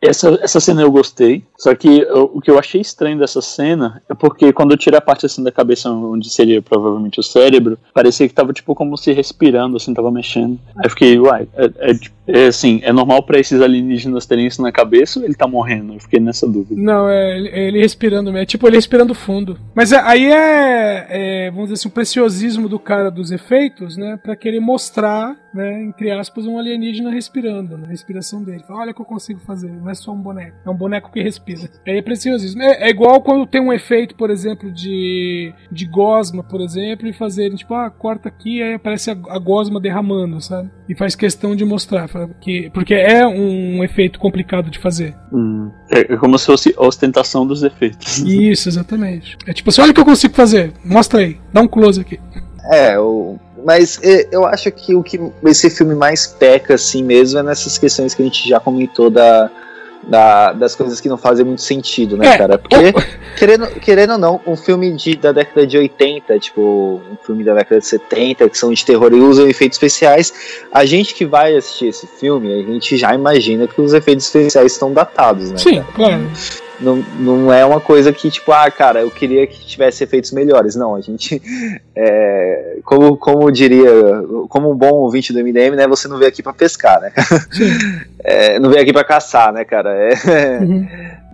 Essa, 0.02 0.40
essa 0.42 0.60
cena 0.60 0.82
eu 0.82 0.92
gostei, 0.92 1.44
só 1.58 1.74
que 1.76 2.00
eu- 2.02 2.32
o 2.34 2.40
que 2.42 2.50
eu 2.50 2.58
achei 2.58 2.80
estranho 2.82 3.20
dessa 3.20 3.42
cena 3.42 4.02
é 4.10 4.14
porque 4.14 4.54
quando 4.54 4.72
eu 4.72 4.78
tirei 4.78 4.98
a 4.98 5.02
parte 5.02 5.26
assim 5.26 5.44
da 5.44 5.52
cabeça 5.52 5.90
onde 5.90 6.30
seria 6.30 6.62
provavelmente 6.62 7.20
o 7.20 7.24
cérebro, 7.24 7.78
parecia 7.94 8.28
que 8.28 8.34
tava 8.34 8.54
tipo 8.54 8.74
como 8.74 8.98
se 8.98 9.12
respirando, 9.12 9.76
assim, 9.78 9.94
tava 9.94 10.10
mexendo. 10.12 10.27
Aí 10.36 10.84
eu 10.86 10.90
fiquei, 10.90 11.20
uai, 11.20 11.48
é, 11.56 11.92
é, 11.92 11.94
é 12.44 12.46
assim, 12.48 12.80
é 12.84 12.92
normal 12.92 13.24
pra 13.24 13.40
esses 13.40 13.62
alienígenas 13.62 14.26
terem 14.26 14.46
isso 14.46 14.62
na 14.62 14.72
cabeça 14.72 15.20
ou 15.20 15.26
ele 15.26 15.34
tá 15.34 15.48
morrendo? 15.48 15.94
Eu 15.94 16.00
fiquei 16.00 16.20
nessa 16.20 16.48
dúvida. 16.48 16.80
Não, 16.82 17.08
é 17.10 17.38
ele- 17.38 17.78
é 17.78 17.82
respirando. 17.82 18.36
É 18.38 18.46
tipo 18.46 18.68
ele 18.68 18.76
respirando 18.76 19.14
fundo. 19.16 19.58
Mas 19.74 19.92
é- 19.92 20.02
aí 20.02 20.26
é, 20.26 21.08
é, 21.10 21.52
vamos 21.52 21.66
dizer 21.66 21.76
assim, 21.76 21.88
o 21.88 21.92
preciosismo 21.92 22.68
do 22.70 22.80
cara 22.80 23.10
dos 23.10 23.32
efeitos, 23.32 23.96
né? 23.98 24.20
Pra 24.22 24.36
querer 24.36 24.60
mostrar, 24.60 25.36
né, 25.54 25.84
entre 25.84 26.12
aspas, 26.12 26.46
um 26.46 26.58
alienígena 26.60 27.10
respirando, 27.12 27.78
na 27.78 27.88
respiração 27.88 28.44
dele. 28.44 28.64
Olha 28.70 28.92
o 28.92 28.94
que 28.94 29.02
eu 29.02 29.06
consigo 29.06 29.40
fazer, 29.40 29.72
não 29.72 29.90
é 29.90 29.94
só 29.96 30.12
um 30.12 30.22
boneco. 30.22 30.58
É 30.66 30.70
um 30.70 30.76
boneco 30.76 31.12
que 31.12 31.22
respira. 31.22 31.70
Aí 31.88 31.98
é 31.98 32.02
preciosismo. 32.02 32.62
É 32.62 32.90
igual 32.90 33.22
quando 33.22 33.46
tem 33.48 33.62
um 33.62 33.72
efeito, 33.74 34.16
por 34.16 34.30
exemplo, 34.30 34.72
de, 34.72 35.54
de 35.72 35.86
gosma, 35.86 36.44
por 36.44 36.62
exemplo, 36.62 37.08
e 37.08 37.14
fazerem, 37.14 37.56
tipo, 37.56 37.74
ah, 37.74 37.90
corta 37.90 38.28
aqui, 38.30 38.62
aí 38.62 38.74
aparece 38.74 39.10
a, 39.12 39.18
a 39.30 39.40
gosma 39.40 39.80
derramando, 39.80 40.17
sabe? 40.42 40.70
E 40.88 40.96
faz 40.96 41.16
questão 41.16 41.56
de 41.56 41.66
mostrar, 41.66 42.10
que, 42.40 42.70
porque 42.74 42.94
é 42.94 43.26
um 43.26 43.84
efeito 43.84 44.20
complicado 44.20 44.70
de 44.70 44.80
fazer. 44.80 45.16
Hum, 45.32 45.70
é, 45.92 46.14
é 46.14 46.18
como 46.18 46.38
se 46.38 46.46
fosse 46.46 46.74
a 46.78 46.86
ostentação 46.86 47.46
dos 47.46 47.64
efeitos. 47.64 48.20
Isso, 48.26 48.70
exatamente. 48.70 49.38
É 49.46 49.54
tipo 49.54 49.70
assim, 49.70 49.82
olha 49.82 49.92
o 49.92 49.94
que 49.94 50.00
eu 50.00 50.06
consigo 50.06 50.34
fazer. 50.34 50.74
Mostra 50.84 51.20
aí. 51.20 51.38
Dá 51.52 51.62
um 51.62 51.68
close 51.68 52.00
aqui. 52.00 52.20
É, 52.72 53.00
o, 53.00 53.38
mas 53.66 54.00
eu 54.32 54.46
acho 54.46 54.72
que 54.72 54.96
o 54.96 55.04
que 55.04 55.20
esse 55.44 55.70
filme 55.70 55.96
mais 55.96 56.28
peca 56.28 56.76
assim 56.76 57.04
mesmo 57.04 57.40
é 57.40 57.44
nessas 57.44 57.78
questões 57.78 58.14
que 58.14 58.22
a 58.22 58.26
gente 58.26 58.48
já 58.48 58.60
comentou 58.60 59.10
da, 59.10 59.50
da- 60.04 60.54
das 60.54 60.76
coisas 60.76 61.00
que 61.02 61.10
não 61.10 61.18
fazem 61.18 61.46
muito 61.46 61.62
sentido, 61.62 62.16
né, 62.18 62.28
É, 62.28 62.38
cara? 62.38 62.58
Porque, 62.58 62.76
querendo, 63.38 63.68
querendo 63.80 64.12
ou 64.14 64.18
não, 64.18 64.42
um 64.46 64.56
filme 64.56 64.92
de, 64.96 65.16
da 65.16 65.32
década 65.32 65.66
de 65.68 65.78
80, 65.78 66.40
tipo, 66.40 67.02
um 67.12 67.18
filme 67.26 67.44
da 67.44 67.54
década 67.54 67.80
de 67.82 67.88
70, 67.88 68.50
que 68.50 68.58
são 68.58 68.72
de 68.72 68.86
terror 68.86 69.12
e 69.14 69.20
usam 69.20 69.48
efeitos 69.48 69.76
especiais, 69.78 70.34
a 70.72 70.86
gente 70.86 71.14
que 71.14 71.26
vai 71.26 71.56
assistir 71.56 71.88
esse 71.88 72.08
filme, 72.08 72.54
a 72.54 72.64
gente 72.64 72.98
já 72.98 73.14
imagina 73.14 73.68
que 73.68 73.80
os 73.82 73.94
efeitos 73.94 74.26
especiais 74.26 74.72
estão 74.74 74.92
datados, 74.94 75.52
né? 75.52 75.58
Sim, 75.58 75.76
cara? 75.82 75.88
claro. 75.94 76.32
Não, 76.80 76.98
não 77.20 77.54
é 77.54 77.66
uma 77.66 77.80
coisa 77.80 78.14
que, 78.14 78.30
tipo, 78.30 78.52
ah, 78.52 78.70
cara, 78.70 79.02
eu 79.02 79.10
queria 79.10 79.48
que 79.48 79.66
tivesse 79.66 80.04
efeitos 80.04 80.32
melhores. 80.32 80.76
Não, 80.76 80.96
a 80.96 81.02
gente. 81.02 81.42
é, 81.96 82.78
como, 82.84 83.18
como 83.18 83.52
diria, 83.52 83.90
como 84.50 84.72
um 84.72 84.76
bom 84.76 84.94
ouvinte 84.94 85.34
do 85.34 85.40
MDM, 85.40 85.76
né? 85.76 85.88
Você 85.88 86.08
não 86.08 86.18
veio 86.18 86.30
aqui 86.30 86.44
pra 86.44 86.54
pescar, 86.54 87.02
né? 87.02 87.12
É, 88.30 88.60
não 88.60 88.70
veio 88.70 88.82
aqui 88.82 88.92
pra 88.92 89.06
caçar, 89.06 89.54
né, 89.54 89.64
cara? 89.64 89.90
É, 89.92 90.60
Uhum. 90.60 90.86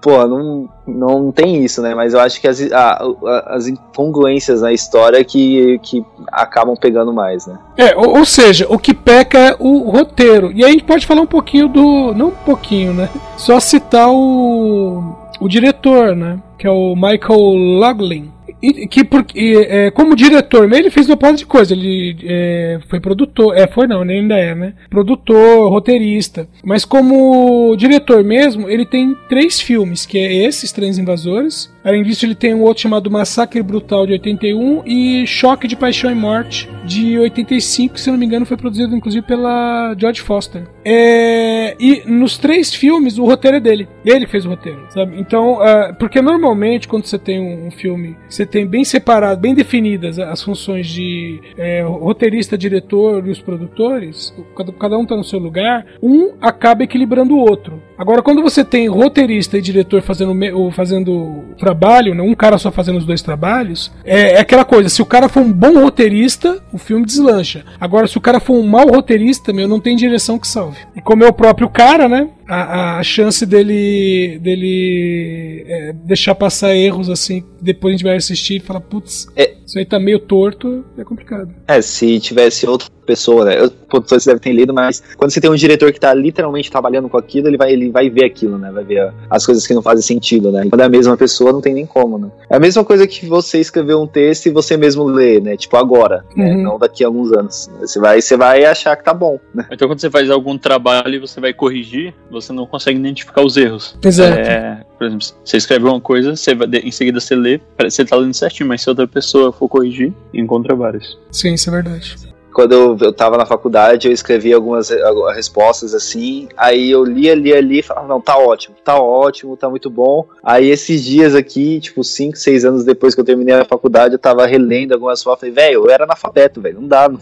pô, 0.00 0.26
não, 0.26 0.68
não 0.86 1.32
tem 1.32 1.64
isso, 1.64 1.80
né? 1.82 1.94
Mas 1.94 2.14
eu 2.14 2.20
acho 2.20 2.40
que 2.40 2.48
as, 2.48 2.60
a- 2.72 3.02
a- 3.26 3.54
as 3.56 3.66
incongruências 3.68 4.60
na 4.62 4.72
história 4.72 5.22
que, 5.24 5.78
que 5.82 6.04
acabam 6.30 6.76
pegando 6.76 7.12
mais, 7.12 7.46
né? 7.46 7.58
É, 7.76 7.96
ou, 7.96 8.18
ou 8.18 8.24
seja, 8.24 8.66
o 8.68 8.78
que 8.78 8.92
peca 8.94 9.38
é 9.38 9.56
o 9.58 9.90
roteiro. 9.90 10.50
E 10.52 10.64
aí 10.64 10.70
a 10.70 10.72
gente 10.72 10.84
pode 10.84 11.06
falar 11.06 11.20
um 11.22 11.26
pouquinho 11.26 11.68
do. 11.68 12.12
Não 12.14 12.28
um 12.28 12.44
pouquinho, 12.44 12.92
né? 12.94 13.08
Só 13.36 13.58
citar 13.60 14.08
o. 14.10 15.02
O 15.40 15.48
diretor, 15.48 16.14
né? 16.14 16.38
Que 16.56 16.66
é 16.66 16.70
o 16.70 16.94
Michael 16.94 17.40
Loughlin. 17.80 18.30
E, 18.62 18.86
que 18.86 19.02
porque, 19.02 19.66
é, 19.68 19.90
como 19.90 20.14
diretor, 20.14 20.72
ele 20.72 20.90
fez 20.90 21.08
uma 21.08 21.16
porrada 21.16 21.38
de 21.38 21.46
coisa. 21.46 21.72
Ele 21.74 22.16
é, 22.22 22.78
foi 22.88 23.00
produtor, 23.00 23.56
é, 23.56 23.66
foi 23.66 23.86
não, 23.86 24.02
ele 24.02 24.12
ainda 24.12 24.36
é, 24.36 24.54
né? 24.54 24.74
Produtor, 24.88 25.70
roteirista. 25.70 26.48
Mas 26.64 26.84
como 26.84 27.74
diretor 27.76 28.22
mesmo, 28.22 28.68
ele 28.68 28.86
tem 28.86 29.16
três 29.28 29.60
filmes, 29.60 30.06
que 30.06 30.18
é 30.18 30.32
esses, 30.32 30.70
Trens 30.70 30.98
Invasores. 30.98 31.71
Além 31.84 32.02
disso, 32.02 32.24
ele 32.24 32.34
tem 32.34 32.54
um 32.54 32.62
outro 32.62 32.82
chamado 32.82 33.10
Massacre 33.10 33.62
Brutal 33.62 34.06
de 34.06 34.12
81 34.12 34.82
e 34.86 35.26
Choque 35.26 35.66
de 35.66 35.76
Paixão 35.76 36.10
e 36.10 36.14
Morte 36.14 36.68
de 36.84 37.18
85, 37.18 37.94
que 37.94 38.00
se 38.00 38.10
não 38.10 38.18
me 38.18 38.26
engano 38.26 38.46
foi 38.46 38.56
produzido 38.56 38.94
inclusive 38.94 39.24
pela 39.26 39.94
George 39.98 40.20
Foster. 40.20 40.64
É, 40.84 41.76
e 41.78 42.02
nos 42.06 42.38
três 42.38 42.74
filmes 42.74 43.18
o 43.18 43.24
roteiro 43.24 43.56
é 43.56 43.60
dele. 43.60 43.88
Ele 44.04 44.26
fez 44.26 44.44
o 44.44 44.48
roteiro, 44.48 44.86
sabe? 44.90 45.18
Então, 45.18 45.60
ah, 45.60 45.94
porque 45.98 46.20
normalmente 46.20 46.88
quando 46.88 47.06
você 47.06 47.18
tem 47.18 47.40
um, 47.40 47.68
um 47.68 47.70
filme, 47.70 48.16
você 48.28 48.44
tem 48.44 48.66
bem 48.66 48.84
separado, 48.84 49.40
bem 49.40 49.54
definidas 49.54 50.18
as 50.18 50.42
funções 50.42 50.86
de 50.86 51.40
é, 51.56 51.82
roteirista, 51.82 52.58
diretor 52.58 53.26
e 53.26 53.30
os 53.30 53.40
produtores, 53.40 54.34
cada, 54.56 54.72
cada 54.72 54.98
um 54.98 55.06
tá 55.06 55.16
no 55.16 55.24
seu 55.24 55.38
lugar, 55.38 55.86
um 56.02 56.32
acaba 56.40 56.82
equilibrando 56.84 57.34
o 57.34 57.38
outro. 57.38 57.82
Agora, 58.02 58.20
quando 58.20 58.42
você 58.42 58.64
tem 58.64 58.88
roteirista 58.88 59.56
e 59.56 59.62
diretor 59.62 60.02
fazendo, 60.02 60.34
ou 60.58 60.72
fazendo 60.72 61.44
trabalho, 61.56 62.16
né, 62.16 62.20
um 62.20 62.34
cara 62.34 62.58
só 62.58 62.72
fazendo 62.72 62.98
os 62.98 63.04
dois 63.04 63.22
trabalhos, 63.22 63.92
é, 64.04 64.32
é 64.32 64.40
aquela 64.40 64.64
coisa: 64.64 64.88
se 64.88 65.00
o 65.00 65.06
cara 65.06 65.28
for 65.28 65.38
um 65.38 65.52
bom 65.52 65.80
roteirista, 65.80 66.60
o 66.72 66.78
filme 66.78 67.06
deslancha. 67.06 67.64
Agora, 67.78 68.08
se 68.08 68.18
o 68.18 68.20
cara 68.20 68.40
for 68.40 68.54
um 68.54 68.66
mau 68.66 68.88
roteirista, 68.88 69.52
meu, 69.52 69.68
não 69.68 69.78
tem 69.78 69.94
direção 69.94 70.36
que 70.36 70.48
salve. 70.48 70.78
E 70.96 71.00
como 71.00 71.22
é 71.22 71.28
o 71.28 71.32
próprio 71.32 71.68
cara, 71.68 72.08
né? 72.08 72.28
A, 72.48 72.98
a 72.98 73.02
chance 73.04 73.46
dele, 73.46 74.36
dele 74.42 75.64
é, 75.68 75.92
deixar 75.92 76.34
passar 76.34 76.74
erros 76.74 77.08
assim, 77.08 77.44
depois 77.60 77.92
a 77.92 77.96
gente 77.96 78.04
vai 78.04 78.16
assistir 78.16 78.56
e 78.56 78.60
falar, 78.60 78.80
putz, 78.80 79.28
É. 79.36 79.54
isso 79.64 79.78
aí 79.78 79.86
tá 79.86 80.00
meio 80.00 80.18
torto, 80.18 80.84
é 80.98 81.04
complicado. 81.04 81.54
É, 81.68 81.80
se 81.80 82.18
tivesse 82.18 82.66
outra 82.66 82.88
pessoa, 83.12 83.44
né? 83.44 83.60
Eu, 83.60 83.70
pô, 83.70 84.00
você 84.00 84.30
deve 84.30 84.40
ter 84.40 84.52
lido, 84.52 84.72
mas 84.72 85.02
quando 85.16 85.30
você 85.30 85.40
tem 85.40 85.50
um 85.50 85.54
diretor 85.54 85.92
que 85.92 86.00
tá 86.00 86.14
literalmente 86.14 86.70
trabalhando 86.70 87.08
com 87.08 87.18
aquilo, 87.18 87.48
ele 87.48 87.58
vai, 87.58 87.72
ele 87.72 87.90
vai 87.90 88.08
ver 88.08 88.24
aquilo, 88.24 88.56
né? 88.56 88.70
Vai 88.72 88.84
ver 88.84 89.12
as 89.28 89.44
coisas 89.44 89.66
que 89.66 89.74
não 89.74 89.82
fazem 89.82 90.02
sentido, 90.02 90.50
né? 90.50 90.66
Quando 90.68 90.80
é 90.80 90.84
a 90.84 90.88
mesma 90.88 91.16
pessoa, 91.16 91.52
não 91.52 91.60
tem 91.60 91.74
nem 91.74 91.84
como, 91.84 92.18
né? 92.18 92.30
É 92.48 92.56
a 92.56 92.60
mesma 92.60 92.84
coisa 92.84 93.06
que 93.06 93.26
você 93.26 93.58
escrever 93.58 93.94
um 93.94 94.06
texto 94.06 94.46
e 94.46 94.50
você 94.50 94.76
mesmo 94.76 95.04
ler, 95.04 95.42
né? 95.42 95.56
Tipo 95.56 95.76
agora, 95.76 96.24
né? 96.34 96.54
Uhum. 96.54 96.62
Não 96.62 96.78
daqui 96.78 97.04
a 97.04 97.06
alguns 97.06 97.32
anos. 97.32 97.70
Você 97.80 98.00
vai, 98.00 98.20
você 98.22 98.36
vai 98.36 98.64
achar 98.64 98.96
que 98.96 99.04
tá 99.04 99.12
bom, 99.12 99.38
né? 99.54 99.66
Então 99.70 99.86
quando 99.86 100.00
você 100.00 100.10
faz 100.10 100.30
algum 100.30 100.56
trabalho 100.56 101.14
e 101.14 101.18
você 101.18 101.38
vai 101.40 101.52
corrigir, 101.52 102.14
você 102.30 102.52
não 102.52 102.66
consegue 102.66 102.98
identificar 102.98 103.42
os 103.42 103.56
erros. 103.56 103.96
Exato. 104.02 104.38
É, 104.38 104.84
por 104.96 105.06
exemplo, 105.06 105.26
você 105.44 105.56
escreve 105.56 105.84
uma 105.84 106.00
coisa, 106.00 106.34
você 106.34 106.54
vai, 106.54 106.68
em 106.68 106.90
seguida 106.90 107.20
você 107.20 107.34
lê, 107.34 107.60
você 107.78 108.04
tá 108.04 108.16
lendo 108.16 108.32
certinho, 108.32 108.68
mas 108.68 108.80
se 108.80 108.88
outra 108.88 109.06
pessoa 109.06 109.52
for 109.52 109.68
corrigir, 109.68 110.12
encontra 110.32 110.74
vários. 110.74 111.18
Sim, 111.30 111.54
isso 111.54 111.68
é 111.68 111.72
verdade. 111.72 112.31
Quando 112.52 112.72
eu, 112.72 112.96
eu 113.00 113.12
tava 113.12 113.36
na 113.36 113.46
faculdade, 113.46 114.08
eu 114.08 114.12
escrevi 114.12 114.52
algumas, 114.52 114.90
algumas 114.90 115.34
respostas 115.34 115.94
assim, 115.94 116.48
aí 116.56 116.90
eu 116.90 117.04
lia, 117.04 117.34
lia, 117.34 117.60
lia 117.60 117.80
e 117.80 117.82
falava, 117.82 118.06
não, 118.06 118.20
tá 118.20 118.36
ótimo, 118.36 118.76
tá 118.84 119.00
ótimo, 119.00 119.56
tá 119.56 119.68
muito 119.68 119.90
bom. 119.90 120.26
Aí 120.42 120.70
esses 120.70 121.02
dias 121.02 121.34
aqui, 121.34 121.80
tipo, 121.80 122.04
5, 122.04 122.36
6 122.36 122.64
anos 122.64 122.84
depois 122.84 123.14
que 123.14 123.20
eu 123.20 123.24
terminei 123.24 123.54
a 123.54 123.64
faculdade, 123.64 124.14
eu 124.14 124.18
tava 124.18 124.46
relendo 124.46 124.92
algumas 124.92 125.22
fotos, 125.22 125.40
falei, 125.40 125.54
velho, 125.54 125.84
eu 125.86 125.90
era 125.90 126.04
analfabeto, 126.04 126.60
velho, 126.60 126.80
não 126.80 126.88
dá, 126.88 127.08
não. 127.08 127.18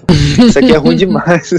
isso 0.47 0.59
aqui 0.59 0.73
é 0.73 0.77
ruim 0.77 0.97
demais. 0.97 1.51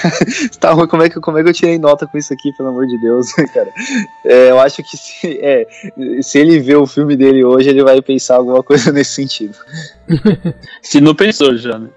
tá 0.60 0.72
ruim, 0.72 0.86
como 0.86 1.02
é, 1.02 1.08
que, 1.08 1.20
como 1.20 1.38
é 1.38 1.42
que 1.42 1.48
eu 1.48 1.54
tirei 1.54 1.78
nota 1.78 2.06
com 2.06 2.18
isso 2.18 2.32
aqui, 2.32 2.52
pelo 2.56 2.68
amor 2.68 2.86
de 2.86 2.98
Deus, 3.00 3.32
cara? 3.54 3.72
É, 4.24 4.50
eu 4.50 4.60
acho 4.60 4.82
que 4.82 4.96
se, 4.96 5.38
é, 5.40 5.66
se 6.20 6.38
ele 6.38 6.58
ver 6.58 6.76
o 6.76 6.86
filme 6.86 7.16
dele 7.16 7.44
hoje, 7.44 7.70
ele 7.70 7.82
vai 7.82 8.00
pensar 8.02 8.36
alguma 8.36 8.62
coisa 8.62 8.92
nesse 8.92 9.12
sentido. 9.12 9.56
Se 10.82 11.00
não 11.00 11.14
pensou 11.14 11.56
já, 11.56 11.78
né? 11.78 11.88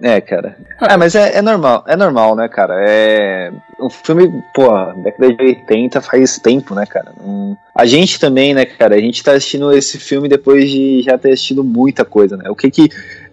É, 0.00 0.20
cara. 0.20 0.56
É, 0.80 0.96
mas 0.96 1.14
é, 1.14 1.36
é 1.36 1.42
normal, 1.42 1.84
é 1.86 1.96
normal, 1.96 2.34
né, 2.34 2.48
cara? 2.48 2.74
É. 2.78 3.52
Um 3.80 3.90
filme, 3.90 4.30
pô, 4.54 4.68
década 5.02 5.32
de 5.34 5.42
80 5.42 6.00
faz 6.00 6.38
tempo, 6.38 6.74
né, 6.74 6.86
cara? 6.86 7.12
Hum, 7.20 7.54
A 7.74 7.84
gente 7.86 8.18
também, 8.20 8.54
né, 8.54 8.64
cara? 8.64 8.94
A 8.94 9.00
gente 9.00 9.22
tá 9.22 9.32
assistindo 9.32 9.72
esse 9.72 9.98
filme 9.98 10.28
depois 10.28 10.70
de 10.70 11.02
já 11.02 11.16
ter 11.18 11.32
assistido 11.32 11.62
muita 11.64 12.04
coisa, 12.04 12.36
né? 12.36 12.48
O 12.50 12.54
que 12.56 12.70
que. 12.70 12.88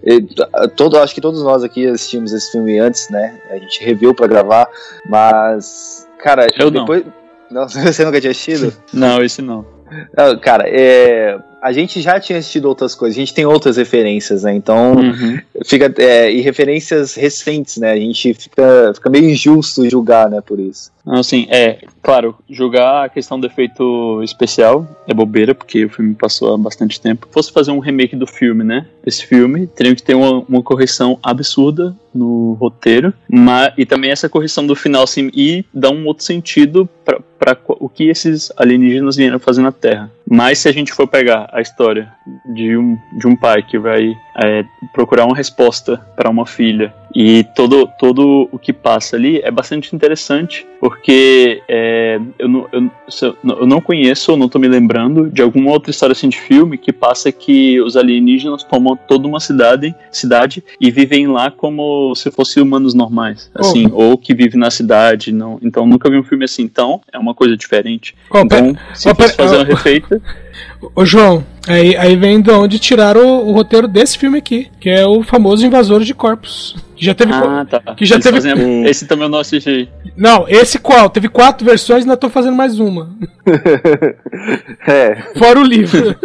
eh, 0.05 0.19
Todo, 0.75 0.97
acho 0.99 1.13
que 1.15 1.21
todos 1.21 1.41
nós 1.43 1.63
aqui 1.63 1.87
assistimos 1.87 2.33
esse 2.33 2.51
filme 2.51 2.77
antes, 2.79 3.09
né? 3.09 3.33
A 3.49 3.57
gente 3.57 3.83
reviu 3.83 4.13
pra 4.13 4.27
gravar, 4.27 4.67
mas. 5.05 6.07
Cara, 6.19 6.47
Eu 6.57 6.69
não. 6.71 6.81
depois. 6.81 7.03
Não, 7.49 7.67
você 7.69 8.03
nunca 8.03 8.19
tinha 8.19 8.31
assistido? 8.31 8.73
Não, 8.93 9.23
esse 9.23 9.41
não. 9.41 9.65
Não, 10.17 10.37
cara, 10.39 10.65
é. 10.67 11.37
A 11.61 11.71
gente 11.71 12.01
já 12.01 12.19
tinha 12.19 12.37
assistido 12.37 12.65
outras 12.65 12.93
coisas, 12.93 13.17
a 13.17 13.19
gente 13.19 13.33
tem 13.33 13.45
outras 13.45 13.77
referências, 13.77 14.43
né? 14.43 14.53
Então, 14.53 14.93
Uhum. 14.95 15.39
fica 15.65 15.93
é, 15.97 16.31
e 16.31 16.41
referências 16.41 17.15
recentes, 17.15 17.77
né? 17.77 17.91
A 17.91 17.97
gente 17.97 18.33
fica, 18.33 18.91
fica 18.93 19.09
meio 19.09 19.29
injusto 19.29 19.89
julgar, 19.89 20.29
né, 20.29 20.39
por 20.41 20.59
isso. 20.59 20.91
Não, 21.07 21.19
assim, 21.21 21.47
é, 21.49 21.79
claro, 22.03 22.35
julgar 22.49 23.05
a 23.05 23.09
questão 23.09 23.39
do 23.39 23.47
efeito 23.47 24.21
especial 24.23 24.85
é 25.07 25.13
bobeira, 25.13 25.55
porque 25.55 25.85
o 25.85 25.89
filme 25.89 26.13
passou 26.13 26.53
há 26.53 26.57
bastante 26.57 26.99
tempo. 26.99 27.27
Se 27.27 27.33
fosse 27.33 27.51
fazer 27.51 27.71
um 27.71 27.79
remake 27.79 28.13
do 28.13 28.27
filme, 28.27 28.61
né? 28.61 28.85
Esse 29.05 29.25
filme 29.25 29.67
teria 29.67 29.95
que 29.95 30.03
ter 30.03 30.15
uma, 30.15 30.43
uma 30.49 30.61
correção 30.61 31.17
absurda 31.23 31.95
no 32.13 32.53
roteiro, 32.59 33.13
mas, 33.29 33.71
e 33.77 33.85
também 33.85 34.11
essa 34.11 34.27
correção 34.27 34.67
do 34.67 34.75
final, 34.75 35.03
assim, 35.03 35.31
e 35.33 35.63
dar 35.73 35.91
um 35.91 36.05
outro 36.05 36.25
sentido 36.25 36.89
para 37.39 37.57
o 37.79 37.87
que 37.87 38.09
esses 38.09 38.51
alienígenas 38.57 39.15
vieram 39.15 39.39
fazer 39.39 39.61
na 39.61 39.71
Terra. 39.71 40.11
Mas 40.29 40.59
se 40.59 40.67
a 40.67 40.73
gente 40.73 40.91
for 40.91 41.07
pegar 41.07 41.46
a 41.51 41.61
história 41.61 42.11
de 42.45 42.77
um, 42.77 42.97
de 43.11 43.27
um 43.27 43.35
pai 43.35 43.63
que 43.63 43.77
vai 43.77 44.17
é, 44.43 44.65
procurar 44.93 45.25
uma 45.25 45.35
resposta 45.35 45.97
para 46.15 46.29
uma 46.29 46.45
filha 46.45 46.93
e 47.19 47.43
todo, 47.55 47.89
todo 47.97 48.47
o 48.51 48.59
que 48.59 48.71
passa 48.71 49.15
ali 49.15 49.39
é 49.43 49.49
bastante 49.49 49.95
interessante 49.95 50.67
porque 50.79 51.63
é, 51.67 52.19
eu, 52.37 52.47
não, 52.47 52.67
eu, 52.71 52.91
eu, 53.43 53.65
não 53.65 53.81
conheço, 53.81 54.29
eu 54.33 54.37
não 54.37 54.47
tô 54.47 54.59
me 54.59 54.67
lembrando 54.67 55.27
de 55.27 55.41
alguma 55.41 55.71
outra 55.71 55.89
história 55.89 56.11
assim 56.13 56.29
de 56.29 56.37
filme 56.39 56.77
que 56.77 56.93
passa 56.93 57.31
que 57.31 57.81
os 57.81 57.97
alienígenas 57.97 58.63
tomam 58.63 58.95
toda 58.95 59.27
uma 59.27 59.39
cidade, 59.39 59.95
cidade 60.11 60.63
e 60.79 60.91
vivem 60.91 61.25
lá 61.25 61.49
como 61.49 62.13
se 62.13 62.29
fossem 62.29 62.61
humanos 62.61 62.93
normais, 62.93 63.49
assim, 63.55 63.89
ou 63.91 64.15
que 64.15 64.35
vivem 64.35 64.59
na 64.59 64.69
cidade, 64.69 65.31
não. 65.31 65.57
Então 65.63 65.87
nunca 65.87 66.11
vi 66.11 66.19
um 66.19 66.23
filme 66.23 66.45
assim, 66.45 66.61
então 66.61 67.01
é 67.11 67.17
uma 67.17 67.33
coisa 67.33 67.57
diferente. 67.57 68.13
Ó, 68.29 68.41
Então, 68.41 68.77
se 68.93 69.09
fosse 69.09 69.15
pera- 69.15 69.33
fazer 69.33 69.55
ó. 69.55 69.59
uma 69.61 69.65
refeita, 69.65 70.21
Ô 70.95 71.03
João, 71.03 71.43
aí, 71.67 71.95
aí 71.97 72.15
vem 72.15 72.41
de 72.41 72.51
onde 72.51 72.79
tiraram 72.79 73.25
o, 73.25 73.49
o 73.49 73.51
roteiro 73.51 73.87
desse 73.87 74.17
filme 74.17 74.37
aqui, 74.37 74.67
que 74.79 74.89
é 74.89 75.05
o 75.05 75.21
famoso 75.23 75.65
Invasores 75.65 76.05
de 76.07 76.13
Corpos. 76.13 76.75
Que 76.95 77.05
já 77.05 77.13
teve. 77.13 77.31
ah, 77.31 77.65
tá. 77.69 77.79
que 77.95 78.05
já 78.05 78.15
Eles 78.15 78.25
teve- 78.25 78.41
fazem 78.41 78.83
Esse 78.85 79.05
também 79.05 79.25
eu 79.25 79.29
não 79.29 79.37
assisti. 79.39 79.87
Não, 80.15 80.45
esse 80.49 80.79
qual? 80.79 81.09
Teve 81.11 81.29
quatro 81.29 81.63
versões 81.63 81.99
e 81.99 82.07
ainda 82.07 82.17
tô 82.17 82.29
fazendo 82.29 82.55
mais 82.55 82.79
uma. 82.79 83.15
É, 84.87 85.15
Fora 85.37 85.59
o 85.59 85.63
livro. 85.63 86.15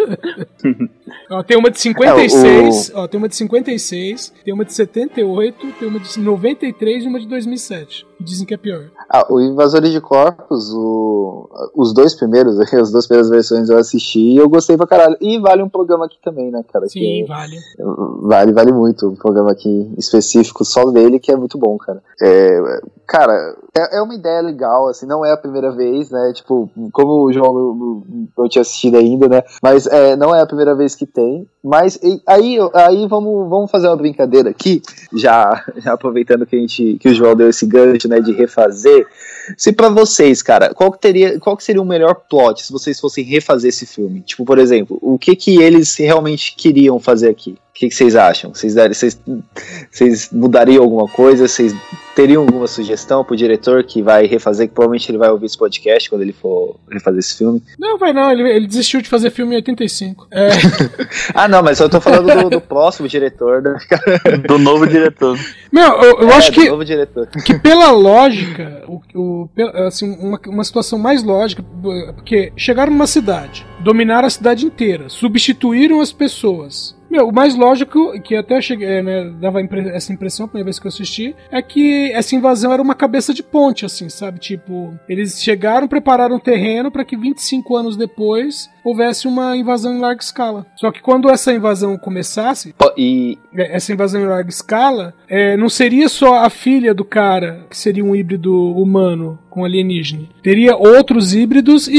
ó, 1.31 1.43
tem 1.43 1.57
uma 1.57 1.71
de 1.71 1.79
56, 1.81 2.93
ó, 2.95 3.07
tem 3.09 3.19
uma 3.19 3.29
de 3.29 3.37
56, 3.37 4.33
tem 4.45 4.55
uma 4.55 4.65
de 4.65 4.73
78, 4.73 5.67
tem 5.79 5.89
uma 5.89 6.01
de 6.01 6.21
93 6.21 7.05
e 7.05 7.09
uma 7.09 7.19
de 7.21 7.27
2007. 7.29 8.07
que 8.19 8.25
Dizem 8.25 8.47
que 8.47 8.55
é 8.55 8.57
pior. 8.57 8.85
Ah, 9.09 9.27
o 9.29 9.41
Invasores 9.41 9.91
de 9.91 10.01
Corpos, 10.01 10.73
o- 10.73 11.49
os 11.75 11.93
dois 11.93 12.15
primeiros, 12.15 12.59
as 12.73 12.91
duas 12.93 13.07
primeiras 13.07 13.29
versões 13.31 13.69
eu 13.69 13.77
assisti 13.79 14.21
e 14.21 14.37
eu 14.37 14.49
gostei 14.49 14.77
pra 14.77 14.87
caralho. 14.87 15.17
E 15.21 15.39
vale 15.39 15.63
um 15.63 15.69
programa 15.69 16.07
aqui 16.07 16.19
também, 16.23 16.51
né, 16.51 16.65
cara? 16.73 16.89
Sim, 16.89 17.01
que 17.01 17.25
vale. 17.27 17.57
vale, 18.23 18.53
vale 18.53 18.73
muito. 18.73 19.09
Um 19.09 19.17
programa 19.17 19.51
aqui 19.53 19.93
específico 19.99 20.65
só 20.65 20.85
dele 20.91 21.19
que 21.19 21.33
é 21.33 21.37
muito 21.37 21.59
bom, 21.59 21.77
cara. 21.77 22.01
É, 22.23 22.61
cara, 23.07 23.57
é, 23.77 23.99
é 23.99 24.03
uma 24.03 24.15
ideia 24.15 24.41
legal, 24.41 24.89
assim, 24.89 25.05
não 25.07 25.25
é 25.25 25.33
a 25.33 25.37
primeira 25.37 25.71
vez, 25.73 26.11
né? 26.11 26.33
Tipo, 26.35 26.71
como 26.93 27.25
o 27.25 27.33
João 27.33 28.03
não 28.39 28.49
tinha 28.49 28.63
assistido 28.63 28.97
ainda, 28.99 29.29
né? 29.29 29.43
Mas 29.63 29.87
é, 29.89 30.15
não 30.17 30.33
é 30.35 30.41
a 30.41 30.47
primeira 30.47 30.75
vez 30.77 30.95
que 30.95 31.02
tem. 31.07 31.47
Mas 31.63 31.97
e- 32.03 32.21
aí, 32.27 32.57
aí 32.75 33.07
vamos, 33.07 33.49
vamos 33.49 33.71
fazer 33.71 33.87
uma 33.87 33.97
brincadeira 33.97 34.51
aqui, 34.51 34.83
já, 35.15 35.65
já 35.77 35.93
aproveitando 35.93 36.45
que, 36.45 36.57
a 36.57 36.59
gente, 36.59 36.97
que 37.01 37.09
o 37.09 37.15
João 37.15 37.37
deu 37.37 37.49
esse 37.49 37.67
gancho, 37.67 38.09
né, 38.09 38.21
de 38.21 38.33
refazer. 38.33 39.07
Se 39.57 39.73
pra 39.73 39.89
vocês, 39.89 40.43
cara, 40.43 40.73
qual 40.75 40.91
que, 40.91 40.99
teria, 40.99 41.39
qual 41.39 41.57
que 41.57 41.65
seria 41.65 41.83
o 41.83 41.85
melhor 41.87 42.15
plot 42.29 42.65
se 42.65 42.73
vocês 42.73 42.99
fossem 42.99 43.25
refazer 43.25 43.69
esse 43.69 43.87
filme? 43.87 44.21
Tipo, 44.21 44.45
por 44.45 44.59
exemplo, 44.59 44.99
o 45.01 45.19
que 45.19 45.37
que 45.37 45.61
eles 45.61 45.97
realmente 45.97 46.55
queriam 46.57 46.99
fazer 46.99 47.29
aqui? 47.29 47.57
O 47.75 47.75
que, 47.83 47.89
que 47.89 47.95
vocês 47.95 48.15
acham? 48.15 48.55
Vocês, 48.55 48.75
dar- 48.75 48.93
vocês, 48.95 49.19
vocês 49.91 50.29
mudariam 50.31 50.83
alguma 50.85 51.09
coisa? 51.09 51.49
Vocês 51.49 51.75
teriam 52.15 52.43
alguma 52.43 52.67
sugestão 52.67 53.25
pro 53.25 53.35
diretor 53.35 53.83
que 53.83 54.03
vai 54.03 54.27
refazer? 54.27 54.69
Que 54.69 54.75
provavelmente 54.75 55.11
ele 55.11 55.17
vai 55.17 55.31
ouvir 55.31 55.47
esse 55.47 55.57
podcast 55.57 56.11
quando 56.11 56.21
ele 56.21 56.35
for 56.35 56.77
refazer 56.91 57.19
esse 57.19 57.39
filme. 57.39 57.63
Não, 57.79 57.97
vai 57.97 58.13
não, 58.13 58.31
ele, 58.31 58.43
ele 58.47 58.67
desistiu 58.67 59.01
de 59.01 59.09
fazer 59.09 59.31
filme 59.31 59.55
em 59.55 59.57
85. 59.57 60.29
É, 60.31 60.49
Ah, 61.35 61.49
não, 61.49 61.63
mas 61.63 61.81
eu 61.81 61.89
tô 61.89 61.99
falando 61.99 62.43
do, 62.43 62.51
do 62.51 62.61
próximo 62.61 63.09
diretor. 63.09 63.63
né? 63.63 63.75
Do 64.47 64.59
novo 64.59 64.87
diretor. 64.87 65.39
meu, 65.73 65.89
eu, 66.03 66.21
eu 66.21 66.29
É, 66.31 66.35
acho 66.35 66.53
do 66.53 66.61
que, 66.61 66.69
novo 66.69 66.85
diretor. 66.85 67.27
que 67.45 67.59
pela 67.59 67.91
lógica, 67.91 68.85
o, 68.87 69.01
o- 69.15 69.49
assim, 69.87 70.15
uma, 70.21 70.39
uma 70.47 70.63
situação 70.65 70.99
mais 70.99 71.23
lógica, 71.23 71.65
porque 72.15 72.53
chegaram 72.55 72.93
numa 72.93 73.07
cidade, 73.07 73.65
dominaram 73.81 74.27
a 74.27 74.31
cidade 74.31 74.67
inteira, 74.67 75.09
substituíram 75.09 76.01
as 76.03 76.13
pessoas. 76.13 76.95
Meu, 77.13 77.29
o 77.29 77.33
mais 77.33 77.55
lógico, 77.55 78.19
que 78.23 78.35
até 78.35 78.59
cheguei, 78.63 78.89
é, 78.89 79.03
né, 79.03 79.31
dava 79.39 79.61
essa 79.61 80.15
impressão 80.15 80.47
a 80.47 80.49
primeira 80.49 80.65
vez 80.65 80.79
que 80.79 80.87
eu 80.87 80.89
assisti, 80.89 81.37
é 81.51 81.61
que 81.61 82.11
essa 82.13 82.35
invasão 82.35 82.73
era 82.73 82.81
uma 82.81 82.95
cabeça 82.95 83.35
de 83.35 83.43
ponte, 83.43 83.85
assim, 83.85 84.09
sabe? 84.09 84.39
Tipo, 84.39 84.99
eles 85.07 85.43
chegaram, 85.43 85.87
prepararam 85.87 86.37
o 86.37 86.41
terreno 86.41 86.91
para 86.91 87.05
que 87.05 87.15
25 87.15 87.77
anos 87.77 87.99
depois 87.99 88.71
houvesse 88.85 89.27
uma 89.29 89.57
invasão 89.57 89.95
em 89.95 90.01
larga 90.01 90.23
escala. 90.23 90.67
Só 90.77 90.91
que 90.91 91.01
quando 91.01 91.31
essa 91.31 91.53
invasão 91.53 91.97
começasse, 91.97 92.75
E, 92.97 93.39
é, 93.55 93.77
essa 93.77 93.93
invasão 93.93 94.21
em 94.21 94.27
larga 94.27 94.51
escala, 94.51 95.15
é, 95.29 95.57
não 95.57 95.69
seria 95.69 96.09
só 96.09 96.45
a 96.45 96.51
filha 96.51 96.93
do 96.93 97.05
cara, 97.05 97.65
que 97.71 97.77
seria 97.77 98.05
um 98.05 98.15
híbrido 98.15 98.55
humano 98.55 99.39
com 99.49 99.65
alienígena. 99.65 100.25
Teria 100.43 100.77
outros 100.77 101.35
híbridos 101.35 101.89
e, 101.89 101.97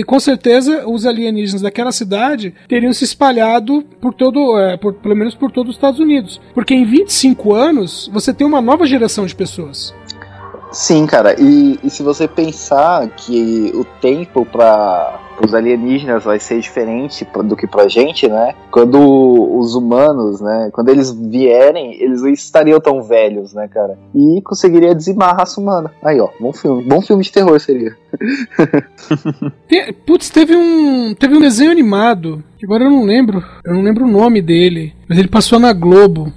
e, 0.00 0.04
com 0.04 0.18
certeza 0.20 0.86
os 0.86 1.06
alienígenas 1.06 1.62
daquela 1.62 1.92
cidade 1.92 2.54
teriam 2.68 2.92
se 2.92 3.04
espalhado 3.04 3.82
por 4.00 4.12
todo, 4.14 4.58
é, 4.58 4.76
por- 4.76 4.94
pelo 4.94 5.16
menos 5.16 5.34
por 5.34 5.50
todos 5.50 5.70
os 5.70 5.76
Estados 5.76 6.00
Unidos. 6.00 6.40
Porque 6.54 6.74
em 6.74 6.84
25 6.84 7.54
anos 7.54 8.10
você 8.12 8.32
tem 8.32 8.46
uma 8.46 8.60
nova 8.60 8.86
geração 8.86 9.24
de 9.26 9.34
pessoas. 9.34 9.94
Sim, 10.72 11.06
cara, 11.06 11.34
e, 11.40 11.78
e 11.82 11.88
se 11.88 12.02
você 12.02 12.28
pensar 12.28 13.08
que 13.10 13.70
o 13.74 13.84
tempo 14.00 14.44
para 14.44 15.20
os 15.44 15.54
alienígenas 15.54 16.24
vai 16.24 16.38
ser 16.38 16.60
diferente 16.60 17.26
do 17.44 17.56
que 17.56 17.66
pra 17.66 17.88
gente, 17.88 18.28
né? 18.28 18.54
Quando 18.70 18.98
os 19.58 19.74
humanos, 19.74 20.40
né? 20.40 20.70
Quando 20.72 20.88
eles 20.88 21.10
vierem, 21.12 22.00
eles 22.00 22.22
não 22.22 22.28
estariam 22.30 22.80
tão 22.80 23.02
velhos, 23.02 23.52
né, 23.52 23.68
cara? 23.68 23.98
E 24.14 24.40
conseguiria 24.42 24.94
dizimar 24.94 25.30
a 25.30 25.38
raça 25.38 25.60
humana. 25.60 25.92
Aí, 26.02 26.20
ó, 26.20 26.28
bom 26.40 26.52
filme. 26.52 26.82
Bom 26.82 27.00
filme 27.02 27.22
de 27.22 27.32
terror 27.32 27.58
seria. 27.60 27.96
Putz, 30.06 30.30
teve 30.30 30.56
um, 30.56 31.14
teve 31.14 31.36
um 31.36 31.40
desenho 31.40 31.70
animado, 31.70 32.42
agora 32.62 32.84
eu 32.84 32.90
não 32.90 33.04
lembro, 33.04 33.44
eu 33.64 33.74
não 33.74 33.82
lembro 33.82 34.04
o 34.04 34.10
nome 34.10 34.40
dele, 34.40 34.94
mas 35.08 35.18
ele 35.18 35.28
passou 35.28 35.58
na 35.58 35.72
Globo. 35.72 36.32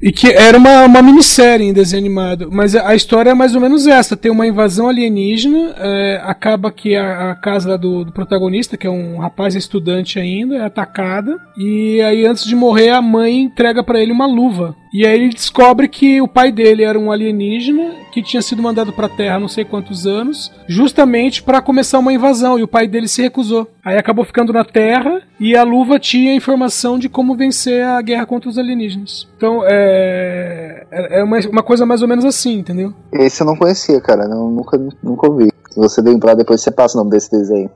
E 0.00 0.12
que 0.12 0.28
era 0.28 0.58
uma, 0.58 0.84
uma 0.84 1.02
minissérie 1.02 1.66
em 1.66 1.72
desenho 1.72 2.02
animado. 2.02 2.48
Mas 2.52 2.74
a, 2.74 2.94
história 2.94 3.30
é 3.30 3.34
mais 3.34 3.54
ou 3.54 3.60
menos 3.60 3.86
essa: 3.86 4.16
tem 4.16 4.30
uma 4.30 4.46
invasão 4.46 4.88
alienígena, 4.88 5.74
é, 5.78 6.20
acaba 6.24 6.70
que 6.70 6.94
a, 6.94 7.30
a 7.30 7.34
casa 7.34 7.78
do, 7.78 8.04
do 8.04 8.12
protagonista, 8.12 8.76
que 8.76 8.86
é 8.86 8.90
um 8.90 9.18
rapaz 9.18 9.54
estudante 9.54 10.18
ainda, 10.18 10.56
é 10.56 10.64
atacada. 10.64 11.38
E 11.56 12.00
aí, 12.02 12.26
antes 12.26 12.44
de 12.44 12.54
morrer, 12.54 12.90
a 12.90 13.00
mãe 13.00 13.40
entrega 13.40 13.82
para 13.82 14.00
ele 14.00 14.12
uma 14.12 14.26
luva. 14.26 14.76
E 14.96 15.06
aí 15.06 15.14
ele 15.14 15.28
descobre 15.28 15.88
que 15.88 16.22
o 16.22 16.26
pai 16.26 16.50
dele 16.50 16.82
era 16.82 16.98
um 16.98 17.12
alienígena 17.12 17.96
que 18.10 18.22
tinha 18.22 18.40
sido 18.40 18.62
mandado 18.62 18.94
para 18.94 19.04
a 19.04 19.10
Terra 19.10 19.36
há 19.36 19.38
não 19.38 19.46
sei 19.46 19.62
quantos 19.62 20.06
anos, 20.06 20.50
justamente 20.66 21.42
para 21.42 21.60
começar 21.60 21.98
uma 21.98 22.14
invasão, 22.14 22.58
e 22.58 22.62
o 22.62 22.68
pai 22.68 22.88
dele 22.88 23.06
se 23.06 23.20
recusou. 23.20 23.68
Aí 23.84 23.98
acabou 23.98 24.24
ficando 24.24 24.54
na 24.54 24.64
Terra 24.64 25.20
e 25.38 25.54
a 25.54 25.62
luva 25.62 25.98
tinha 25.98 26.34
informação 26.34 26.98
de 26.98 27.10
como 27.10 27.36
vencer 27.36 27.84
a 27.84 28.00
guerra 28.00 28.24
contra 28.24 28.48
os 28.48 28.56
alienígenas. 28.56 29.28
Então 29.36 29.60
é, 29.66 30.86
é 30.90 31.22
uma, 31.22 31.40
uma 31.40 31.62
coisa 31.62 31.84
mais 31.84 32.00
ou 32.00 32.08
menos 32.08 32.24
assim, 32.24 32.54
entendeu? 32.58 32.94
Esse 33.12 33.42
eu 33.42 33.46
não 33.46 33.54
conhecia, 33.54 34.00
cara. 34.00 34.26
Não, 34.26 34.50
nunca, 34.50 34.80
nunca 35.02 35.30
ouvi. 35.30 35.50
Se 35.76 35.80
você 35.80 36.00
lembrar, 36.00 36.32
depois 36.32 36.62
você 36.62 36.70
passa 36.70 36.96
o 36.96 37.00
nome 37.00 37.10
desse 37.10 37.30
desenho. 37.30 37.70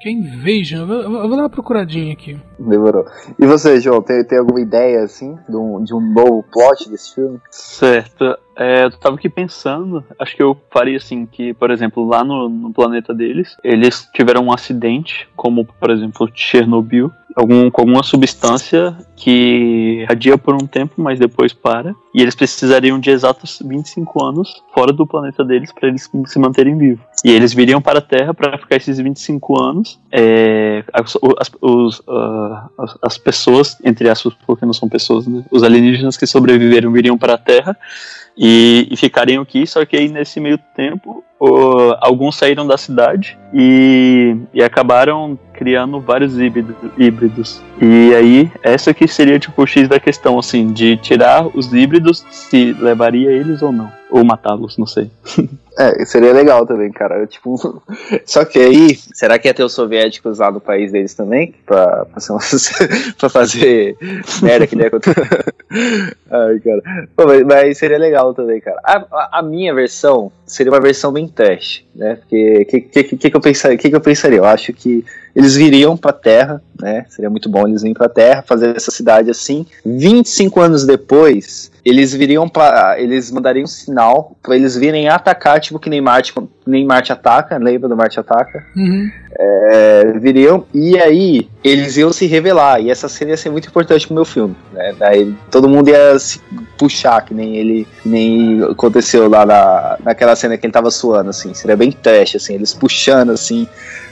Que 0.00 0.08
é 0.08 0.12
Invasion, 0.12 0.80
eu 0.80 0.86
vou, 0.88 0.96
eu 0.96 1.28
vou 1.28 1.36
dar 1.36 1.42
uma 1.44 1.48
procuradinha 1.48 2.12
aqui. 2.12 2.36
Demorou. 2.58 3.06
E 3.38 3.46
você, 3.46 3.78
João, 3.78 4.02
tem, 4.02 4.24
tem 4.24 4.38
alguma 4.40 4.60
ideia, 4.60 5.04
assim, 5.04 5.38
de 5.48 5.56
um, 5.56 5.84
de 5.84 5.94
um 5.94 6.00
novo 6.00 6.44
plot 6.56 6.88
desse 6.88 7.14
filme? 7.14 7.38
Certo. 7.50 8.38
É, 8.56 8.84
eu 8.84 8.90
tava 8.92 9.16
aqui 9.16 9.28
pensando, 9.28 10.02
acho 10.18 10.34
que 10.34 10.42
eu 10.42 10.58
faria 10.70 10.96
assim, 10.96 11.26
que, 11.26 11.52
por 11.52 11.70
exemplo, 11.70 12.06
lá 12.06 12.24
no, 12.24 12.48
no 12.48 12.72
planeta 12.72 13.12
deles, 13.12 13.54
eles 13.62 14.08
tiveram 14.14 14.46
um 14.46 14.52
acidente, 14.52 15.28
como, 15.36 15.66
por 15.66 15.90
exemplo, 15.90 16.30
Chernobyl, 16.34 17.12
algum, 17.36 17.70
com 17.70 17.82
alguma 17.82 18.02
substância 18.02 18.96
que 19.14 20.04
radia 20.08 20.38
por 20.38 20.54
um 20.54 20.66
tempo, 20.66 20.94
mas 20.96 21.18
depois 21.18 21.52
para, 21.52 21.94
e 22.14 22.22
eles 22.22 22.34
precisariam 22.34 22.98
de 22.98 23.10
exatos 23.10 23.62
25 23.62 24.24
anos 24.24 24.62
fora 24.74 24.92
do 24.92 25.06
planeta 25.06 25.44
deles 25.44 25.70
para 25.70 25.88
eles 25.88 26.10
se 26.26 26.38
manterem 26.38 26.76
vivos. 26.78 27.04
E 27.22 27.30
eles 27.30 27.52
viriam 27.52 27.80
para 27.80 27.98
a 27.98 28.02
Terra 28.02 28.32
para 28.32 28.56
ficar 28.56 28.76
esses 28.76 28.98
25 28.98 29.60
anos. 29.60 30.00
É, 30.10 30.82
as, 30.92 31.16
os, 31.60 31.98
uh, 32.00 32.70
as, 32.78 32.98
as 33.02 33.18
pessoas, 33.18 33.76
entre 33.84 34.08
aspas, 34.08 34.32
porque 34.46 34.64
não 34.64 34.72
são 34.72 34.88
pessoas, 34.88 35.26
né? 35.26 35.44
Os 35.50 35.62
alienígenas 35.62 36.16
que 36.16 36.26
sobreviveram 36.26 36.90
viriam 36.90 37.18
para 37.18 37.34
a 37.34 37.38
Terra 37.38 37.76
e, 38.36 38.86
e 38.90 38.96
ficariam 38.96 39.42
aqui, 39.42 39.66
só 39.66 39.84
que 39.84 39.96
aí 39.96 40.08
nesse 40.08 40.40
meio 40.40 40.58
tempo 40.74 41.24
o, 41.38 41.94
alguns 42.00 42.36
saíram 42.36 42.66
da 42.66 42.78
cidade 42.78 43.38
e, 43.52 44.36
e 44.54 44.62
acabaram 44.62 45.38
criando 45.52 46.00
vários 46.00 46.38
híbridos. 46.38 47.60
E 47.80 48.14
aí, 48.14 48.50
essa 48.62 48.94
que 48.94 49.08
seria 49.08 49.38
tipo 49.38 49.62
o 49.62 49.66
X 49.66 49.88
da 49.88 49.98
questão, 49.98 50.38
assim, 50.38 50.72
de 50.72 50.96
tirar 50.96 51.46
os 51.54 51.72
híbridos, 51.72 52.24
se 52.30 52.72
levaria 52.78 53.30
eles 53.30 53.62
ou 53.62 53.72
não. 53.72 53.90
Ou 54.10 54.24
matá-los, 54.24 54.78
não 54.78 54.86
sei. 54.86 55.10
É, 55.78 56.06
seria 56.06 56.32
legal 56.32 56.64
também, 56.66 56.90
cara. 56.90 57.26
Tipo, 57.26 57.82
só 58.24 58.46
que 58.46 58.58
aí, 58.58 58.96
será 59.12 59.38
que 59.38 59.46
ia 59.46 59.52
ter 59.52 59.62
os 59.62 59.74
soviéticos 59.74 60.38
lá 60.38 60.50
no 60.50 60.58
país 60.58 60.90
deles 60.90 61.12
também? 61.12 61.54
Pra, 61.66 62.06
pra, 62.06 62.16
pra 63.18 63.28
fazer 63.28 63.94
merda 64.42 64.66
que 64.66 64.74
nem 64.74 64.86
aconteceu? 64.86 65.22
Ai, 66.30 66.58
cara. 66.60 66.82
Pô, 67.14 67.26
mas, 67.26 67.42
mas, 67.44 67.78
seria 67.78 67.98
legal 67.98 68.32
também, 68.32 68.58
cara. 68.58 68.80
A, 68.82 68.96
a, 69.12 69.38
a, 69.40 69.42
minha 69.42 69.74
versão 69.74 70.32
seria 70.46 70.72
uma 70.72 70.80
versão 70.80 71.12
bem 71.12 71.25
trash, 71.28 71.84
né? 71.94 72.16
Porque 72.16 72.62
o 72.62 72.66
que, 72.66 72.80
que, 73.04 73.30
que, 73.30 73.36
eu 73.36 73.40
pensaria? 73.40 73.76
que, 73.78 73.90
que 73.90 73.96
eu 73.96 74.00
pensaria? 74.00 74.38
Eu 74.38 74.44
acho 74.44 74.72
que 74.72 75.04
eles 75.36 75.54
viriam 75.54 75.98
pra 75.98 76.14
Terra, 76.14 76.62
né? 76.80 77.04
Seria 77.10 77.28
muito 77.28 77.46
bom 77.46 77.68
eles 77.68 77.82
virem 77.82 77.92
pra 77.92 78.08
Terra, 78.08 78.40
fazer 78.40 78.74
essa 78.74 78.90
cidade 78.90 79.30
assim. 79.30 79.66
25 79.84 80.58
anos 80.58 80.86
depois, 80.86 81.70
eles 81.84 82.14
viriam 82.14 82.48
para 82.48 82.98
eles 82.98 83.30
mandariam 83.30 83.64
um 83.64 83.66
sinal 83.66 84.34
para 84.42 84.56
eles 84.56 84.74
virem 84.78 85.10
atacar, 85.10 85.60
tipo 85.60 85.78
que 85.78 85.90
nem 85.90 86.00
Marte, 86.00 86.32
nem 86.66 86.86
Marte 86.86 87.12
ataca, 87.12 87.58
lembra 87.58 87.86
do 87.86 87.94
Marte 87.94 88.18
ataca? 88.18 88.64
Uhum. 88.74 89.10
É, 89.38 90.12
viriam 90.18 90.64
e 90.72 90.98
aí 90.98 91.46
eles 91.62 91.98
iam 91.98 92.10
se 92.10 92.24
revelar 92.24 92.80
e 92.80 92.90
essa 92.90 93.06
cena 93.06 93.32
ia 93.32 93.36
ser 93.36 93.50
muito 93.50 93.68
importante 93.68 94.06
pro 94.06 94.16
meu 94.16 94.24
filme, 94.24 94.56
né? 94.72 94.94
Daí 94.98 95.34
todo 95.50 95.68
mundo 95.68 95.90
ia 95.90 96.18
se 96.18 96.40
puxar 96.78 97.22
que 97.26 97.34
nem 97.34 97.56
ele, 97.56 97.86
que 98.02 98.08
nem 98.08 98.62
aconteceu 98.62 99.28
lá 99.28 99.44
na, 99.44 99.98
naquela 100.02 100.34
cena 100.34 100.56
que 100.56 100.64
ele 100.64 100.72
tava 100.72 100.90
suando 100.90 101.28
assim, 101.28 101.52
seria 101.52 101.76
bem 101.76 101.92
teste 101.92 102.38
assim, 102.38 102.54
eles 102.54 102.72
puxando 102.72 103.32
assim 103.32 103.68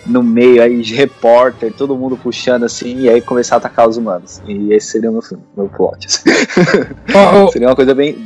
no 0.07 0.23
meio, 0.23 0.63
aí 0.63 0.83
repórter, 0.83 1.73
todo 1.73 1.97
mundo 1.97 2.17
puxando 2.17 2.65
assim, 2.65 3.01
e 3.01 3.09
aí 3.09 3.21
começar 3.21 3.57
a 3.57 3.59
atacar 3.59 3.89
os 3.89 3.97
humanos. 3.97 4.43
E 4.47 4.73
esse 4.73 4.89
seria 4.89 5.11
o 5.11 5.13
meu 5.13 5.23
filme, 5.23 5.43
meu 5.57 5.69
plot. 5.69 6.07
Assim. 6.07 6.23
Oh, 7.15 7.45
oh. 7.47 7.53
seria 7.53 7.69
uma 7.69 7.77
coisa 7.77 7.95
bem, 7.95 8.17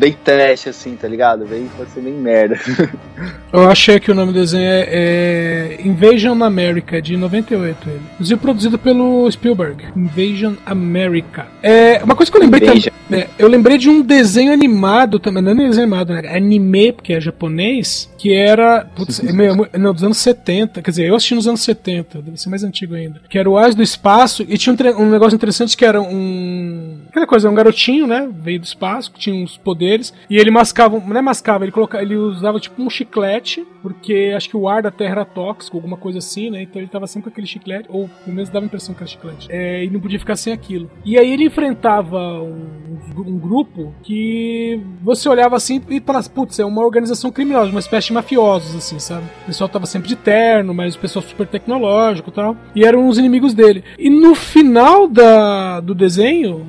bem 0.00 0.16
trash, 0.24 0.66
assim, 0.66 0.96
tá 0.96 1.06
ligado? 1.06 1.44
Bem, 1.44 1.68
pode 1.76 1.90
ser 1.90 2.00
bem 2.00 2.14
merda. 2.14 2.58
Eu 3.52 3.68
achei 3.68 4.00
que 4.00 4.10
o 4.10 4.14
nome 4.14 4.32
do 4.32 4.38
desenho 4.38 4.64
é, 4.64 4.88
é 4.90 5.80
Invasion 5.84 6.42
America, 6.42 7.02
de 7.02 7.16
98. 7.16 7.88
Ele. 7.88 8.00
Inclusive 8.14 8.40
produzido 8.40 8.78
pelo 8.78 9.30
Spielberg. 9.30 9.84
Invasion 9.94 10.54
America. 10.64 11.46
É, 11.62 12.02
uma 12.02 12.16
coisa 12.16 12.32
que 12.32 12.38
eu 12.38 12.42
lembrei 12.42 12.60
também. 12.60 12.84
É, 13.12 13.26
eu 13.38 13.48
lembrei 13.48 13.76
de 13.76 13.90
um 13.90 14.02
desenho 14.02 14.52
animado 14.52 15.18
também, 15.18 15.42
não 15.42 15.50
é 15.50 15.54
desenho 15.54 15.82
animado, 15.82 16.12
né? 16.14 16.22
Anime, 16.34 16.92
porque 16.92 17.12
é 17.12 17.20
japonês, 17.20 18.08
que 18.16 18.32
era. 18.32 18.86
Putz, 18.94 19.22
é 19.22 19.32
meio, 19.32 19.68
não, 19.76 19.92
dos 19.92 20.04
anos 20.04 20.18
70. 20.18 20.80
Quer 20.80 20.90
dizer, 20.90 21.08
eu 21.08 21.16
assisti 21.16 21.34
nos 21.34 21.48
anos 21.48 21.60
70, 21.62 22.22
deve 22.22 22.40
ser 22.40 22.48
mais 22.48 22.62
antigo 22.62 22.94
ainda. 22.94 23.20
Que 23.28 23.38
era 23.38 23.50
o 23.50 23.58
As 23.58 23.74
do 23.74 23.82
Espaço, 23.82 24.46
e 24.48 24.56
tinha 24.56 24.74
um, 24.74 25.02
um 25.02 25.10
negócio 25.10 25.34
interessante 25.34 25.76
que 25.76 25.84
era 25.84 26.00
um. 26.00 26.98
Aquela 27.08 27.26
coisa, 27.26 27.50
um 27.50 27.54
garotinho, 27.54 28.06
né? 28.06 28.28
Veio 28.32 28.60
do 28.60 28.64
espaço, 28.64 29.10
que 29.10 29.18
tinha 29.18 29.34
uns 29.34 29.56
poderes, 29.56 29.89
e 30.28 30.36
ele 30.36 30.50
mascava. 30.50 30.98
Não 30.98 31.16
é 31.16 31.22
mascava, 31.22 31.64
ele 31.64 31.72
colocava, 31.72 32.02
ele 32.02 32.16
usava 32.16 32.58
tipo 32.60 32.82
um 32.82 32.90
chiclete, 32.90 33.66
porque 33.82 34.32
acho 34.36 34.48
que 34.48 34.56
o 34.56 34.68
ar 34.68 34.82
da 34.82 34.90
Terra 34.90 35.12
era 35.12 35.24
tóxico, 35.24 35.76
alguma 35.76 35.96
coisa 35.96 36.18
assim, 36.18 36.50
né? 36.50 36.62
Então 36.62 36.80
ele 36.80 36.88
tava 36.90 37.06
sempre 37.06 37.24
com 37.24 37.32
aquele 37.32 37.46
chiclete, 37.46 37.88
ou 37.88 38.08
pelo 38.24 38.36
menos 38.36 38.50
dava 38.50 38.64
a 38.64 38.66
impressão 38.66 38.94
que 38.94 39.02
era 39.02 39.10
chiclete. 39.10 39.48
É, 39.50 39.84
e 39.84 39.90
não 39.90 40.00
podia 40.00 40.18
ficar 40.18 40.36
sem 40.36 40.52
aquilo. 40.52 40.90
E 41.04 41.18
aí 41.18 41.32
ele 41.32 41.44
enfrentava 41.44 42.42
um 42.42 42.90
um 43.18 43.38
grupo 43.38 43.94
que 44.02 44.80
você 45.02 45.28
olhava 45.28 45.56
assim 45.56 45.82
e 45.88 46.00
falava, 46.00 46.28
putz, 46.28 46.58
é 46.58 46.64
uma 46.64 46.82
organização 46.82 47.30
criminosa, 47.30 47.70
uma 47.70 47.80
espécie 47.80 48.08
de 48.08 48.12
mafiosos, 48.12 48.74
assim, 48.74 48.98
sabe? 48.98 49.24
O 49.42 49.46
pessoal 49.46 49.68
tava 49.68 49.86
sempre 49.86 50.08
de 50.08 50.16
terno, 50.16 50.74
mas 50.74 50.94
o 50.94 50.98
pessoal 50.98 51.24
super 51.24 51.46
tecnológico 51.46 52.30
e 52.30 52.32
tal. 52.32 52.56
E 52.74 52.84
eram 52.84 53.08
os 53.08 53.18
inimigos 53.18 53.54
dele. 53.54 53.84
E 53.98 54.10
no 54.10 54.34
final 54.34 55.08
da, 55.08 55.80
do 55.80 55.94
desenho, 55.94 56.66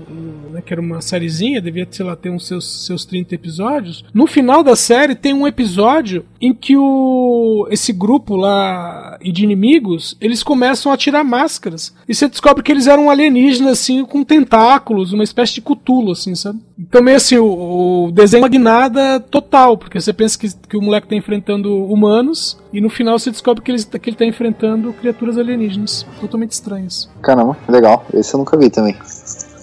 né, 0.62 0.64
que 0.66 0.74
era 0.74 0.82
uma 0.82 1.02
sériezinha, 1.02 1.62
devia, 1.62 1.88
sei 1.90 2.06
lá, 2.06 2.16
ter 2.16 2.30
uns 2.30 2.48
seus, 2.48 2.86
seus 2.86 3.04
30 3.04 3.36
episódios. 3.36 4.06
No 4.14 4.28
final 4.28 4.64
da 4.64 4.76
série 4.76 5.16
tem 5.16 5.34
um 5.34 5.48
episódio 5.48 6.26
em 6.40 6.54
que 6.54 6.78
o, 6.78 7.68
esse 7.70 7.92
grupo 7.92 8.36
lá 8.36 9.18
de 9.22 9.44
inimigos, 9.44 10.16
eles 10.22 10.44
começam 10.44 10.92
a 10.92 10.98
tirar 10.98 11.24
máscaras. 11.24 11.94
E 12.08 12.14
você 12.14 12.28
descobre 12.28 12.64
que 12.64 12.72
eles 12.72 12.88
eram 12.88 13.10
alienígenas, 13.10 13.74
assim, 13.74 14.06
com 14.06 14.24
tentáculos, 14.24 15.14
uma 15.14 15.24
espécie 15.24 15.56
de 15.56 15.62
cutulo, 15.62 16.12
assim, 16.12 16.36
sabe? 16.36 16.60
Então, 16.80 17.02
meio 17.02 17.18
assim, 17.18 17.38
o, 17.38 18.08
o 18.08 18.12
desenho 18.12 18.42
magnada 18.42 19.20
total, 19.20 19.78
porque 19.78 20.00
você 20.00 20.12
pensa 20.14 20.38
que, 20.38 20.50
que 20.68 20.78
o 20.78 20.82
moleque 20.82 21.08
tá 21.08 21.16
enfrentando 21.16 21.86
humanos, 21.86 22.58
e 22.74 22.82
no 22.82 22.90
final 22.90 23.20
você 23.20 23.30
descobre 23.30 23.64
que 23.64 23.72
ele, 23.72 23.84
que 23.84 24.10
ele 24.10 24.18
tá 24.18 24.26
enfrentando 24.26 24.94
criaturas 24.94 25.38
alienígenas, 25.38 26.06
totalmente 26.20 26.52
estranhas. 26.52 27.10
Caramba, 27.22 27.58
legal. 27.68 28.06
Esse 28.14 28.34
eu 28.34 28.40
nunca 28.40 28.58
vi 28.58 28.70
também. 28.70 28.96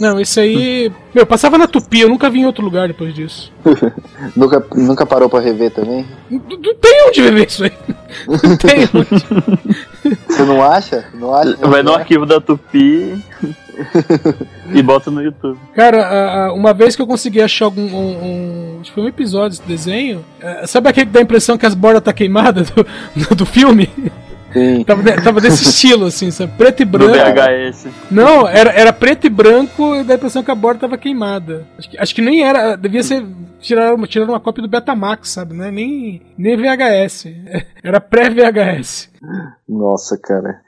Não, 0.00 0.20
esse 0.20 0.38
aí. 0.38 0.92
Meu, 1.14 1.26
passava 1.26 1.58
na 1.58 1.66
Tupi, 1.66 2.00
eu 2.00 2.08
nunca 2.08 2.30
vi 2.30 2.40
em 2.40 2.46
outro 2.46 2.64
lugar 2.64 2.88
depois 2.88 3.14
disso. 3.14 3.52
nunca, 4.36 4.64
nunca 4.74 5.04
parou 5.06 5.28
pra 5.28 5.40
rever 5.40 5.70
também? 5.72 6.06
Não, 6.30 6.40
não 6.40 6.74
tem 6.74 7.08
onde 7.08 7.20
rever 7.20 7.46
isso 7.46 7.64
aí. 7.64 7.72
Não 8.26 8.56
tem 8.56 8.88
onde. 8.94 10.16
Você 10.26 10.42
não 10.42 10.62
acha? 10.62 11.04
Não 11.12 11.34
acha? 11.34 11.56
Vai 11.56 11.82
no 11.82 11.92
arquivo 11.92 12.24
da 12.24 12.40
Tupi 12.40 13.22
e 14.72 14.82
bota 14.82 15.10
no 15.10 15.22
YouTube. 15.22 15.58
Cara, 15.74 16.52
uma 16.52 16.72
vez 16.72 16.96
que 16.96 17.02
eu 17.02 17.06
consegui 17.06 17.40
achar 17.40 17.66
algum. 17.66 17.82
Um, 17.82 18.78
um, 18.78 18.82
foi 18.94 19.02
um 19.02 19.08
episódio 19.08 19.58
desse 19.58 19.68
desenho. 19.68 20.24
É, 20.40 20.66
sabe 20.66 20.88
aquele 20.88 21.06
que 21.06 21.12
dá 21.12 21.20
a 21.20 21.22
impressão 21.22 21.58
que 21.58 21.66
as 21.66 21.74
bordas 21.74 22.02
tá 22.02 22.12
queimadas 22.12 22.70
do, 22.70 22.86
do 23.36 23.46
filme? 23.46 23.90
Sim. 24.58 24.84
Tava, 24.84 25.02
tava 25.22 25.40
desse 25.40 25.62
estilo, 25.68 26.06
assim, 26.06 26.30
sabe? 26.30 26.52
Preto 26.56 26.82
e 26.82 26.84
branco. 26.84 27.12
Do 27.12 27.18
VHS. 27.18 27.86
Não, 28.10 28.46
era, 28.46 28.70
era 28.70 28.92
preto 28.92 29.26
e 29.26 29.30
branco 29.30 29.94
e 29.94 30.04
dá 30.04 30.14
a 30.14 30.16
impressão 30.16 30.42
que 30.42 30.50
a 30.50 30.54
borda 30.54 30.80
tava 30.80 30.98
queimada. 30.98 31.66
Acho 31.78 31.90
que, 31.90 31.98
acho 31.98 32.14
que 32.14 32.22
nem 32.22 32.42
era. 32.42 32.76
Devia 32.76 33.02
ser. 33.02 33.24
Tirar 33.60 33.92
uma, 33.92 34.06
tirar 34.06 34.24
uma 34.24 34.38
cópia 34.38 34.62
do 34.62 34.68
Betamax, 34.68 35.30
sabe? 35.30 35.52
Né? 35.52 35.70
Nem, 35.72 36.22
nem 36.38 36.56
VHS. 36.56 37.26
Era 37.82 38.00
pré-VHS. 38.00 39.10
Nossa, 39.68 40.16
cara. 40.16 40.60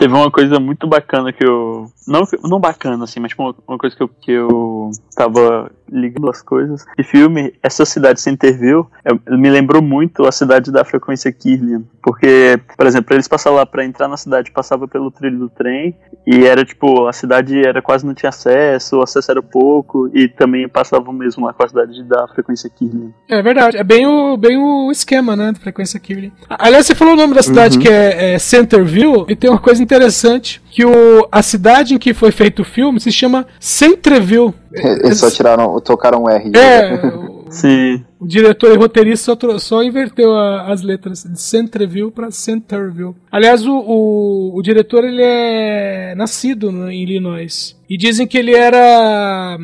Teve 0.00 0.14
uma 0.14 0.30
coisa 0.30 0.58
muito 0.58 0.86
bacana 0.86 1.30
que 1.30 1.44
eu. 1.44 1.92
Não, 2.08 2.22
não 2.44 2.58
bacana, 2.58 3.04
assim, 3.04 3.20
mas 3.20 3.32
tipo, 3.32 3.42
uma, 3.42 3.54
uma 3.68 3.76
coisa 3.76 3.94
que 3.94 4.02
eu, 4.02 4.08
que 4.08 4.32
eu 4.32 4.90
tava 5.14 5.70
ligando 5.92 6.30
as 6.30 6.40
coisas. 6.40 6.86
E 6.96 7.02
filme, 7.02 7.52
essa 7.62 7.84
cidade 7.84 8.18
Centerville 8.18 8.86
é, 9.04 9.36
me 9.36 9.50
lembrou 9.50 9.82
muito 9.82 10.26
a 10.26 10.32
cidade 10.32 10.72
da 10.72 10.84
frequência 10.84 11.30
Kirlian. 11.30 11.82
Porque, 12.02 12.58
por 12.78 12.86
exemplo, 12.86 13.14
eles 13.14 13.28
passavam 13.28 13.58
lá 13.58 13.66
pra 13.66 13.84
entrar 13.84 14.08
na 14.08 14.16
cidade, 14.16 14.50
passava 14.50 14.88
pelo 14.88 15.10
trilho 15.10 15.38
do 15.38 15.48
trem, 15.50 15.94
e 16.26 16.46
era 16.46 16.64
tipo, 16.64 17.06
a 17.06 17.12
cidade 17.12 17.60
era 17.60 17.82
quase 17.82 18.06
não 18.06 18.14
tinha 18.14 18.30
acesso, 18.30 18.96
o 18.96 19.02
acesso 19.02 19.30
era 19.30 19.42
pouco, 19.42 20.08
e 20.14 20.28
também 20.28 20.66
passavam 20.66 21.12
mesmo 21.12 21.44
lá 21.44 21.52
com 21.52 21.62
a 21.62 21.68
cidade 21.68 22.02
da 22.04 22.26
frequência 22.28 22.70
Kirlian. 22.70 23.10
É 23.28 23.42
verdade, 23.42 23.76
é 23.76 23.84
bem 23.84 24.06
o, 24.06 24.38
bem 24.38 24.56
o 24.56 24.90
esquema, 24.90 25.36
né, 25.36 25.52
da 25.52 25.60
frequência 25.60 26.00
Kirlian. 26.00 26.30
Aliás, 26.48 26.86
você 26.86 26.94
falou 26.94 27.12
o 27.12 27.16
nome 27.16 27.34
da 27.34 27.42
cidade 27.42 27.76
Uhum. 27.76 27.82
que 27.82 27.88
é, 27.88 28.34
é 28.34 28.38
Centerville, 28.38 29.26
e 29.28 29.36
tem 29.36 29.50
uma 29.50 29.58
coisa 29.58 29.82
interessante, 29.94 30.62
que 30.70 30.84
o, 30.84 31.26
a 31.32 31.42
cidade 31.42 31.94
em 31.94 31.98
que 31.98 32.14
foi 32.14 32.30
feito 32.30 32.62
o 32.62 32.64
filme 32.64 33.00
se 33.00 33.10
chama 33.10 33.46
Centreville. 33.58 34.54
Eles 34.72 35.18
só 35.18 35.30
tiraram, 35.30 35.80
tocaram 35.80 36.22
um 36.24 36.28
R. 36.30 36.52
É, 36.56 36.94
o, 37.16 37.44
Sim. 37.50 38.04
o 38.20 38.26
diretor 38.26 38.72
e 38.72 38.76
roteirista 38.76 39.36
só, 39.40 39.58
só 39.58 39.82
inverteu 39.82 40.32
a- 40.32 40.72
as 40.72 40.82
letras 40.82 41.24
de 41.24 41.40
Centreville 41.40 42.10
para 42.12 42.30
Centerville. 42.30 43.14
Aliás, 43.32 43.66
o, 43.66 43.72
o, 43.74 44.56
o 44.56 44.62
diretor 44.62 45.04
ele 45.04 45.22
é 45.22 46.14
nascido 46.16 46.70
no- 46.70 46.88
em 46.90 47.02
Illinois. 47.02 47.76
E 47.88 47.96
dizem 47.98 48.26
que 48.26 48.38
ele 48.38 48.54
era. 48.54 49.58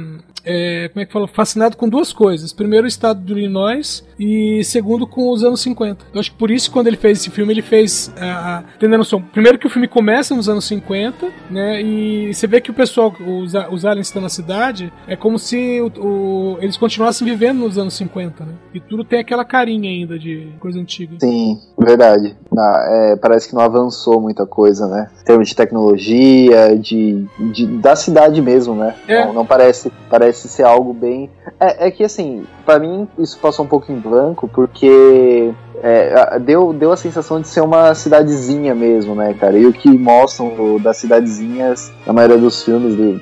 É, 0.47 0.89
como 0.93 1.03
é 1.03 1.07
que 1.07 1.13
fala? 1.13 1.27
Fascinado 1.29 1.77
com 1.77 1.89
duas 1.89 2.13
coisas. 2.13 2.53
Primeiro, 2.53 2.85
o 2.85 2.89
estado 2.89 3.21
do 3.21 3.37
Illinois. 3.39 4.05
E 4.19 4.63
segundo, 4.65 5.07
com 5.07 5.31
os 5.31 5.45
anos 5.45 5.61
50. 5.61 6.07
Eu 6.15 6.21
acho 6.21 6.31
que 6.33 6.39
por 6.39 6.51
isso, 6.51 6.71
quando 6.71 6.87
ele 6.87 6.97
fez 6.97 7.19
esse 7.21 7.31
filme, 7.31 7.53
ele 7.53 7.61
fez. 7.63 8.11
A, 8.19 8.59
a, 8.59 8.63
tendo 8.79 8.95
a 8.95 8.99
noção. 8.99 9.21
Primeiro, 9.21 9.59
que 9.59 9.67
o 9.67 9.71
filme 9.71 9.87
começa 9.89 10.35
nos 10.35 10.49
anos 10.49 10.65
50, 10.67 11.29
né? 11.51 11.83
E 11.83 12.33
você 12.33 12.47
vê 12.47 12.61
que 12.61 12.71
o 12.71 12.75
pessoal, 12.75 13.13
os, 13.21 13.53
os 13.71 13.85
aliens 13.85 14.07
estão 14.07 14.23
na 14.23 14.29
cidade, 14.31 14.93
é 15.07 15.17
como 15.17 15.39
se 15.39 15.81
o- 15.83 15.93
o- 16.01 16.59
eles 16.63 16.77
continuassem 16.77 17.27
vivendo 17.27 17.59
nos 17.59 17.77
anos 17.77 17.95
50, 17.95 18.45
né? 18.45 18.53
E 18.73 18.81
tudo 18.81 19.05
tem 19.05 19.19
aquela 19.19 19.45
carinha 19.45 19.91
ainda 19.91 20.19
de 20.19 20.49
coisa 20.61 20.79
antiga. 20.79 21.17
Sim, 21.21 21.61
verdade. 21.79 22.35
Na- 22.53 22.87
é, 22.89 23.17
parece 23.17 23.49
que 23.49 23.55
não 23.55 23.63
avançou 23.63 24.21
muita 24.21 24.47
coisa, 24.47 24.87
né? 24.87 25.11
Em 25.21 25.25
termos 25.25 25.49
de 25.49 25.57
tecnologia, 25.57 26.77
de, 26.79 27.27
de- 27.53 27.67
da 27.67 27.97
cidade 27.97 28.41
mesmo, 28.41 28.75
né? 28.75 28.95
É. 29.09 29.25
Não, 29.27 29.33
não 29.33 29.47
parece, 29.47 29.93
parece 30.09 30.36
ser 30.37 30.63
algo 30.65 30.93
bem. 30.93 31.31
É, 31.59 31.87
é 31.87 31.91
que 31.91 32.05
assim, 32.05 32.45
pra 32.65 32.79
mim 32.79 33.09
isso 33.19 33.39
passou 33.39 33.65
um 33.65 33.69
pouco 33.69 33.91
em 33.91 33.97
branco, 33.99 34.49
porque 34.53 35.53
é, 35.83 36.39
deu, 36.39 36.73
deu 36.73 36.93
a 36.93 36.97
sensação 36.97 37.41
de 37.41 37.49
ser 37.49 37.61
uma 37.61 37.95
cidadezinha 37.95 38.75
mesmo, 38.75 39.15
né, 39.15 39.35
cara? 39.35 39.59
E 39.59 39.67
o 39.67 39.73
que 39.73 39.89
mostram 39.97 40.79
das 40.81 40.97
cidadezinhas, 40.99 41.93
na 42.07 42.13
maioria 42.13 42.39
dos 42.39 42.63
filmes 42.63 42.95
do- 42.95 43.19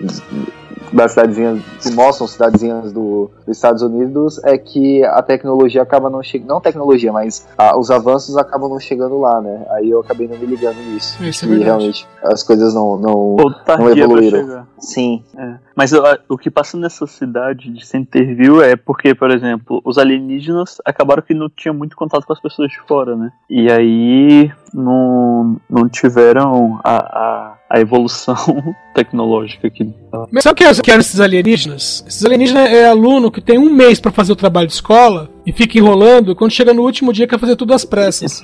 das 0.92 1.12
cidadezinhas 1.12 1.62
que 1.82 1.90
mostram 1.92 2.26
cidadezinhas 2.26 2.92
do, 2.92 3.30
dos 3.46 3.56
Estados 3.56 3.82
Unidos 3.82 4.42
é 4.44 4.56
que 4.56 5.04
a 5.04 5.22
tecnologia 5.22 5.82
acaba 5.82 6.10
não 6.10 6.22
chegando. 6.22 6.48
Não 6.48 6.60
tecnologia, 6.60 7.12
mas 7.12 7.46
ah, 7.56 7.78
os 7.78 7.90
avanços 7.90 8.36
acabam 8.36 8.68
não 8.68 8.80
chegando 8.80 9.18
lá, 9.18 9.40
né? 9.40 9.66
Aí 9.70 9.90
eu 9.90 10.00
acabei 10.00 10.28
não 10.28 10.38
me 10.38 10.46
ligando 10.46 10.76
nisso. 10.76 11.22
Isso 11.22 11.44
é 11.46 11.48
e 11.48 11.62
realmente 11.62 12.06
as 12.22 12.42
coisas 12.42 12.74
não. 12.74 12.96
não... 12.96 13.36
Pra 13.64 13.76
evoluíram. 13.90 14.66
Sim. 14.78 15.24
É. 15.36 15.54
Mas 15.74 15.92
o 16.28 16.38
que 16.38 16.50
passa 16.50 16.76
nessa 16.76 17.06
cidade 17.06 17.70
de 17.70 17.84
Centerville 17.84 18.62
é 18.62 18.76
porque, 18.76 19.14
por 19.14 19.30
exemplo, 19.30 19.80
os 19.84 19.98
alienígenas 19.98 20.80
acabaram 20.84 21.22
que 21.22 21.34
não 21.34 21.48
tinham 21.48 21.74
muito 21.74 21.96
contato 21.96 22.26
com 22.26 22.32
as 22.32 22.40
pessoas 22.40 22.70
de 22.70 22.80
fora, 22.86 23.16
né? 23.16 23.32
E 23.48 23.70
aí 23.70 24.52
não, 24.72 25.56
não 25.68 25.88
tiveram 25.88 26.80
a, 26.84 26.96
a, 26.96 27.53
a 27.74 27.80
evolução 27.80 28.36
tecnológica 28.94 29.68
que. 29.68 29.84
Mas 30.30 30.44
sabe 30.44 30.52
o 30.52 30.56
que 30.56 30.64
é- 30.64 30.74
que 30.74 30.90
eram 30.90 31.00
esses 31.00 31.18
alienígenas? 31.20 32.04
Esses 32.06 32.24
alienígenas 32.24 32.70
é 32.70 32.86
aluno 32.86 33.30
que 33.30 33.40
tem 33.40 33.58
um 33.58 33.72
mês 33.72 33.98
pra 34.00 34.12
fazer 34.12 34.32
o 34.32 34.36
trabalho 34.36 34.68
de 34.68 34.74
escola 34.74 35.28
e 35.44 35.52
fica 35.52 35.76
enrolando, 35.78 36.30
e 36.32 36.34
quando 36.34 36.52
chega 36.52 36.72
no 36.72 36.82
último 36.82 37.12
dia 37.12 37.26
quer 37.26 37.38
fazer 37.38 37.56
tudo 37.56 37.74
às 37.74 37.84
pressas. 37.84 38.42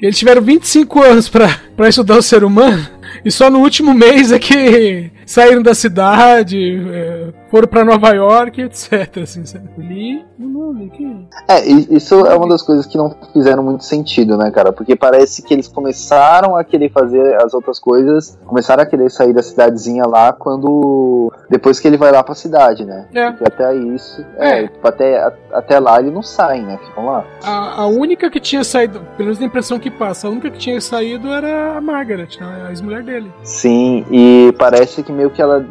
Eles 0.00 0.18
tiveram 0.18 0.40
25 0.42 1.02
anos 1.02 1.28
pra 1.28 1.48
pra 1.76 1.88
estudar 1.88 2.16
o 2.16 2.22
ser 2.22 2.44
humano 2.44 2.86
e 3.24 3.30
só 3.30 3.50
no 3.50 3.58
último 3.60 3.92
mês 3.94 4.30
é 4.32 4.38
que 4.38 5.10
saíram 5.26 5.62
da 5.62 5.74
cidade, 5.74 6.58
é, 6.92 7.32
foram 7.50 7.68
pra 7.68 7.84
Nova 7.84 8.10
York, 8.10 8.60
etc. 8.60 9.18
Assim, 9.22 9.44
sabe? 9.44 9.68
Ali, 9.78 10.24
o 10.38 10.46
nome 10.46 10.86
aqui. 10.86 11.26
É, 11.48 11.68
e 11.68 11.96
isso 11.96 12.14
é 12.26 12.34
uma 12.36 12.48
das 12.48 12.62
coisas 12.62 12.86
que 12.86 12.96
não 12.98 13.14
fizeram 13.32 13.62
muito 13.62 13.84
sentido, 13.84 14.36
né, 14.36 14.50
cara? 14.50 14.72
Porque 14.72 14.94
parece 14.96 15.42
que 15.42 15.52
eles 15.54 15.68
começaram 15.68 16.56
a 16.56 16.64
querer 16.64 16.90
fazer 16.90 17.36
as 17.42 17.54
outras 17.54 17.78
coisas, 17.78 18.38
começaram 18.46 18.82
a 18.82 18.86
querer 18.86 19.10
sair 19.10 19.32
da 19.32 19.42
cidadezinha 19.42 20.04
lá 20.06 20.32
quando. 20.32 21.32
Depois 21.50 21.80
que 21.80 21.88
ele 21.88 21.96
vai 21.96 22.12
lá 22.12 22.22
pra 22.22 22.34
cidade, 22.34 22.84
né? 22.84 23.06
É. 23.14 23.30
Porque 23.30 23.44
até 23.44 23.74
isso. 23.74 24.24
É, 24.36 24.64
É. 24.64 24.70
até, 24.82 25.18
a- 25.18 25.32
até 25.52 25.78
lá 25.80 25.98
ele 26.00 26.10
não 26.10 26.22
sai, 26.22 26.60
né? 26.62 26.78
Ficam 26.86 27.06
lá. 27.06 27.24
A, 27.42 27.82
a 27.82 27.86
única 27.86 28.30
que 28.30 28.40
tinha 28.40 28.62
saído, 28.64 29.00
pelo 29.16 29.26
menos 29.28 29.40
a 29.40 29.44
impressão 29.44 29.78
que 29.78 29.90
passa, 29.90 30.26
a 30.26 30.30
única 30.30 30.50
que 30.50 30.58
tinha 30.58 30.80
saído 30.80 31.28
era 31.28 31.76
a 31.76 31.80
Margaret, 31.80 32.28
né, 32.40 32.64
a 32.66 32.70
ex-mulher 32.70 33.02
dele. 33.02 33.32
Sim, 33.42 34.04
e 34.10 34.52
parece 34.58 35.02
que 35.02 35.12
meio 35.12 35.30
que 35.30 35.40
ela 35.40 35.64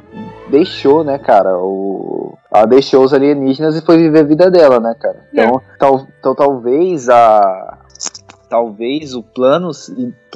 deixou, 0.49 1.03
né, 1.03 1.17
cara, 1.17 1.57
o... 1.57 2.37
ela 2.53 2.65
deixou 2.65 3.03
os 3.03 3.13
alienígenas 3.13 3.75
e 3.75 3.85
foi 3.85 3.97
viver 3.97 4.19
a 4.19 4.23
vida 4.23 4.51
dela, 4.51 4.79
né, 4.79 4.95
cara. 4.99 5.27
Então, 5.33 5.61
tal, 5.77 6.07
então 6.19 6.35
talvez 6.35 7.09
a 7.09 7.77
talvez 8.49 9.13
o 9.13 9.21
plano 9.21 9.71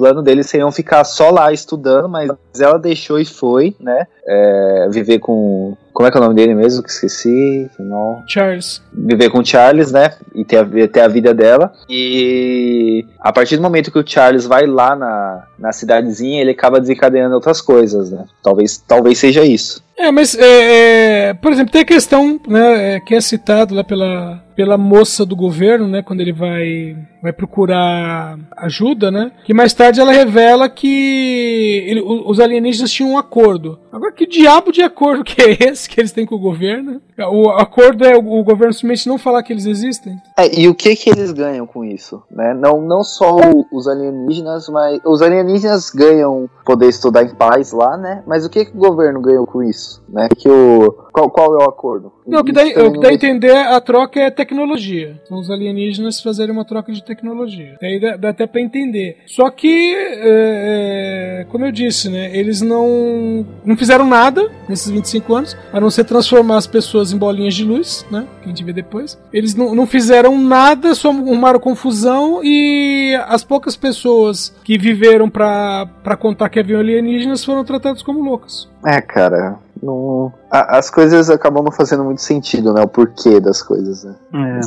plano 0.02 0.20
deles 0.20 0.46
seriam 0.46 0.72
ficar 0.72 1.04
só 1.04 1.30
lá 1.30 1.52
estudando, 1.52 2.08
mas 2.08 2.28
ela 2.58 2.76
deixou 2.76 3.20
e 3.20 3.24
foi, 3.24 3.76
né, 3.78 4.04
é, 4.26 4.88
viver 4.90 5.20
com 5.20 5.76
como 5.92 6.08
é 6.08 6.10
que 6.10 6.16
é 6.16 6.20
o 6.20 6.24
nome 6.24 6.34
dele 6.34 6.54
mesmo 6.54 6.82
que 6.82 6.90
esqueci, 6.90 7.70
não 7.78 8.24
Charles. 8.26 8.82
viver 8.92 9.30
com 9.30 9.40
o 9.40 9.44
Charles, 9.44 9.92
né? 9.92 10.14
E 10.34 10.44
ter 10.44 10.56
a, 10.56 10.88
ter 10.88 11.00
a 11.00 11.08
vida 11.08 11.34
dela. 11.34 11.72
E 11.88 13.04
a 13.20 13.30
partir 13.30 13.56
do 13.56 13.62
momento 13.62 13.92
que 13.92 13.98
o 13.98 14.06
Charles 14.06 14.46
vai 14.46 14.66
lá 14.66 14.96
na, 14.96 15.44
na 15.58 15.70
cidadezinha, 15.70 16.40
ele 16.40 16.52
acaba 16.52 16.80
desencadeando 16.80 17.34
outras 17.34 17.60
coisas, 17.60 18.10
né? 18.10 18.24
Talvez, 18.42 18.78
talvez 18.78 19.18
seja 19.18 19.44
isso. 19.44 19.82
É, 19.98 20.10
mas, 20.10 20.34
é, 20.34 21.28
é, 21.28 21.34
por 21.34 21.52
exemplo, 21.52 21.70
tem 21.70 21.82
a 21.82 21.84
questão, 21.84 22.40
né, 22.48 22.94
é, 22.94 23.00
que 23.00 23.14
é 23.14 23.20
citado 23.20 23.74
lá 23.74 23.84
pela, 23.84 24.42
pela 24.56 24.78
moça 24.78 25.24
do 25.24 25.36
governo, 25.36 25.86
né, 25.86 26.02
quando 26.02 26.20
ele 26.20 26.32
vai, 26.32 26.96
vai 27.22 27.32
procurar 27.32 28.36
ajuda, 28.56 29.10
né, 29.10 29.30
que 29.44 29.52
mais 29.54 29.72
tarde 29.74 29.91
ela 30.00 30.12
revela 30.12 30.68
que 30.68 31.84
ele- 31.86 32.02
os 32.02 32.40
alienígenas 32.40 32.90
tinham 32.92 33.12
um 33.12 33.18
acordo. 33.18 33.78
Agora, 33.92 34.10
que 34.10 34.26
diabo 34.26 34.72
de 34.72 34.80
acordo 34.80 35.22
que 35.22 35.42
é 35.42 35.68
esse 35.68 35.86
que 35.86 36.00
eles 36.00 36.12
têm 36.12 36.24
com 36.24 36.34
o 36.34 36.40
governo? 36.40 37.00
O 37.30 37.50
acordo 37.50 38.04
é 38.06 38.16
o, 38.16 38.22
governo 38.22 38.72
simplesmente 38.72 39.06
não 39.06 39.18
falar 39.18 39.42
que 39.42 39.52
eles 39.52 39.66
existem? 39.66 40.16
É, 40.38 40.58
e 40.58 40.66
o 40.66 40.74
que 40.74 40.96
que 40.96 41.10
eles 41.10 41.30
ganham 41.30 41.66
com 41.66 41.84
isso, 41.84 42.22
né? 42.30 42.54
Não, 42.54 42.80
não 42.80 43.04
só 43.04 43.36
os 43.70 43.86
alienígenas, 43.86 44.68
mas 44.70 44.98
os 45.04 45.20
alienígenas 45.20 45.90
ganham 45.90 46.48
poder 46.64 46.88
estudar 46.88 47.22
em 47.22 47.34
paz 47.34 47.72
lá, 47.72 47.98
né? 47.98 48.22
Mas 48.26 48.46
o 48.46 48.50
que 48.50 48.64
que 48.64 48.74
o 48.74 48.80
governo 48.80 49.20
ganhou 49.20 49.46
com 49.46 49.62
isso, 49.62 50.02
né? 50.08 50.28
Que 50.36 50.48
o 50.48 51.02
qual, 51.12 51.30
qual 51.30 51.60
é 51.60 51.64
o 51.64 51.68
acordo? 51.68 52.10
Não, 52.26 52.40
o 52.40 52.44
que 52.44 52.52
dá, 52.52 52.62
o 52.62 52.92
que 52.92 53.00
dá 53.00 53.08
a 53.08 53.12
entender 53.12 53.54
a 53.54 53.78
troca 53.80 54.18
é 54.18 54.30
tecnologia. 54.30 55.20
São 55.28 55.38
os 55.38 55.50
alienígenas 55.50 56.20
fazerem 56.20 56.52
uma 56.52 56.64
troca 56.64 56.90
de 56.90 57.04
tecnologia. 57.04 57.76
Daí 57.80 58.00
dá, 58.00 58.16
dá 58.16 58.28
até 58.30 58.46
pra 58.46 58.62
entender. 58.62 59.18
Só 59.26 59.50
que, 59.50 59.94
é, 59.94 61.42
é, 61.42 61.46
como 61.50 61.66
eu 61.66 61.72
disse, 61.72 62.08
né? 62.08 62.34
Eles 62.34 62.62
não, 62.62 63.46
não 63.62 63.76
fizeram 63.82 64.06
nada 64.06 64.48
nesses 64.68 64.88
25 64.88 65.34
anos, 65.34 65.56
a 65.72 65.80
não 65.80 65.90
ser 65.90 66.04
transformar 66.04 66.56
as 66.56 66.68
pessoas 66.68 67.12
em 67.12 67.18
bolinhas 67.18 67.54
de 67.54 67.64
luz, 67.64 68.06
né? 68.10 68.26
Que 68.40 68.44
a 68.44 68.48
gente 68.48 68.62
vê 68.62 68.72
depois. 68.72 69.18
Eles 69.32 69.56
não, 69.56 69.74
não 69.74 69.88
fizeram 69.88 70.38
nada, 70.38 70.94
só 70.94 71.10
arrumaram 71.10 71.58
confusão 71.58 72.40
e 72.44 73.18
as 73.26 73.42
poucas 73.42 73.74
pessoas 73.74 74.54
que 74.62 74.78
viveram 74.78 75.28
pra 75.28 76.16
contar 76.16 76.48
que 76.48 76.60
haviam 76.60 76.80
alienígenas 76.80 77.44
foram 77.44 77.64
tratados 77.64 78.02
como 78.02 78.20
loucos. 78.20 78.70
É, 78.86 79.00
cara, 79.00 79.58
não... 79.82 80.32
a- 80.50 80.78
as 80.78 80.88
coisas 80.90 81.28
acabam 81.28 81.62
não 81.64 81.72
fazendo 81.72 82.04
muito 82.04 82.22
sentido, 82.22 82.72
né? 82.72 82.82
O 82.82 82.88
porquê 82.88 83.40
das 83.40 83.62
coisas, 83.62 84.04
né? 84.04 84.14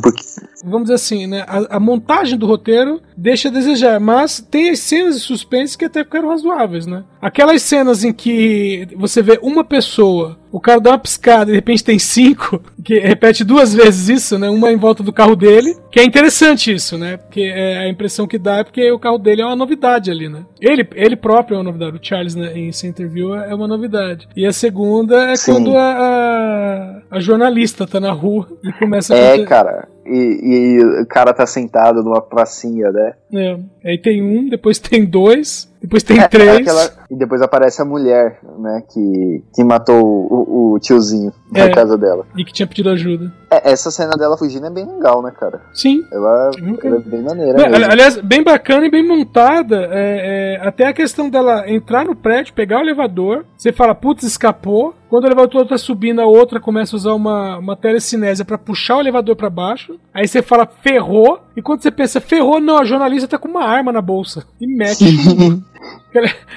Porque, 0.02 0.22
vamos 0.64 0.82
dizer 0.82 0.94
assim, 0.94 1.26
né? 1.26 1.44
A, 1.48 1.76
a 1.76 1.80
montagem 1.80 2.38
do 2.38 2.46
roteiro 2.46 3.00
deixa 3.16 3.48
a 3.48 3.52
desejar, 3.52 3.98
mas 3.98 4.40
tem 4.40 4.70
as 4.70 4.80
cenas 4.80 5.16
de 5.16 5.20
suspense 5.22 5.76
que 5.78 5.84
até 5.86 6.04
ficaram 6.04 6.28
razoáveis, 6.28 6.86
né? 6.86 7.04
Aquelas 7.20 7.62
cenas 7.62 8.04
em 8.04 8.12
que 8.12 8.88
você 8.96 9.22
vê 9.22 9.38
uma 9.42 9.64
pessoa, 9.64 10.36
o 10.56 10.60
cara 10.60 10.80
dá 10.80 10.92
uma 10.92 10.98
piscada 10.98 11.50
e 11.50 11.52
de 11.52 11.52
repente 11.56 11.84
tem 11.84 11.98
cinco, 11.98 12.62
que 12.82 12.98
repete 12.98 13.44
duas 13.44 13.74
vezes 13.74 14.08
isso, 14.08 14.38
né? 14.38 14.48
Uma 14.48 14.72
em 14.72 14.76
volta 14.76 15.02
do 15.02 15.12
carro 15.12 15.36
dele, 15.36 15.76
que 15.90 16.00
é 16.00 16.04
interessante 16.04 16.72
isso, 16.72 16.96
né? 16.96 17.18
Porque 17.18 17.42
é, 17.42 17.78
a 17.78 17.88
impressão 17.90 18.26
que 18.26 18.38
dá 18.38 18.56
é 18.56 18.64
porque 18.64 18.90
o 18.90 18.98
carro 18.98 19.18
dele 19.18 19.42
é 19.42 19.44
uma 19.44 19.54
novidade 19.54 20.10
ali, 20.10 20.30
né? 20.30 20.46
Ele, 20.58 20.88
ele 20.94 21.14
próprio 21.14 21.56
é 21.56 21.58
uma 21.58 21.64
novidade, 21.64 21.98
o 21.98 22.00
Charles 22.00 22.34
né, 22.34 22.56
em 22.58 22.72
Centerville 22.72 23.32
é 23.46 23.54
uma 23.54 23.68
novidade. 23.68 24.26
E 24.34 24.46
a 24.46 24.52
segunda 24.52 25.30
é 25.30 25.36
Sim. 25.36 25.52
quando 25.52 25.76
a, 25.76 25.90
a, 25.90 27.16
a 27.16 27.20
jornalista 27.20 27.86
tá 27.86 28.00
na 28.00 28.12
rua 28.12 28.48
e 28.64 28.72
começa 28.72 29.14
a 29.14 29.18
é, 29.18 29.34
aconte- 29.34 29.48
cara, 29.48 29.88
e, 30.06 30.78
e 30.78 31.02
o 31.02 31.06
cara 31.06 31.34
tá 31.34 31.46
sentado 31.46 32.02
numa 32.02 32.22
pracinha, 32.22 32.90
né? 32.90 33.12
É. 33.34 33.58
Aí 33.84 33.98
tem 33.98 34.22
um, 34.22 34.48
depois 34.48 34.78
tem 34.78 35.04
dois, 35.04 35.70
depois 35.86 36.02
tem 36.02 36.18
É, 36.20 36.28
três. 36.28 36.56
Aquela, 36.58 36.90
E 37.10 37.14
depois 37.16 37.40
aparece 37.40 37.80
a 37.80 37.84
mulher, 37.84 38.40
né, 38.58 38.82
que, 38.92 39.42
que 39.54 39.62
matou 39.64 40.02
o, 40.04 40.72
o 40.74 40.78
tiozinho 40.80 41.32
na 41.50 41.60
É. 41.60 41.70
casa 41.70 41.96
dela. 41.96 42.26
E 42.36 42.44
que 42.44 42.52
tinha 42.52 42.66
pedido 42.66 42.90
ajuda. 42.90 43.32
É, 43.50 43.70
essa 43.70 43.90
cena 43.90 44.12
dela 44.18 44.36
fugindo 44.36 44.66
é 44.66 44.70
bem 44.70 44.84
legal, 44.84 45.22
né, 45.22 45.30
cara? 45.38 45.60
Sim. 45.72 46.02
Ela, 46.12 46.50
Nunca- 46.60 46.86
ela 46.88 46.96
é 46.96 47.00
bem 47.00 47.22
maneira. 47.22 47.52
Não, 47.52 47.64
mesmo. 47.70 47.76
ali- 47.76 47.84
aliás, 47.92 48.16
bem 48.18 48.42
bacana 48.42 48.86
e 48.86 48.90
bem 48.90 49.06
montada. 49.06 49.88
é, 49.92 50.56
é, 50.62 50.66
até 50.66 50.86
a 50.88 50.92
questão 50.92 51.30
dela 51.30 51.64
entrar 51.70 52.04
no 52.04 52.14
prédio, 52.16 52.52
pegar 52.54 52.78
o 52.78 52.82
elevador. 52.82 53.44
Você 53.56 53.72
fala, 53.72 53.94
putz, 53.94 54.24
escapou. 54.24 54.94
Quando 55.08 55.22
o 55.24 55.28
elevador 55.28 55.66
tá 55.68 55.78
subindo, 55.78 56.20
a 56.20 56.26
outra 56.26 56.58
começa 56.60 56.96
a 56.96 56.98
usar 56.98 57.12
uma, 57.14 57.58
uma 57.58 57.76
telecinésia 57.76 58.44
pra 58.44 58.58
puxar 58.58 58.96
o 58.96 59.00
elevador 59.00 59.36
pra 59.36 59.48
baixo. 59.48 59.94
Aí 60.12 60.26
você 60.26 60.42
fala, 60.42 60.66
ferrou. 60.82 61.38
E 61.56 61.62
quando 61.62 61.80
você 61.80 61.92
pensa, 61.92 62.20
ferrou, 62.20 62.60
não, 62.60 62.78
a 62.78 62.84
jornalista 62.84 63.28
tá 63.28 63.38
com 63.38 63.46
uma 63.48 63.62
arma 63.64 63.92
na 63.92 64.02
bolsa. 64.02 64.44
E 64.60 64.66
mete. 64.66 65.04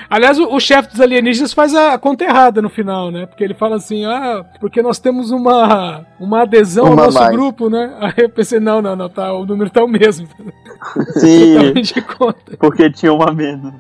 Aliás, 0.09 0.39
o, 0.39 0.53
o 0.53 0.59
chefe 0.59 0.89
dos 0.91 1.01
alienígenas 1.01 1.53
faz 1.53 1.76
a 1.76 1.97
conta 1.97 2.24
errada 2.24 2.61
no 2.61 2.70
final, 2.70 3.11
né? 3.11 3.26
Porque 3.26 3.43
ele 3.43 3.53
fala 3.53 3.76
assim, 3.76 4.05
ah, 4.05 4.45
porque 4.59 4.82
nós 4.82 4.99
temos 4.99 5.32
uma, 5.32 6.05
uma 6.20 6.41
adesão 6.43 6.86
Uma 6.86 6.91
ao 6.91 7.05
nosso 7.07 7.20
mais. 7.20 7.32
grupo, 7.32 7.70
né? 7.70 7.95
Aí 7.99 8.13
eu 8.17 8.30
pensei, 8.30 8.59
não, 8.59 8.82
não, 8.82 8.95
não, 8.95 9.09
tá, 9.09 9.34
o 9.34 9.45
número 9.45 9.70
tá 9.70 9.84
o 9.84 9.88
mesmo. 9.88 10.28
Sim, 11.20 11.74
de 11.74 12.01
conta. 12.01 12.57
porque 12.57 12.89
tinha 12.89 13.13
uma 13.13 13.32
menos. 13.34 13.74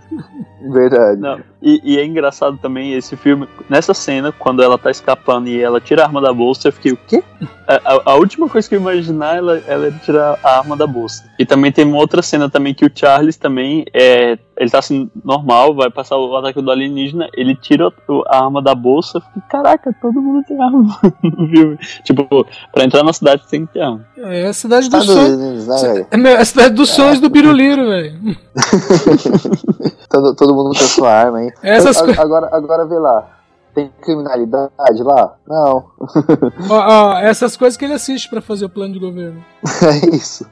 Verdade. 0.61 1.19
Não, 1.21 1.39
e, 1.61 1.81
e 1.83 1.97
é 1.99 2.05
engraçado 2.05 2.57
também 2.57 2.93
esse 2.93 3.15
filme, 3.15 3.47
nessa 3.69 3.93
cena, 3.93 4.31
quando 4.31 4.61
ela 4.61 4.77
tá 4.77 4.89
escapando 4.91 5.47
e 5.47 5.61
ela 5.61 5.79
tira 5.79 6.03
a 6.03 6.05
arma 6.05 6.21
da 6.21 6.33
bolsa, 6.33 6.67
eu 6.67 6.71
fiquei, 6.73 6.91
o 6.93 6.97
quê? 7.07 7.23
A, 7.67 7.75
a- 7.95 8.01
a 8.05 8.15
última 8.15 8.49
coisa 8.49 8.67
que 8.67 8.75
eu 8.75 8.79
imaginar 8.81 9.37
ela, 9.37 9.61
ela 9.67 9.85
era 9.87 9.95
tirar 9.99 10.39
a 10.43 10.57
arma 10.57 10.75
da 10.75 10.87
bolsa. 10.87 11.23
E 11.37 11.45
também 11.45 11.71
tem 11.71 11.85
uma 11.85 11.97
outra 11.97 12.21
cena 12.21 12.49
também 12.49 12.73
que 12.73 12.85
o 12.85 12.91
Charles 12.93 13.37
também, 13.37 13.85
é, 13.93 14.37
ele 14.57 14.69
tá 14.69 14.79
assim, 14.79 15.09
normal, 15.23 15.73
vai 15.75 15.89
passar 15.89 16.17
o 16.17 16.35
ataque 16.35 16.61
do 16.61 16.71
alienígena, 16.71 17.29
ele 17.33 17.55
tira 17.55 17.91
a 18.27 18.43
arma 18.43 18.61
da 18.61 18.73
bolsa, 18.75 19.17
eu 19.19 19.21
fiquei, 19.21 19.41
caraca, 19.49 19.95
todo 20.01 20.21
mundo 20.21 20.43
tem 20.45 20.61
arma 20.61 20.83
no 21.23 21.47
filme. 21.49 21.77
Tipo, 22.03 22.45
pra 22.73 22.83
entrar 22.83 23.03
na 23.03 23.13
cidade 23.13 23.43
tem 23.49 23.65
que 23.65 23.73
ter 23.73 23.81
arma. 23.81 24.05
É 24.17 24.47
a 24.47 24.53
cidade 24.53 24.89
dos 24.89 25.05
sonhos. 25.05 25.29
Unidos, 25.39 25.67
né? 25.67 26.05
É 26.11 26.19
é 26.33 26.37
a 26.37 26.45
cidade 26.45 26.73
dos 26.75 26.89
sonhos 26.89 27.19
do 27.19 27.29
Biruliro, 27.29 27.85
velho. 27.87 28.19
Todo, 30.09 30.35
todo 30.35 30.53
mundo 30.55 30.69
com 30.77 30.83
a 30.83 30.87
sua 30.87 31.11
arma, 31.11 31.43
hein? 31.43 31.51
Essas 31.61 31.97
A- 31.97 31.99
coisas. 32.01 32.19
agora, 32.19 32.49
agora 32.51 32.85
vê 32.85 32.97
lá. 32.97 33.27
Tem 33.75 33.91
criminalidade 34.01 35.03
lá? 35.03 35.35
Não. 35.47 35.85
Ó, 36.69 37.13
ó, 37.13 37.17
essas 37.19 37.55
coisas 37.55 37.77
que 37.77 37.85
ele 37.85 37.93
assiste 37.93 38.27
pra 38.29 38.41
fazer 38.41 38.65
o 38.65 38.69
plano 38.69 38.93
de 38.93 38.99
governo. 38.99 39.43
É 39.83 40.15
isso. 40.15 40.45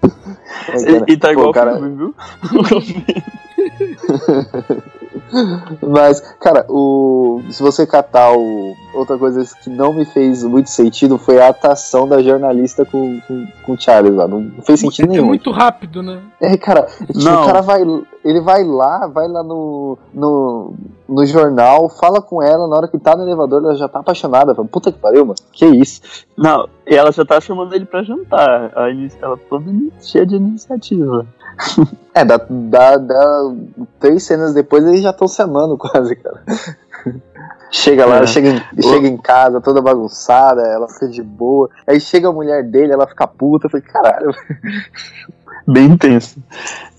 É, 0.69 0.83
cara, 0.83 1.05
E, 1.07 1.13
e 1.13 1.17
tá 1.17 1.27
pô, 1.29 1.33
igual 1.33 1.49
o 1.49 1.53
cara, 1.53 1.73
filme, 1.75 1.95
viu? 1.97 2.15
Mas, 5.81 6.21
cara, 6.39 6.65
o, 6.69 7.41
se 7.49 7.61
você 7.61 7.85
catar 7.85 8.31
o. 8.35 8.75
Outra 8.93 9.17
coisa 9.17 9.43
que 9.63 9.69
não 9.69 9.93
me 9.93 10.05
fez 10.05 10.43
muito 10.43 10.69
sentido 10.69 11.17
foi 11.19 11.39
a 11.39 11.49
atuação 11.49 12.07
da 12.07 12.21
jornalista 12.21 12.83
com, 12.83 13.19
com, 13.27 13.45
com 13.63 13.73
o 13.73 13.79
Charles 13.79 14.15
lá. 14.15 14.27
Não 14.27 14.49
fez 14.63 14.79
sentido 14.79 15.05
É 15.05 15.11
nenhum. 15.11 15.25
muito 15.27 15.51
rápido, 15.51 16.01
né? 16.01 16.21
É, 16.41 16.57
cara, 16.57 16.83
tipo, 16.83 17.19
Não. 17.19 17.43
o 17.43 17.45
cara 17.45 17.61
vai. 17.61 17.83
Ele 18.25 18.41
vai 18.41 18.63
lá, 18.63 19.07
vai 19.07 19.27
lá 19.27 19.43
no, 19.43 19.97
no, 20.13 20.73
no 21.07 21.25
jornal, 21.25 21.87
fala 21.87 22.21
com 22.21 22.41
ela, 22.41 22.67
na 22.67 22.75
hora 22.75 22.87
que 22.87 22.97
tá 22.97 23.15
no 23.15 23.23
elevador, 23.23 23.63
ela 23.63 23.75
já 23.75 23.87
tá 23.87 23.99
apaixonada. 23.99 24.53
Fala, 24.55 24.67
Puta 24.67 24.91
que 24.91 24.99
pariu, 24.99 25.23
mano. 25.25 25.35
Que 25.51 25.65
isso? 25.65 26.01
Não, 26.35 26.67
e 26.85 26.95
ela 26.95 27.11
já 27.11 27.23
tá 27.23 27.39
chamando 27.39 27.73
ele 27.73 27.85
pra 27.85 28.03
jantar. 28.03 28.71
Ela 29.21 29.37
toda 29.49 29.71
cheia 30.01 30.25
de 30.25 30.35
iniciativa. 30.35 31.25
É, 32.13 32.25
dá, 32.25 32.41
dá, 32.49 32.97
dá 32.97 33.53
três 33.99 34.23
cenas 34.23 34.51
depois 34.51 34.83
eles 34.83 35.01
já 35.03 35.11
estão 35.11 35.27
se 35.27 35.39
amando 35.39 35.77
quase, 35.79 36.15
cara. 36.15 36.41
Chega 37.69 38.07
lá, 38.07 38.21
É. 38.21 38.25
chega, 38.25 38.49
em, 38.49 38.81
chega 38.81 39.07
em 39.07 39.17
casa 39.17 39.61
toda 39.61 39.81
bagunçada, 39.83 40.63
ela 40.63 40.87
fica 40.87 41.07
de 41.09 41.21
boa. 41.21 41.69
Aí 41.85 41.99
chega 41.99 42.27
a 42.29 42.33
mulher 42.33 42.63
dele, 42.63 42.91
ela 42.93 43.05
fica 43.05 43.27
puta. 43.27 43.67
Eu 43.67 43.69
falei, 43.69 43.85
caralho. 43.85 44.33
Bem 45.67 45.91
intenso. 45.91 46.41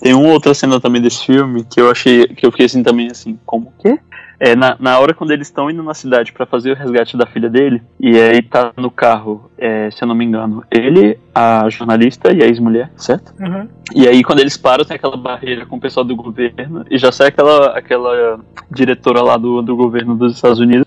Tem 0.01 0.15
uma 0.15 0.31
outra 0.33 0.55
cena 0.55 0.79
também 0.81 1.03
desse 1.03 1.25
filme 1.27 1.65
que 1.65 1.81
eu 1.81 1.91
achei. 1.91 2.29
que 2.29 2.47
eu 2.47 2.51
fiquei 2.53 2.67
assim 2.67 2.83
também 2.85 3.11
assim, 3.11 3.37
como 3.47 3.73
que? 3.79 3.99
É, 4.41 4.55
na, 4.55 4.77
na 4.79 4.99
hora 4.99 5.13
quando 5.13 5.33
eles 5.33 5.49
estão 5.49 5.71
indo 5.71 5.83
na 5.83 5.95
cidade 5.95 6.33
pra 6.33 6.47
fazer 6.47 6.73
o 6.73 6.75
resgate 6.75 7.17
da 7.17 7.27
filha 7.27 7.51
dele, 7.51 7.83
e 7.99 8.17
aí 8.17 8.41
tá 8.41 8.73
no 8.77 8.91
carro, 8.91 9.51
é, 9.59 9.91
se 9.91 10.03
eu 10.03 10.07
não 10.07 10.15
me 10.15 10.25
engano, 10.25 10.65
ele, 10.71 11.19
a 11.35 11.69
jornalista 11.69 12.33
e 12.33 12.43
a 12.43 12.47
ex-mulher, 12.47 12.91
certo? 12.97 13.35
Uhum. 13.41 13.69
E 13.95 14.07
aí, 14.07 14.23
quando 14.23 14.41
eles 14.41 14.57
param, 14.57 14.85
tem 14.85 14.97
aquela 14.97 15.17
barreira 15.17 15.67
com 15.67 15.77
o 15.77 15.81
pessoal 15.81 16.05
do 16.05 16.15
governo, 16.15 16.85
e 16.91 16.99
já 16.99 17.11
sai 17.11 17.29
aquela, 17.29 17.77
aquela 17.77 18.39
diretora 18.71 19.23
lá 19.23 19.37
do, 19.37 19.61
do 19.63 19.75
governo 19.75 20.15
dos 20.15 20.37
Estados 20.37 20.61
Unidos, 20.61 20.87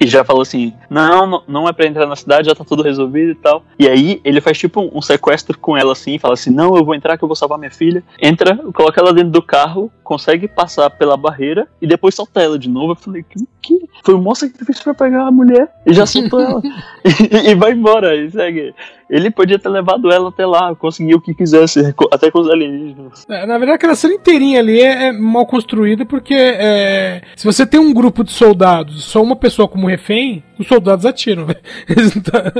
e 0.00 0.06
já 0.06 0.24
fala 0.24 0.42
assim: 0.42 0.72
não, 0.90 1.42
não- 1.46 1.68
é 1.68 1.72
pra 1.72 1.86
entrar 1.86 2.06
na 2.06 2.16
cidade, 2.16 2.48
já 2.48 2.54
tá 2.54 2.64
tudo 2.64 2.82
resolvido 2.82 3.30
e 3.32 3.34
tal. 3.34 3.64
E 3.78 3.88
aí, 3.88 4.20
ele 4.24 4.40
faz 4.40 4.58
tipo 4.58 4.80
um, 4.80 4.90
um 4.98 5.02
sequestro 5.02 5.58
com 5.58 5.76
ela 5.76 5.92
assim, 5.92 6.18
fala 6.18 6.34
assim: 6.34 6.50
não, 6.50 6.76
eu 6.76 6.84
vou 6.84 6.94
entrar 6.94 7.16
que 7.16 7.24
eu 7.24 7.28
vou 7.28 7.36
salvar 7.36 7.58
minha 7.58 7.70
filha. 7.70 8.02
Entra, 8.20 8.56
coloca 8.74 9.00
ela 9.00 9.12
dentro 9.12 9.30
do 9.30 9.42
carro, 9.42 9.90
consegue 10.02 10.48
passar 10.48 10.90
pela 10.90 11.16
barreira, 11.16 11.66
e 11.80 11.86
depois 11.86 12.14
solta 12.14 12.42
ela 12.42 12.58
de 12.58 12.68
novo. 12.68 12.92
Eu 12.92 12.96
falei: 12.96 13.22
que? 13.22 13.46
que? 13.62 13.88
Foi 14.04 14.14
o 14.14 14.18
moço 14.18 14.50
que 14.50 14.64
fez 14.64 14.80
pra 14.80 14.94
pegar 14.94 15.26
a 15.26 15.30
mulher, 15.30 15.72
e 15.86 15.92
já 15.92 16.06
soltou 16.06 16.40
ela. 16.40 16.62
e, 17.04 17.50
e 17.50 17.54
vai 17.54 17.72
embora, 17.72 18.14
e 18.16 18.30
segue. 18.30 18.74
Ele 19.08 19.30
podia 19.30 19.58
ter 19.58 19.68
levado 19.68 20.10
ela 20.10 20.28
até 20.30 20.46
lá, 20.46 20.74
conseguir 20.74 21.14
o 21.14 21.20
que 21.20 21.34
quisesse, 21.34 21.94
até 22.10 22.30
com 22.30 22.40
os 22.40 22.48
alienígenas. 22.48 23.24
É, 23.28 23.46
na 23.46 23.58
verdade, 23.58 23.76
aquela 23.76 23.94
cena 23.94 24.14
inteirinha 24.14 24.60
ali 24.60 24.80
é, 24.80 25.08
é 25.08 25.12
mal 25.12 25.46
construída 25.46 26.04
porque 26.06 26.34
é, 26.34 27.22
se 27.36 27.44
você 27.44 27.66
tem 27.66 27.78
um 27.78 27.92
grupo 27.92 28.24
de 28.24 28.32
soldados, 28.32 29.04
só 29.04 29.22
uma 29.22 29.36
pessoa 29.36 29.68
como 29.68 29.86
refém, 29.86 30.42
os 30.58 30.66
soldados 30.66 31.04
atiram. 31.04 31.46
velho. 31.46 31.60
Eles, 31.88 32.14
não 32.14 32.22
tá- 32.22 32.52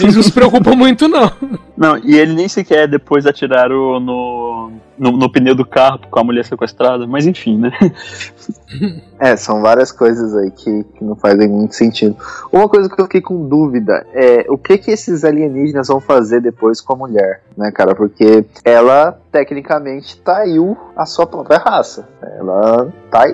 eles 0.00 0.16
não 0.16 0.22
se 0.22 0.32
preocupam 0.32 0.74
muito, 0.76 1.08
não. 1.08 1.30
Não, 1.76 1.98
e 1.98 2.16
ele 2.16 2.34
nem 2.34 2.46
sequer 2.48 2.86
depois 2.86 3.26
atiraram 3.26 3.98
no, 3.98 4.70
no, 4.98 5.12
no 5.12 5.30
pneu 5.30 5.54
do 5.54 5.64
carro 5.66 6.00
com 6.10 6.20
a 6.20 6.24
mulher 6.24 6.44
sequestrada, 6.44 7.06
mas 7.06 7.26
enfim, 7.26 7.58
né? 7.58 7.72
É, 9.18 9.36
são 9.36 9.60
várias 9.60 9.92
coisas 9.92 10.34
aí 10.36 10.50
que, 10.50 10.84
que 10.84 11.04
não 11.04 11.14
fazem 11.14 11.48
muito 11.48 11.74
sentido. 11.74 12.16
Uma 12.52 12.68
coisa 12.68 12.88
que 12.88 13.00
eu 13.00 13.04
fiquei 13.04 13.20
com 13.20 13.48
dúvida 13.48 14.06
é 14.12 14.44
o 14.48 14.58
que 14.58 14.78
que 14.78 14.90
esses 14.90 15.24
alienígenas 15.24 15.88
vão 15.88 16.00
fazer 16.00 16.40
depois 16.40 16.80
com 16.80 16.94
a 16.94 16.96
mulher, 16.96 17.42
né, 17.56 17.70
cara? 17.70 17.94
Porque 17.94 18.44
ela, 18.64 19.18
tecnicamente, 19.30 20.20
traiu 20.20 20.76
a 20.96 21.06
sua 21.06 21.26
própria 21.26 21.58
raça. 21.58 22.08
Ela 22.20 22.92
tá, 23.10 23.24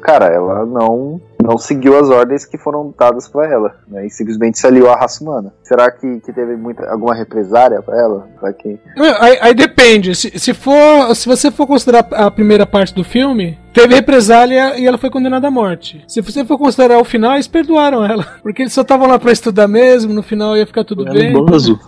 cara, 0.00 0.26
ela 0.26 0.66
não 0.66 1.20
não 1.42 1.56
seguiu 1.58 1.98
as 1.98 2.08
ordens 2.08 2.44
que 2.44 2.58
foram 2.58 2.94
dadas 2.96 3.28
pra 3.28 3.46
ela, 3.46 3.74
né? 3.88 4.06
E 4.06 4.10
simplesmente 4.10 4.58
se 4.58 4.66
aliou 4.66 4.90
à 4.90 4.96
raça 4.96 5.22
humana. 5.22 5.52
Será 5.62 5.90
que, 5.90 6.20
que 6.20 6.32
teve 6.32 6.56
muita, 6.56 6.88
alguma 6.90 7.14
represária 7.14 7.80
pra 7.82 7.98
ela? 7.98 8.28
Será 8.38 8.52
que 8.52 8.78
Aí, 9.18 9.38
aí 9.40 9.54
depende. 9.54 10.14
Se, 10.14 10.38
se 10.38 10.54
for, 10.54 11.14
se 11.14 11.26
você 11.26 11.50
for 11.50 11.66
considerar 11.66 12.06
a 12.12 12.30
primeira 12.30 12.66
parte 12.66 12.94
do 12.94 13.02
filme, 13.02 13.58
teve 13.72 13.94
represália 13.94 14.78
e 14.78 14.86
ela 14.86 14.98
foi 14.98 15.10
condenada 15.10 15.48
à 15.48 15.50
morte. 15.50 16.04
Se 16.08 16.20
você 16.20 16.44
for 16.44 16.58
considerar 16.58 16.98
o 16.98 17.04
final, 17.04 17.34
eles 17.34 17.48
perdoaram 17.48 18.04
ela, 18.04 18.24
porque 18.42 18.62
eles 18.62 18.72
só 18.72 18.82
estavam 18.82 19.06
lá 19.08 19.18
pra 19.18 19.32
estudar 19.32 19.68
mesmo. 19.68 20.12
No 20.12 20.22
final 20.22 20.56
ia 20.56 20.66
ficar 20.66 20.84
tudo 20.84 21.04
bem. 21.04 21.30
Então 21.32 21.46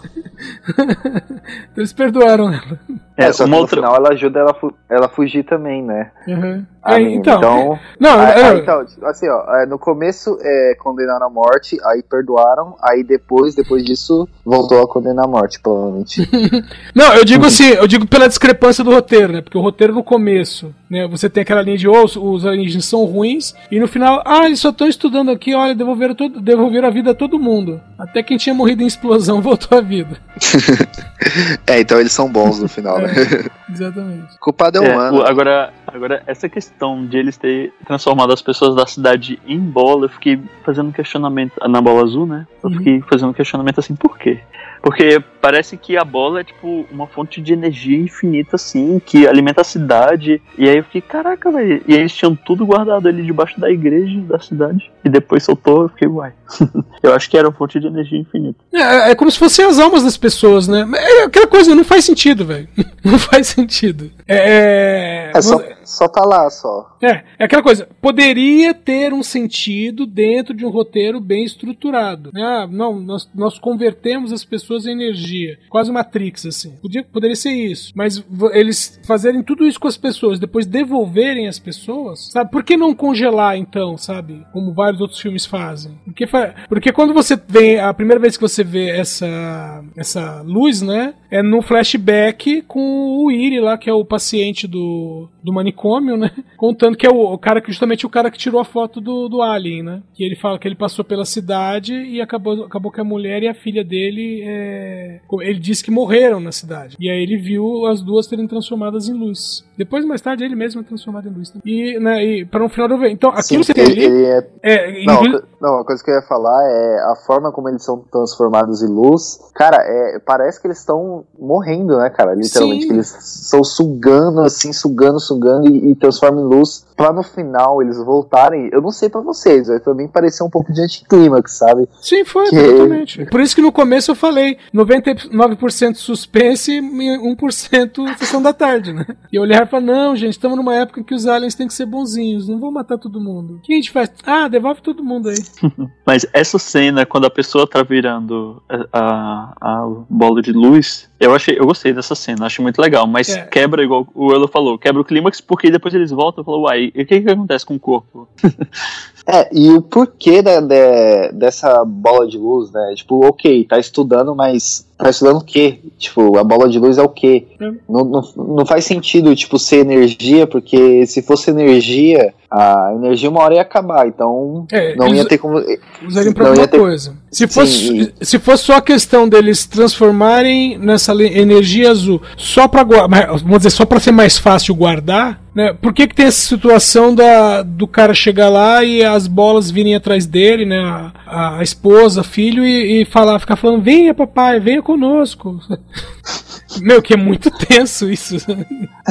eles 1.76 1.93
perdoaram 1.93 2.53
ela. 2.53 2.78
É, 3.16 3.30
só 3.33 3.45
que 3.45 3.51
uma 3.51 3.57
no 3.57 3.62
outra. 3.62 3.76
final 3.76 3.95
ela 3.95 4.09
ajuda 4.11 4.41
ela, 4.41 4.55
fu- 4.55 4.74
ela 4.89 5.09
fugir 5.09 5.45
também, 5.45 5.83
né? 5.83 6.11
Uhum. 6.26 6.64
Aí, 6.83 7.05
mina. 7.05 7.16
então, 7.20 7.39
então 7.39 7.78
não, 8.01 8.18
Aí- 8.18 8.41
é- 8.41 8.45
aí, 8.45 8.59
então, 8.61 8.85
assim, 9.05 9.28
ó, 9.28 9.55
é, 9.57 9.66
no 9.66 9.78
começo 9.78 10.37
é, 10.43 10.74
condenaram 10.83 11.26
a 11.26 11.30
morte, 11.30 11.78
aí 11.85 12.03
perdoaram, 12.03 12.74
aí 12.83 13.05
depois, 13.05 13.55
depois 13.55 13.85
disso, 13.85 14.26
voltou 14.45 14.83
a 14.83 14.89
condenar 14.89 15.26
a 15.26 15.28
morte, 15.28 15.61
provavelmente. 15.61 16.28
Não, 16.95 17.14
eu 17.14 17.24
digo 17.24 17.47
assim, 17.47 17.68
eu 17.68 17.87
digo 17.87 18.07
pela 18.09 18.26
discrepância 18.28 18.83
do 18.83 18.91
roteiro, 18.91 19.33
né? 19.33 19.43
Porque 19.43 19.59
o 19.59 19.62
roteiro 19.62 19.93
no 19.95 20.03
começo, 20.03 20.74
né? 20.93 21.09
Você 21.09 21.30
tem 21.30 21.40
aquela 21.43 21.62
linha 21.62 21.78
de 21.78 21.88
oh, 21.88 22.05
os- 22.05 22.45
alienígenas 22.45 22.84
são 22.84 23.05
ruins, 23.07 23.55
e 23.70 23.80
no 23.80 23.88
final, 23.88 24.22
ah, 24.26 24.45
eles 24.47 24.61
só 24.61 24.68
estão 24.68 24.86
estudando 24.86 25.30
aqui, 25.30 25.55
olha, 25.55 25.74
devolveram, 25.74 26.14
todo, 26.14 26.38
devolveram 26.40 26.86
a 26.88 26.90
vida 26.90 27.12
a 27.12 27.14
todo 27.14 27.38
mundo. 27.38 27.80
Até 27.99 28.22
quem 28.22 28.36
tinha 28.36 28.55
morrido 28.55 28.82
em 28.82 28.86
explosão 28.86 29.40
voltou 29.43 29.78
à 29.78 29.80
vida. 29.80 30.18
é, 31.66 31.80
então 31.80 31.99
eles 31.99 32.12
são 32.12 32.30
bons 32.30 32.59
no 32.61 32.68
final, 32.68 32.99
né? 33.01 33.09
Exatamente. 33.70 34.34
O 34.36 34.38
culpado 34.40 34.78
é 34.82 34.86
É, 34.86 34.93
humano. 34.95 35.18
o- 35.18 35.22
agora, 35.26 35.72
agora, 35.86 36.22
essa 36.26 36.49
questão 36.49 37.07
de 37.07 37.16
eles 37.16 37.36
ter 37.36 37.72
transformado 37.86 38.32
as 38.32 38.43
pessoas 38.43 38.74
da 38.74 38.86
cidade 38.86 39.40
em 39.47 39.59
bola, 39.59 40.05
eu 40.05 40.11
fiquei 40.11 40.38
fazendo 40.64 40.88
um 40.88 40.93
questionamento. 40.93 41.53
Na 41.68 41.80
bola 41.80 42.03
azul, 42.03 42.26
né? 42.26 42.47
Eu 42.62 42.68
Uhum. 42.70 42.76
fiquei 42.76 43.01
fazendo 43.09 43.30
um 43.30 43.32
questionamento 43.34 43.78
assim, 43.80 43.95
por 43.95 44.18
quê? 44.18 44.40
Porque 44.83 45.22
parece 45.41 45.76
que 45.76 45.97
a 45.97 46.05
bola 46.05 46.41
é 46.41 46.45
tipo 46.45 46.85
uma 46.91 47.07
fonte 47.07 47.41
de 47.41 47.53
energia 47.53 47.97
infinita, 47.97 48.57
assim, 48.57 49.01
que 49.05 49.26
alimenta 49.28 49.61
a 49.61 49.64
cidade. 49.64 50.43
E 50.59 50.68
aí 50.68 50.78
eu 50.78 50.85
fiquei, 50.85 51.01
caraca, 51.01 51.51
velho. 51.53 51.83
E 51.87 51.95
eles 51.95 52.12
tinham 52.14 52.35
tudo 52.35 52.66
guardado 52.66 53.07
ali 53.09 53.22
debaixo 53.22 53.61
da 53.61 53.70
igreja 53.70 54.20
da 54.22 54.41
cidade. 54.41 54.91
E 55.05 55.09
depois 55.09 55.45
soltou, 55.45 55.83
eu 55.83 55.89
fiquei, 55.89 56.09
uai. 56.09 56.33
eu 57.03 57.14
acho 57.14 57.30
que 57.30 57.39
era 57.39 57.49
uma 57.49 57.55
fonte 57.55 57.78
de 57.78 57.87
energia 57.87 58.18
infinita. 58.18 58.59
É, 58.72 59.11
é 59.11 59.14
como 59.14 59.30
se 59.30 59.39
fossem 59.39 59.64
as 59.64 59.78
almas 59.78 60.03
das 60.03 60.16
pessoas, 60.16 60.66
né? 60.66 60.85
É 60.95 61.24
aquela 61.24 61.47
coisa, 61.47 61.74
não 61.74 61.85
faz 61.85 62.05
sentido, 62.05 62.45
velho. 62.45 62.68
Não 63.05 63.18
faz 63.18 63.49
sentido. 63.49 64.12
É. 64.28 65.33
É 65.35 65.43
só- 65.43 65.59
você- 65.59 65.74
só 65.85 66.09
tá 66.09 66.24
lá, 66.24 66.49
só. 66.51 66.97
É, 67.03 67.24
é 67.39 67.45
aquela 67.45 67.62
coisa, 67.62 67.89
poderia 68.01 68.74
ter 68.74 69.12
um 69.12 69.22
sentido 69.22 70.07
dentro 70.07 70.55
de 70.55 70.64
um 70.64 70.70
roteiro 70.70 71.20
bem 71.20 71.45
estruturado. 71.45 72.30
Né? 72.33 72.43
Ah, 72.43 72.68
não, 72.70 73.01
nós, 73.01 73.28
nós 73.35 73.59
convertemos 73.59 74.33
as 74.33 74.45
pessoas 74.45 74.87
em 74.87 74.93
energia. 74.93 75.59
Quase 75.68 75.91
Matrix, 75.91 76.47
assim. 76.47 76.76
Podia, 76.80 77.05
poderia 77.05 77.37
ser 77.37 77.53
isso. 77.53 77.93
Mas 77.95 78.22
eles 78.53 79.01
fazerem 79.07 79.43
tudo 79.43 79.66
isso 79.66 79.80
com 79.80 79.89
as 79.89 79.97
pessoas, 79.97 80.39
depois 80.39 80.66
devolverem 80.66 81.49
as 81.49 81.59
pessoas, 81.59 82.30
sabe? 82.30 82.51
Por 82.51 82.62
que 82.62 82.76
não 82.76 82.95
congelar, 82.95 83.57
então, 83.57 83.97
sabe? 83.97 84.45
Como 84.53 84.72
vários 84.72 85.01
outros 85.01 85.20
filmes 85.20 85.47
fazem. 85.47 85.99
Porque, 86.05 86.26
porque 86.68 86.93
quando 86.93 87.12
você 87.12 87.41
vê, 87.49 87.78
a 87.78 87.93
primeira 87.93 88.20
vez 88.20 88.37
que 88.37 88.43
você 88.43 88.62
vê 88.62 88.91
essa, 88.91 89.85
essa 89.97 90.43
luz, 90.43 90.83
né? 90.83 91.14
É 91.30 91.43
no 91.43 91.62
flashback 91.62 92.62
com 92.62 93.24
o 93.24 93.30
Iri 93.30 93.61
lá, 93.61 93.78
que 93.78 93.89
é 93.89 93.93
o 93.93 94.05
paciente 94.05 94.66
do, 94.66 95.28
do 95.43 95.53
manicômio, 95.53 95.72
né? 96.16 96.31
Contando 96.57 96.97
que 96.97 97.07
é 97.07 97.11
o, 97.11 97.33
o 97.33 97.39
cara 97.39 97.61
que 97.61 97.70
justamente 97.70 98.07
o 98.07 98.11
cara 98.11 98.31
que 98.31 98.39
tirou 98.39 98.61
a 98.61 98.64
foto 98.64 99.01
do, 99.01 99.29
do 99.29 99.43
Alien, 99.43 99.83
né? 99.83 100.03
Que 100.14 100.25
ele 100.25 100.37
fala 100.37 100.59
que 100.59 100.66
ele 100.68 100.75
passou 100.77 101.05
pela 101.05 101.25
cidade 101.25 101.95
e 101.95 102.20
acabou, 102.20 102.64
acabou 102.64 102.93
que 102.93 103.01
a 103.01 103.05
mulher 103.05 103.43
e 103.43 103.49
a 103.49 103.55
filha 103.55 103.85
dele 103.85 104.43
é, 104.45 105.20
ele 105.41 105.59
disse 105.59 105.83
que 105.83 105.91
morreram 105.91 106.41
na 106.41 106.53
cidade. 106.53 106.97
E 107.01 107.11
aí 107.11 107.23
ele 107.23 107.37
viu 107.37 107.87
as 107.87 108.01
duas 108.01 108.27
serem 108.27 108.47
transformadas 108.47 109.09
em 109.09 109.12
luz. 109.14 109.64
Depois, 109.77 110.05
mais 110.05 110.20
tarde, 110.20 110.45
ele 110.45 110.55
mesmo 110.55 110.81
é 110.81 110.85
transformado 110.85 111.29
em 111.29 111.33
luz. 111.33 111.53
Né? 111.53 111.61
E, 111.64 111.99
né, 111.99 112.25
e 112.25 112.45
para 112.45 112.64
um 112.64 112.68
final 112.68 112.89
do 112.89 113.05
Então, 113.07 113.31
aquilo 113.31 113.64
Sim, 113.64 113.73
que 113.73 113.81
você 113.81 113.93
tem 113.95 114.05
ele, 114.05 114.07
ali. 114.07 114.25
é 114.25 114.49
É, 114.62 115.05
Não, 115.05 115.25
inclu- 115.27 115.43
não, 115.61 115.79
a 115.79 115.85
coisa 115.85 116.03
que 116.03 116.11
eu 116.11 116.14
ia 116.14 116.23
falar 116.23 116.62
é 116.70 116.99
a 117.12 117.16
forma 117.27 117.51
como 117.53 117.68
eles 117.68 117.85
são 117.85 118.05
transformados 118.11 118.83
em 118.83 118.89
luz. 118.89 119.39
Cara, 119.55 119.77
é, 119.81 120.18
parece 120.18 120.61
que 120.61 120.66
eles 120.66 120.79
estão 120.79 121.25
morrendo, 121.39 121.99
né, 121.99 122.11
cara? 122.11 122.35
Literalmente, 122.35 122.89
eles 122.89 123.14
estão 123.45 123.62
sugando, 123.64 124.41
assim, 124.41 124.73
sugando, 124.73 125.20
sugando 125.20 125.62
e, 125.67 125.91
e 125.91 125.95
transformam 125.95 126.43
em 126.45 126.57
luz. 126.57 126.87
Pra 126.97 127.13
no 127.13 127.23
final 127.23 127.83
eles 127.83 127.97
voltarem. 127.99 128.69
Eu 128.73 128.81
não 128.81 128.91
sei 128.91 129.09
pra 129.09 129.21
vocês, 129.21 129.69
mas 129.69 129.81
pra 129.83 129.95
mim 129.95 130.07
pareceu 130.09 130.47
um 130.47 130.51
pouco 130.51 130.73
de 130.73 130.81
anticlímax, 130.83 131.53
sabe? 131.59 131.89
Sim, 132.01 132.25
foi, 132.25 132.49
Que- 132.49 132.57
exatamente. 132.57 133.25
Por 133.27 133.41
isso 133.41 133.55
que 133.55 133.63
no 133.63 133.73
começo 133.73 134.11
eu 134.11 134.15
falei 134.15 134.57
99% 134.75 135.95
suspense 135.97 136.73
e 136.73 136.81
1% 136.81 138.17
sessão 138.19 138.43
da 138.43 138.53
tarde, 138.53 138.93
né? 138.93 139.07
E 139.33 139.37
eu 139.37 139.43
olhar 139.43 139.67
e 139.67 139.71
falar, 139.71 139.83
não, 139.83 140.15
gente, 140.17 140.33
estamos 140.33 140.57
numa 140.57 140.75
época 140.75 141.01
em 141.01 141.05
que 141.05 141.15
os 141.15 141.27
aliens 141.27 141.55
têm 141.55 141.67
que 141.67 141.75
ser 141.75 141.87
bonzinhos, 141.87 142.49
não 142.49 142.59
vão 142.61 142.71
matar 142.71 142.99
todo 142.99 143.21
mundo. 143.21 143.55
O 143.57 143.61
que 143.61 143.73
a 143.73 143.77
gente 143.77 143.91
faz? 143.91 144.11
Ah, 144.27 144.49
devolve 144.49 144.81
todo 144.83 145.03
mundo 145.05 145.29
aí. 145.29 145.37
Mas 146.07 146.27
essa 146.33 146.59
cena, 146.59 147.05
quando 147.07 147.27
a 147.27 147.31
pessoa 147.31 147.67
tá 147.69 147.83
virando 147.83 148.63
a, 148.69 148.87
a, 148.93 149.53
a 149.61 149.89
bola 150.09 150.41
de 150.43 150.53
luz, 150.53 151.09
eu 151.23 151.35
achei, 151.35 151.59
eu 151.59 151.64
gostei 151.66 151.93
dessa 151.93 152.14
cena, 152.14 152.47
achei 152.47 152.62
muito 152.62 152.81
legal, 152.81 153.07
mas 153.07 153.29
É. 153.29 153.47
quebra, 153.47 153.83
igual 153.83 154.07
o 154.14 154.33
Elo 154.33 154.49
falou, 154.49 154.79
quebra 154.79 155.01
o 155.01 155.05
clímax 155.05 155.41
porque 155.41 155.70
depois 155.70 155.95
eles 155.95 156.11
voltam 156.11 156.43
e 156.43 156.45
falam, 156.45 156.61
uai, 156.62 156.93
e 156.95 157.03
o 157.03 157.07
que 157.07 157.20
que 157.20 157.31
acontece 157.31 157.64
com 157.64 157.75
o 157.75 157.81
corpo? 157.81 158.29
É, 159.27 159.49
e 159.53 159.70
o 159.70 159.81
porquê 159.81 160.43
da, 160.43 160.61
de- 160.61 161.33
dessa 161.33 161.85
bola 161.85 162.27
de 162.27 162.37
luz, 162.37 162.73
né? 162.73 162.93
Tipo, 162.97 163.25
ok, 163.27 163.64
tá 163.68 163.79
estudando, 163.79 164.35
mas 164.35 164.85
tá 164.99 165.11
estudando 165.11 165.37
o 165.39 165.45
quê? 165.45 165.79
Tipo, 165.99 166.37
a 166.39 166.43
bola 166.45 166.68
de 166.68 166.79
luz 166.79 166.99
é 166.99 167.03
o 167.03 167.09
quê? 167.09 167.47
Hum. 167.61 167.77
Não, 167.89 168.05
não, 168.05 168.23
não 168.57 168.66
faz 168.66 168.85
sentido, 168.85 169.35
tipo, 169.37 169.59
ser 169.61 169.79
energia, 169.79 170.47
porque 170.47 171.07
se 171.07 171.23
fosse 171.23 171.51
energia, 171.51 172.35
a 172.51 172.93
energia 172.97 173.31
uma 173.31 173.43
hora 173.43 173.55
ia 173.55 173.62
acabar, 173.62 174.09
então 174.09 174.66
É, 174.73 174.97
não 174.97 175.07
ia 175.14 175.25
ter 175.25 175.39
como. 175.39 175.62
usariam 176.07 176.33
pra 176.35 176.43
não 176.45 176.51
alguma 176.51 176.64
ia 176.64 176.68
ter- 176.68 176.79
coisa. 176.79 177.14
Se 177.31 177.47
fosse, 177.47 177.87
Sim, 177.87 178.09
se 178.20 178.39
fosse 178.39 178.64
só 178.64 178.75
a 178.75 178.83
questão 178.83 179.29
deles 179.29 179.64
transformarem 179.66 180.77
nessa 180.79 181.12
energia 181.14 181.91
azul 181.91 182.20
só 182.37 182.66
pra 182.68 182.83
guardar, 182.83 183.29
vamos 183.39 183.59
dizer, 183.59 183.70
só 183.70 183.87
pra 183.87 184.01
ser 184.01 184.12
mais 184.12 184.37
fácil 184.37 184.75
guardar, 184.75 185.41
né? 185.55 185.73
Por 185.73 185.93
que, 185.93 186.07
que 186.07 186.15
tem 186.15 186.27
essa 186.27 186.41
situação 186.41 187.15
da, 187.15 187.63
do 187.63 187.87
cara 187.87 188.15
chegar 188.15 188.49
lá 188.49 188.83
e 188.83 189.05
as 189.05 189.27
bolas 189.27 189.71
virem 189.71 189.95
atrás 189.95 190.27
dele, 190.27 190.65
né? 190.65 190.79
A, 191.27 191.59
a 191.59 191.63
esposa, 191.63 192.23
filho, 192.23 192.65
e, 192.65 193.03
e 193.03 193.05
falar, 193.05 193.39
ficar 193.39 193.57
falando, 193.57 193.83
venha 193.83 194.15
papai, 194.15 194.59
venha 194.61 194.83
conosco. 194.83 195.61
Meu, 196.81 197.03
que 197.03 197.13
é 197.13 197.17
muito 197.17 197.51
tenso 197.51 198.11
isso. 198.11 198.37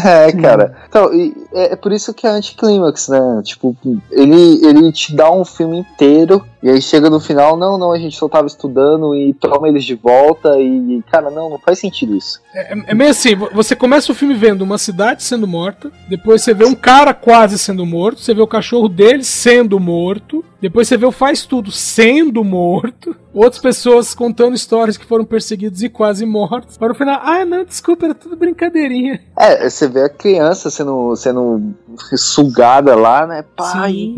É, 0.03 0.31
cara. 0.31 0.77
Então, 0.87 1.11
é, 1.53 1.73
é 1.73 1.75
por 1.75 1.91
isso 1.91 2.13
que 2.13 2.25
é 2.25 2.29
anticlímax, 2.29 3.09
né? 3.09 3.41
Tipo, 3.43 3.75
ele, 4.09 4.65
ele 4.65 4.89
te 4.93 5.13
dá 5.13 5.29
um 5.29 5.43
filme 5.43 5.79
inteiro 5.79 6.41
e 6.63 6.69
aí 6.69 6.81
chega 6.81 7.09
no 7.09 7.19
final, 7.19 7.57
não, 7.57 7.77
não, 7.77 7.91
a 7.91 7.97
gente 7.99 8.15
só 8.15 8.27
tava 8.29 8.47
estudando 8.47 9.15
e 9.15 9.33
toma 9.33 9.67
eles 9.67 9.83
de 9.83 9.95
volta 9.95 10.59
e, 10.59 11.01
cara, 11.11 11.29
não, 11.31 11.49
não 11.49 11.57
faz 11.59 11.79
sentido 11.79 12.15
isso. 12.15 12.39
É, 12.53 12.91
é 12.91 12.93
meio 12.93 13.09
assim, 13.11 13.35
vo- 13.35 13.49
você 13.53 13.75
começa 13.75 14.11
o 14.11 14.15
filme 14.15 14.33
vendo 14.33 14.61
uma 14.61 14.77
cidade 14.77 15.23
sendo 15.23 15.47
morta, 15.47 15.91
depois 16.09 16.41
você 16.41 16.53
vê 16.53 16.65
um 16.65 16.75
cara 16.75 17.13
quase 17.13 17.57
sendo 17.57 17.85
morto, 17.85 18.19
você 18.21 18.33
vê 18.33 18.41
o 18.41 18.47
cachorro 18.47 18.87
dele 18.87 19.23
sendo 19.23 19.79
morto, 19.79 20.43
depois 20.61 20.87
você 20.87 20.97
vê 20.97 21.05
o 21.05 21.11
faz 21.11 21.45
tudo 21.45 21.71
sendo 21.71 22.43
morto, 22.43 23.15
outras 23.33 23.59
pessoas 23.61 24.13
contando 24.13 24.53
histórias 24.55 24.97
que 24.97 25.05
foram 25.05 25.25
perseguidos 25.25 25.81
e 25.81 25.89
quase 25.89 26.25
mortos, 26.25 26.77
para 26.77 26.91
o 26.91 26.95
final, 26.95 27.19
ah 27.23 27.43
não, 27.45 27.63
desculpa, 27.65 28.05
era 28.05 28.13
tudo 28.13 28.35
brincadeirinha. 28.35 29.21
É, 29.39 29.67
você 29.67 29.87
vê 29.87 30.03
a 30.03 30.09
criança 30.09 30.69
sendo, 30.69 31.15
sendo 31.15 31.73
sugada 32.15 32.95
lá, 32.95 33.25
né? 33.25 33.43
Pai. 33.55 34.15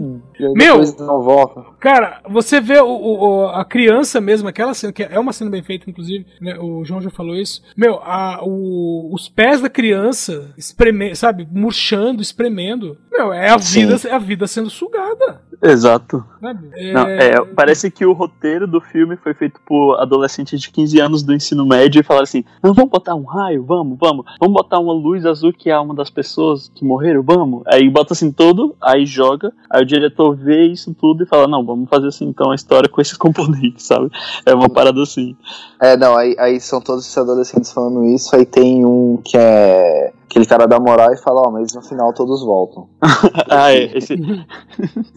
Meu! 0.55 0.81
não 0.99 1.21
volta. 1.21 1.63
Cara, 1.79 2.21
você 2.33 2.59
vê 2.59 2.79
o, 2.79 2.87
o- 2.87 3.47
a 3.49 3.63
criança 3.63 4.19
mesmo, 4.19 4.47
aquela 4.49 4.73
cena, 4.73 4.91
que 4.91 5.03
é 5.03 5.19
uma 5.19 5.31
cena 5.31 5.49
bem 5.51 5.61
feita, 5.63 5.89
inclusive, 5.89 6.25
né, 6.41 6.57
o 6.59 6.83
João 6.83 6.99
já 7.01 7.09
falou 7.09 7.35
isso. 7.35 7.61
Meu, 7.77 7.95
a- 8.03 8.39
o- 8.43 9.09
os 9.13 9.29
pés 9.29 9.61
da 9.61 9.69
criança 9.69 10.53
espremendo, 10.57 11.15
sabe, 11.15 11.47
murchando, 11.51 12.21
espremendo. 12.21 12.97
Meu, 13.11 13.31
é 13.31 13.49
a 13.51 13.59
Sim. 13.59 13.81
vida, 13.87 14.07
é 14.09 14.11
a 14.13 14.17
vida 14.19 14.47
sendo 14.47 14.69
sugada. 14.69 15.41
Exato. 15.63 16.25
Sabe? 16.41 16.91
Não, 16.91 17.07
é, 17.07 17.45
parece 17.55 17.89
que 17.89 18.05
o 18.05 18.11
roteiro 18.11 18.67
do 18.67 18.81
filme 18.81 19.15
foi 19.15 19.33
feito 19.33 19.61
por 19.65 19.95
adolescentes 19.95 20.59
de 20.59 20.69
15 20.69 20.99
anos 20.99 21.23
do 21.23 21.33
ensino 21.33 21.65
médio 21.65 22.01
e 22.01 22.03
falaram 22.03 22.25
assim: 22.25 22.43
não, 22.61 22.73
vamos 22.73 22.91
botar 22.91 23.15
um 23.15 23.23
raio, 23.23 23.63
vamos, 23.63 23.97
vamos, 23.97 24.25
vamos 24.37 24.53
botar 24.53 24.79
uma 24.79 24.91
luz 24.91 25.25
azul 25.25 25.53
que 25.53 25.69
é 25.69 25.79
uma 25.79 25.95
das 25.95 26.09
pessoas 26.09 26.69
que 26.75 26.83
morreram, 26.83 27.23
vamos. 27.23 27.63
Aí 27.65 27.89
bota 27.89 28.11
assim 28.11 28.29
todo, 28.29 28.75
aí 28.81 29.05
joga, 29.05 29.53
aí 29.69 29.81
o 29.81 29.85
diretor 29.85 30.35
vê 30.35 30.65
isso 30.65 30.93
tudo 30.93 31.23
e 31.23 31.27
fala: 31.27 31.47
não, 31.47 31.65
vamos 31.65 31.89
fazer 31.89 32.07
assim 32.07 32.25
então 32.25 32.51
a 32.51 32.55
história 32.55 32.89
com 32.89 32.99
esses 32.99 33.15
componentes, 33.17 33.85
sabe? 33.85 34.11
É 34.45 34.53
uma 34.53 34.67
parada 34.67 35.01
assim. 35.01 35.37
É, 35.81 35.95
não, 35.95 36.17
aí, 36.17 36.35
aí 36.37 36.59
são 36.59 36.81
todos 36.81 37.05
esses 37.05 37.17
adolescentes 37.17 37.71
falando 37.71 38.05
isso, 38.05 38.35
aí 38.35 38.45
tem 38.45 38.85
um 38.85 39.17
que 39.23 39.37
é 39.37 40.11
aquele 40.25 40.45
cara 40.45 40.67
da 40.67 40.79
moral 40.79 41.13
e 41.13 41.17
fala, 41.17 41.41
ó, 41.47 41.51
mas 41.51 41.73
no 41.73 41.81
final 41.81 42.13
todos 42.13 42.43
voltam. 42.43 42.87
ah, 43.49 43.71
é, 43.73 43.97
esse, 43.97 44.15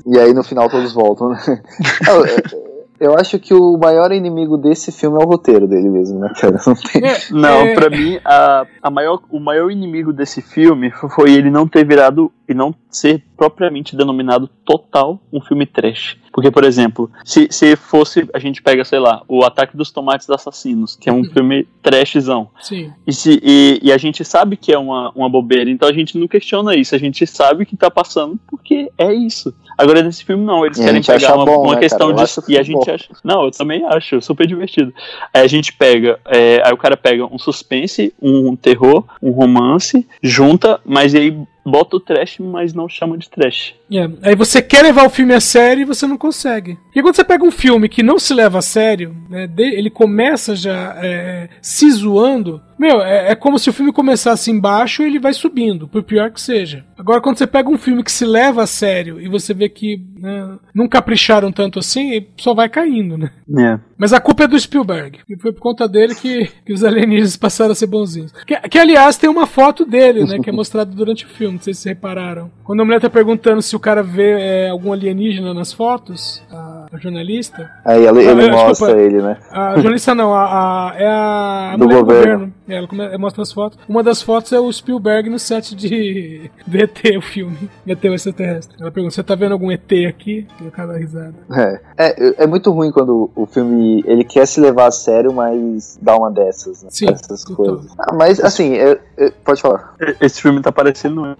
E 0.06 0.18
aí 0.18 0.32
no 0.34 0.42
final 0.44 0.68
todos 0.68 0.92
voltam, 0.92 1.30
né? 1.30 1.38
Eu, 2.08 2.26
eu- 2.26 2.66
eu 2.98 3.14
acho 3.14 3.38
que 3.38 3.52
o 3.52 3.76
maior 3.76 4.10
inimigo 4.10 4.56
desse 4.56 4.90
filme 4.90 5.20
é 5.20 5.22
o 5.22 5.28
roteiro 5.28 5.68
dele 5.68 5.86
mesmo, 5.90 6.18
né, 6.18 6.32
cara? 6.40 6.56
Não 6.66 6.74
tem- 6.74 7.02
Não, 7.30 7.60
É. 7.66 7.74
pra 7.74 7.90
mim, 7.90 8.18
a, 8.24 8.66
a 8.82 8.90
maior, 8.90 9.20
o 9.30 9.38
maior 9.38 9.70
inimigo 9.70 10.14
desse 10.14 10.40
filme 10.40 10.90
foi 11.14 11.34
ele 11.34 11.50
não 11.50 11.68
ter 11.68 11.84
virado 11.86 12.32
e 12.48 12.54
não 12.54 12.74
ser 12.90 13.22
propriamente 13.36 13.94
denominado 13.94 14.48
total 14.64 15.20
um 15.30 15.42
filme 15.42 15.66
trash. 15.66 16.16
Porque, 16.36 16.50
por 16.50 16.64
exemplo, 16.64 17.10
se, 17.24 17.48
se 17.50 17.74
fosse, 17.76 18.28
a 18.34 18.38
gente 18.38 18.60
pega, 18.60 18.84
sei 18.84 18.98
lá, 18.98 19.22
o 19.26 19.42
Ataque 19.42 19.74
dos 19.74 19.90
Tomates 19.90 20.28
Assassinos, 20.28 20.94
que 20.94 21.08
é 21.08 21.12
um 21.12 21.24
filme 21.24 21.66
trashzão, 21.82 22.50
Sim. 22.60 22.92
e, 23.06 23.12
se, 23.14 23.40
e, 23.42 23.80
e 23.82 23.90
a 23.90 23.96
gente 23.96 24.22
sabe 24.22 24.54
que 24.54 24.70
é 24.70 24.76
uma, 24.76 25.10
uma 25.16 25.30
bobeira, 25.30 25.70
então 25.70 25.88
a 25.88 25.92
gente 25.94 26.18
não 26.18 26.28
questiona 26.28 26.76
isso, 26.76 26.94
a 26.94 26.98
gente 26.98 27.26
sabe 27.26 27.64
que 27.64 27.74
tá 27.74 27.90
passando 27.90 28.38
porque 28.48 28.92
é 28.98 29.14
isso. 29.14 29.54
Agora 29.78 30.02
nesse 30.02 30.26
filme 30.26 30.44
não, 30.44 30.66
eles 30.66 30.78
E 30.78 30.84
querem 30.84 31.02
pegar 31.02 31.36
uma, 31.36 31.46
bom, 31.46 31.62
uma 31.62 31.74
né, 31.76 31.80
questão 31.80 32.14
cara? 32.14 32.26
De. 32.26 32.52
E 32.52 32.58
a 32.58 32.62
gente 32.62 32.84
bom. 32.84 32.92
acha. 32.92 33.08
Não, 33.24 33.44
eu 33.46 33.50
também 33.50 33.82
acho, 33.86 34.20
super 34.20 34.46
divertido. 34.46 34.92
Aí 35.32 35.40
a 35.40 35.46
gente 35.46 35.72
pega, 35.72 36.20
é, 36.26 36.60
aí 36.62 36.72
o 36.74 36.76
cara 36.76 36.98
pega 36.98 37.24
um 37.24 37.38
suspense, 37.38 38.12
um 38.20 38.54
terror, 38.54 39.04
um 39.22 39.30
romance, 39.30 40.06
junta, 40.22 40.78
mas 40.84 41.14
aí 41.14 41.34
bota 41.66 41.96
o 41.96 42.00
trash, 42.00 42.38
mas 42.38 42.72
não 42.72 42.88
chama 42.88 43.18
de 43.18 43.28
trash. 43.28 43.74
É, 43.90 44.08
Aí 44.22 44.36
você 44.36 44.62
quer 44.62 44.82
levar 44.82 45.04
o 45.04 45.10
filme 45.10 45.34
a 45.34 45.40
sério 45.40 45.82
e 45.82 45.84
você 45.84 46.06
não 46.06 46.16
consegue. 46.16 46.78
Porque 46.96 47.08
quando 47.08 47.16
você 47.16 47.24
pega 47.24 47.44
um 47.44 47.50
filme 47.50 47.90
que 47.90 48.02
não 48.02 48.18
se 48.18 48.32
leva 48.32 48.58
a 48.58 48.62
sério, 48.62 49.14
né, 49.28 49.46
ele 49.58 49.90
começa 49.90 50.56
já 50.56 50.96
é, 50.96 51.46
se 51.60 51.90
zoando, 51.90 52.62
meu, 52.78 53.02
é, 53.02 53.32
é 53.32 53.34
como 53.34 53.58
se 53.58 53.68
o 53.68 53.72
filme 53.72 53.92
começasse 53.92 54.50
embaixo 54.50 55.02
e 55.02 55.06
ele 55.06 55.18
vai 55.18 55.34
subindo, 55.34 55.86
por 55.86 56.02
pior 56.02 56.30
que 56.30 56.40
seja. 56.40 56.84
Agora, 56.96 57.20
quando 57.20 57.36
você 57.36 57.46
pega 57.46 57.68
um 57.68 57.78
filme 57.78 58.02
que 58.02 58.12
se 58.12 58.24
leva 58.24 58.62
a 58.62 58.66
sério 58.66 59.20
e 59.20 59.28
você 59.28 59.52
vê 59.52 59.68
que 59.68 60.02
né, 60.18 60.58
não 60.74 60.88
capricharam 60.88 61.52
tanto 61.52 61.78
assim, 61.78 62.26
só 62.38 62.54
vai 62.54 62.68
caindo, 62.68 63.18
né? 63.18 63.30
É. 63.58 63.78
Mas 63.98 64.12
a 64.12 64.20
culpa 64.20 64.44
é 64.44 64.48
do 64.48 64.58
Spielberg. 64.58 65.20
E 65.28 65.38
foi 65.38 65.52
por 65.52 65.60
conta 65.60 65.88
dele 65.88 66.14
que, 66.14 66.50
que 66.64 66.72
os 66.72 66.84
alienígenas 66.84 67.36
passaram 67.38 67.72
a 67.72 67.74
ser 67.74 67.86
bonzinhos. 67.86 68.32
Que, 68.46 68.56
que, 68.68 68.78
aliás, 68.78 69.16
tem 69.16 69.28
uma 69.28 69.46
foto 69.46 69.84
dele, 69.84 70.24
né? 70.24 70.38
Que 70.38 70.50
é 70.50 70.52
mostrado 70.52 70.94
durante 70.94 71.24
o 71.24 71.28
filme. 71.28 71.54
Não 71.54 71.62
sei 71.62 71.72
se 71.72 71.80
vocês 71.80 71.94
repararam. 71.94 72.50
Quando 72.64 72.80
a 72.80 72.84
mulher 72.84 73.00
tá 73.00 73.08
perguntando 73.08 73.62
se 73.62 73.74
o 73.74 73.80
cara 73.80 74.02
vê 74.02 74.32
é, 74.38 74.68
algum 74.68 74.92
alienígena 74.92 75.54
nas 75.54 75.72
fotos, 75.72 76.42
a, 76.50 76.85
a 76.92 76.98
jornalista. 76.98 77.70
Aí 77.84 78.04
ele, 78.06 78.20
ele 78.20 78.30
Ah, 78.30 78.34
desculpa. 78.34 78.66
mostra 78.68 79.00
ele, 79.02 79.22
né? 79.22 79.36
A 79.50 79.74
jornalista 79.74 80.14
não, 80.14 80.34
a, 80.34 80.44
a- 80.90 80.94
é 80.96 81.06
a 81.06 81.76
Do 81.76 81.84
mulher 81.84 82.00
governo. 82.00 82.52
É, 82.68 82.76
Ela 82.76 82.86
come- 82.88 83.16
mostra 83.18 83.42
as 83.42 83.52
fotos. 83.52 83.78
Uma 83.88 84.02
das 84.02 84.22
fotos 84.22 84.52
é 84.52 84.58
o 84.60 84.72
Spielberg 84.72 85.28
no 85.30 85.38
set 85.38 85.74
de, 85.74 86.50
de 86.66 86.78
ET, 86.82 87.16
o 87.16 87.22
filme. 87.22 87.70
ET 87.86 88.02
o 88.04 88.14
extraterrestre. 88.14 88.76
Ela 88.80 88.90
pergunta: 88.90 89.14
Você 89.14 89.22
tá 89.22 89.34
vendo 89.34 89.52
algum 89.52 89.70
ET 89.70 89.90
aqui? 90.08 90.46
E 90.60 90.66
o 90.66 90.70
cara 90.70 90.92
dá 90.92 90.98
risada. 90.98 91.34
É, 91.52 91.80
é, 91.98 92.44
é 92.44 92.46
muito 92.46 92.70
ruim 92.72 92.90
quando 92.90 93.30
o 93.34 93.46
filme 93.46 94.02
ele 94.06 94.24
quer 94.24 94.46
se 94.46 94.60
levar 94.60 94.86
a 94.86 94.90
sério, 94.90 95.32
mas 95.32 95.98
dá 96.02 96.16
uma 96.16 96.30
dessas, 96.30 96.82
né? 96.82 96.88
Sim, 96.92 97.06
Essas 97.10 97.44
coisas. 97.44 97.86
Ah, 97.98 98.12
mas 98.14 98.40
assim, 98.40 98.74
é- 98.74 98.98
é- 99.16 99.30
pode 99.44 99.60
falar. 99.62 99.94
Esse 100.20 100.42
filme 100.42 100.60
tá 100.60 100.72
parecendo 100.72 101.24
eu. 101.26 101.36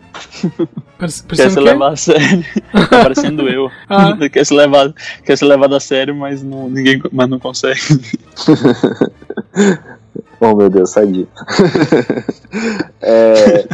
Parece- 0.99 1.25
Quer 1.25 1.51
se 1.51 1.61
levar 1.61 1.93
a 1.93 1.97
sério. 1.97 2.45
tá 2.73 3.03
parecendo 3.03 3.49
eu. 3.49 3.69
Ah. 3.89 4.17
quer, 4.31 4.45
se 4.45 4.55
levar, 4.55 4.93
quer 5.25 5.36
ser 5.37 5.47
levado 5.47 5.75
a 5.75 5.81
sério, 5.81 6.15
mas 6.15 6.43
não, 6.43 6.69
ninguém 6.69 7.01
mas 7.13 7.29
não 7.29 7.39
consegue. 7.39 7.81
Oh 10.41 10.55
meu 10.55 10.69
Deus, 10.69 10.91
sai 10.91 11.07
disso. 11.07 11.29
É, 13.01 13.67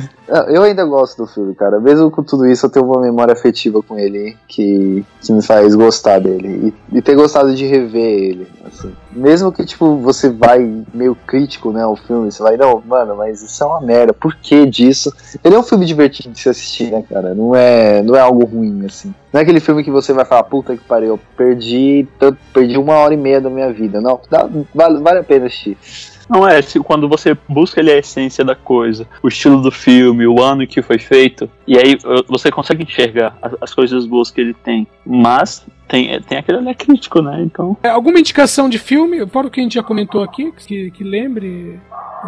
eu 0.48 0.62
ainda 0.62 0.84
gosto 0.84 1.18
do 1.18 1.26
filme, 1.26 1.54
cara. 1.54 1.78
Mesmo 1.78 2.10
com 2.10 2.22
tudo 2.22 2.46
isso, 2.46 2.64
eu 2.66 2.70
tenho 2.70 2.86
uma 2.86 3.00
memória 3.00 3.32
afetiva 3.32 3.82
com 3.82 3.98
ele 3.98 4.36
que, 4.48 5.04
que 5.20 5.32
me 5.32 5.42
faz 5.42 5.74
gostar 5.74 6.20
dele. 6.20 6.74
E, 6.92 6.98
e 6.98 7.02
ter 7.02 7.14
gostado 7.14 7.54
de 7.54 7.66
rever 7.66 8.02
ele. 8.02 8.48
Assim. 8.64 8.92
Mesmo 9.12 9.52
que, 9.52 9.64
tipo, 9.64 9.96
você 9.96 10.30
vai 10.30 10.84
meio 10.94 11.14
crítico, 11.26 11.70
né, 11.70 11.82
ao 11.82 11.96
filme, 11.96 12.32
você 12.32 12.42
vai, 12.42 12.56
não, 12.56 12.82
mano, 12.86 13.14
mas 13.16 13.42
isso 13.42 13.62
é 13.62 13.66
uma 13.66 13.80
merda. 13.80 14.14
Por 14.14 14.34
que 14.36 14.64
disso? 14.64 15.12
Ele 15.44 15.54
é 15.54 15.58
um 15.58 15.62
filme 15.62 15.84
divertido 15.84 16.30
de 16.30 16.40
se 16.40 16.48
assistir, 16.48 16.90
né, 16.90 17.04
cara? 17.08 17.34
Não 17.34 17.54
é, 17.54 18.02
não 18.02 18.16
é 18.16 18.20
algo 18.20 18.44
ruim, 18.44 18.86
assim. 18.86 19.14
Não 19.32 19.38
é 19.38 19.42
aquele 19.42 19.60
filme 19.60 19.84
que 19.84 19.90
você 19.90 20.12
vai 20.12 20.24
falar, 20.24 20.44
puta 20.44 20.76
que 20.76 20.84
pariu, 20.84 21.08
eu 21.08 21.20
perdi, 21.36 22.06
tanto, 22.18 22.38
perdi 22.54 22.78
uma 22.78 22.94
hora 22.94 23.12
e 23.12 23.16
meia 23.16 23.40
da 23.40 23.50
minha 23.50 23.72
vida. 23.72 24.00
Não, 24.00 24.20
dá- 24.30 24.48
vale, 24.74 24.98
vale 25.00 25.18
a 25.18 25.24
pena 25.24 25.46
assistir. 25.46 25.76
Não 26.32 26.48
é, 26.48 26.62
se, 26.62 26.80
quando 26.80 27.08
você 27.08 27.36
busca 27.46 27.80
ali 27.80 27.90
a 27.90 27.98
essência 27.98 28.42
da 28.42 28.54
coisa, 28.54 29.06
o 29.22 29.28
estilo 29.28 29.60
do 29.60 29.70
filme, 29.70 30.26
o 30.26 30.42
ano 30.42 30.62
em 30.62 30.66
que 30.66 30.80
foi 30.80 30.98
feito, 30.98 31.48
e 31.66 31.76
aí 31.76 31.94
uh, 31.96 32.24
você 32.26 32.50
consegue 32.50 32.82
enxergar 32.84 33.36
as, 33.42 33.52
as 33.60 33.74
coisas 33.74 34.06
boas 34.06 34.30
que 34.30 34.40
ele 34.40 34.54
tem. 34.54 34.86
Mas 35.04 35.64
tem, 35.86 36.20
tem 36.22 36.38
aquele 36.38 36.58
olhar 36.58 36.74
crítico, 36.74 37.20
né? 37.20 37.42
Então. 37.42 37.76
É, 37.82 37.90
alguma 37.90 38.18
indicação 38.18 38.66
de 38.66 38.78
filme, 38.78 39.26
fora 39.26 39.48
o 39.48 39.50
que 39.50 39.60
a 39.60 39.62
gente 39.62 39.74
já 39.74 39.82
comentou 39.82 40.22
aqui, 40.22 40.50
que, 40.52 40.90
que 40.90 41.04
lembre 41.04 41.78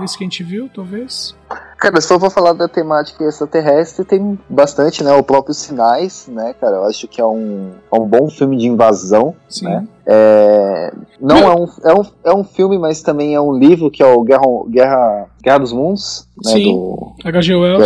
esse 0.02 0.18
que 0.18 0.24
a 0.24 0.26
gente 0.26 0.42
viu, 0.42 0.68
talvez? 0.72 1.34
Cara, 1.78 1.96
eu 1.96 2.20
for 2.20 2.30
falar 2.30 2.52
da 2.52 2.68
temática 2.68 3.24
extraterrestre, 3.24 4.04
tem 4.04 4.38
bastante, 4.48 5.02
né? 5.02 5.12
O 5.14 5.22
próprio 5.22 5.54
Sinais, 5.54 6.26
né, 6.28 6.54
cara? 6.60 6.76
Eu 6.76 6.84
acho 6.84 7.08
que 7.08 7.20
é 7.20 7.26
um, 7.26 7.72
é 7.90 7.96
um 7.96 8.06
bom 8.06 8.28
filme 8.28 8.56
de 8.56 8.66
invasão. 8.66 9.34
Sim. 9.48 9.66
Né? 9.66 9.86
É, 10.06 10.92
não 11.18 11.38
é 11.38 11.54
um, 11.54 11.66
é, 11.84 11.94
um, 11.94 12.04
é 12.24 12.34
um 12.34 12.44
filme, 12.44 12.78
mas 12.78 13.00
também 13.00 13.34
é 13.34 13.40
um 13.40 13.54
livro 13.56 13.90
que 13.90 14.02
é 14.02 14.06
o 14.06 14.22
Guerra, 14.22 14.42
Guerra, 14.68 15.26
Guerra 15.42 15.58
dos 15.58 15.72
Mundos, 15.72 16.28
né? 16.44 16.52
Sim. 16.52 16.74
Do 16.74 17.14
H.G. 17.24 17.54
Wells. 17.54 17.84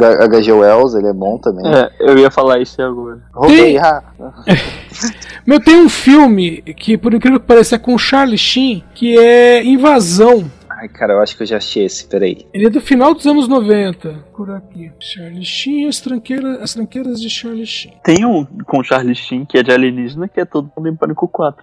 é, 0.00 0.24
H.G. 0.24 0.52
Wells, 0.52 0.94
ele 0.94 1.06
é 1.06 1.12
bom 1.12 1.38
também. 1.38 1.64
É, 1.72 1.90
eu 2.00 2.18
ia 2.18 2.30
falar 2.30 2.60
isso 2.60 2.80
agora. 2.82 3.20
Roubei, 3.32 3.56
Tem- 3.74 3.78
ah, 3.78 4.02
Meu, 5.46 5.60
tem 5.60 5.76
um 5.76 5.88
filme 5.88 6.60
que, 6.76 6.98
por 6.98 7.14
incrível 7.14 7.38
que 7.40 7.46
pareça, 7.46 7.76
é 7.76 7.78
com 7.78 7.96
Charlie 7.96 8.36
Sheen, 8.38 8.82
que 8.94 9.16
é 9.18 9.62
Invasão. 9.64 10.50
Ai, 10.80 10.88
cara, 10.88 11.12
eu 11.12 11.20
acho 11.20 11.36
que 11.36 11.42
eu 11.42 11.46
já 11.46 11.58
achei 11.58 11.84
esse, 11.84 12.06
peraí. 12.06 12.46
Ele 12.54 12.64
é 12.64 12.70
do 12.70 12.80
final 12.80 13.12
dos 13.12 13.26
anos 13.26 13.46
90. 13.46 14.24
Por 14.34 14.50
aqui. 14.50 14.90
Charlie 14.98 15.44
Sheen, 15.44 15.86
as 15.86 16.00
tranqueiras, 16.00 16.62
as 16.62 16.72
tranqueiras 16.72 17.20
de 17.20 17.28
Charlie 17.28 17.66
Sheen. 17.66 17.92
Tem 18.02 18.24
um 18.24 18.46
com 18.64 18.78
o 18.78 18.82
Charlie 18.82 19.14
Sheen, 19.14 19.44
que 19.44 19.58
é 19.58 19.62
de 19.62 19.70
alienígena, 19.70 20.26
que 20.26 20.40
é 20.40 20.46
todo 20.46 20.72
mundo 20.74 20.88
em 20.88 20.96
Pânico 20.96 21.28
4. 21.28 21.62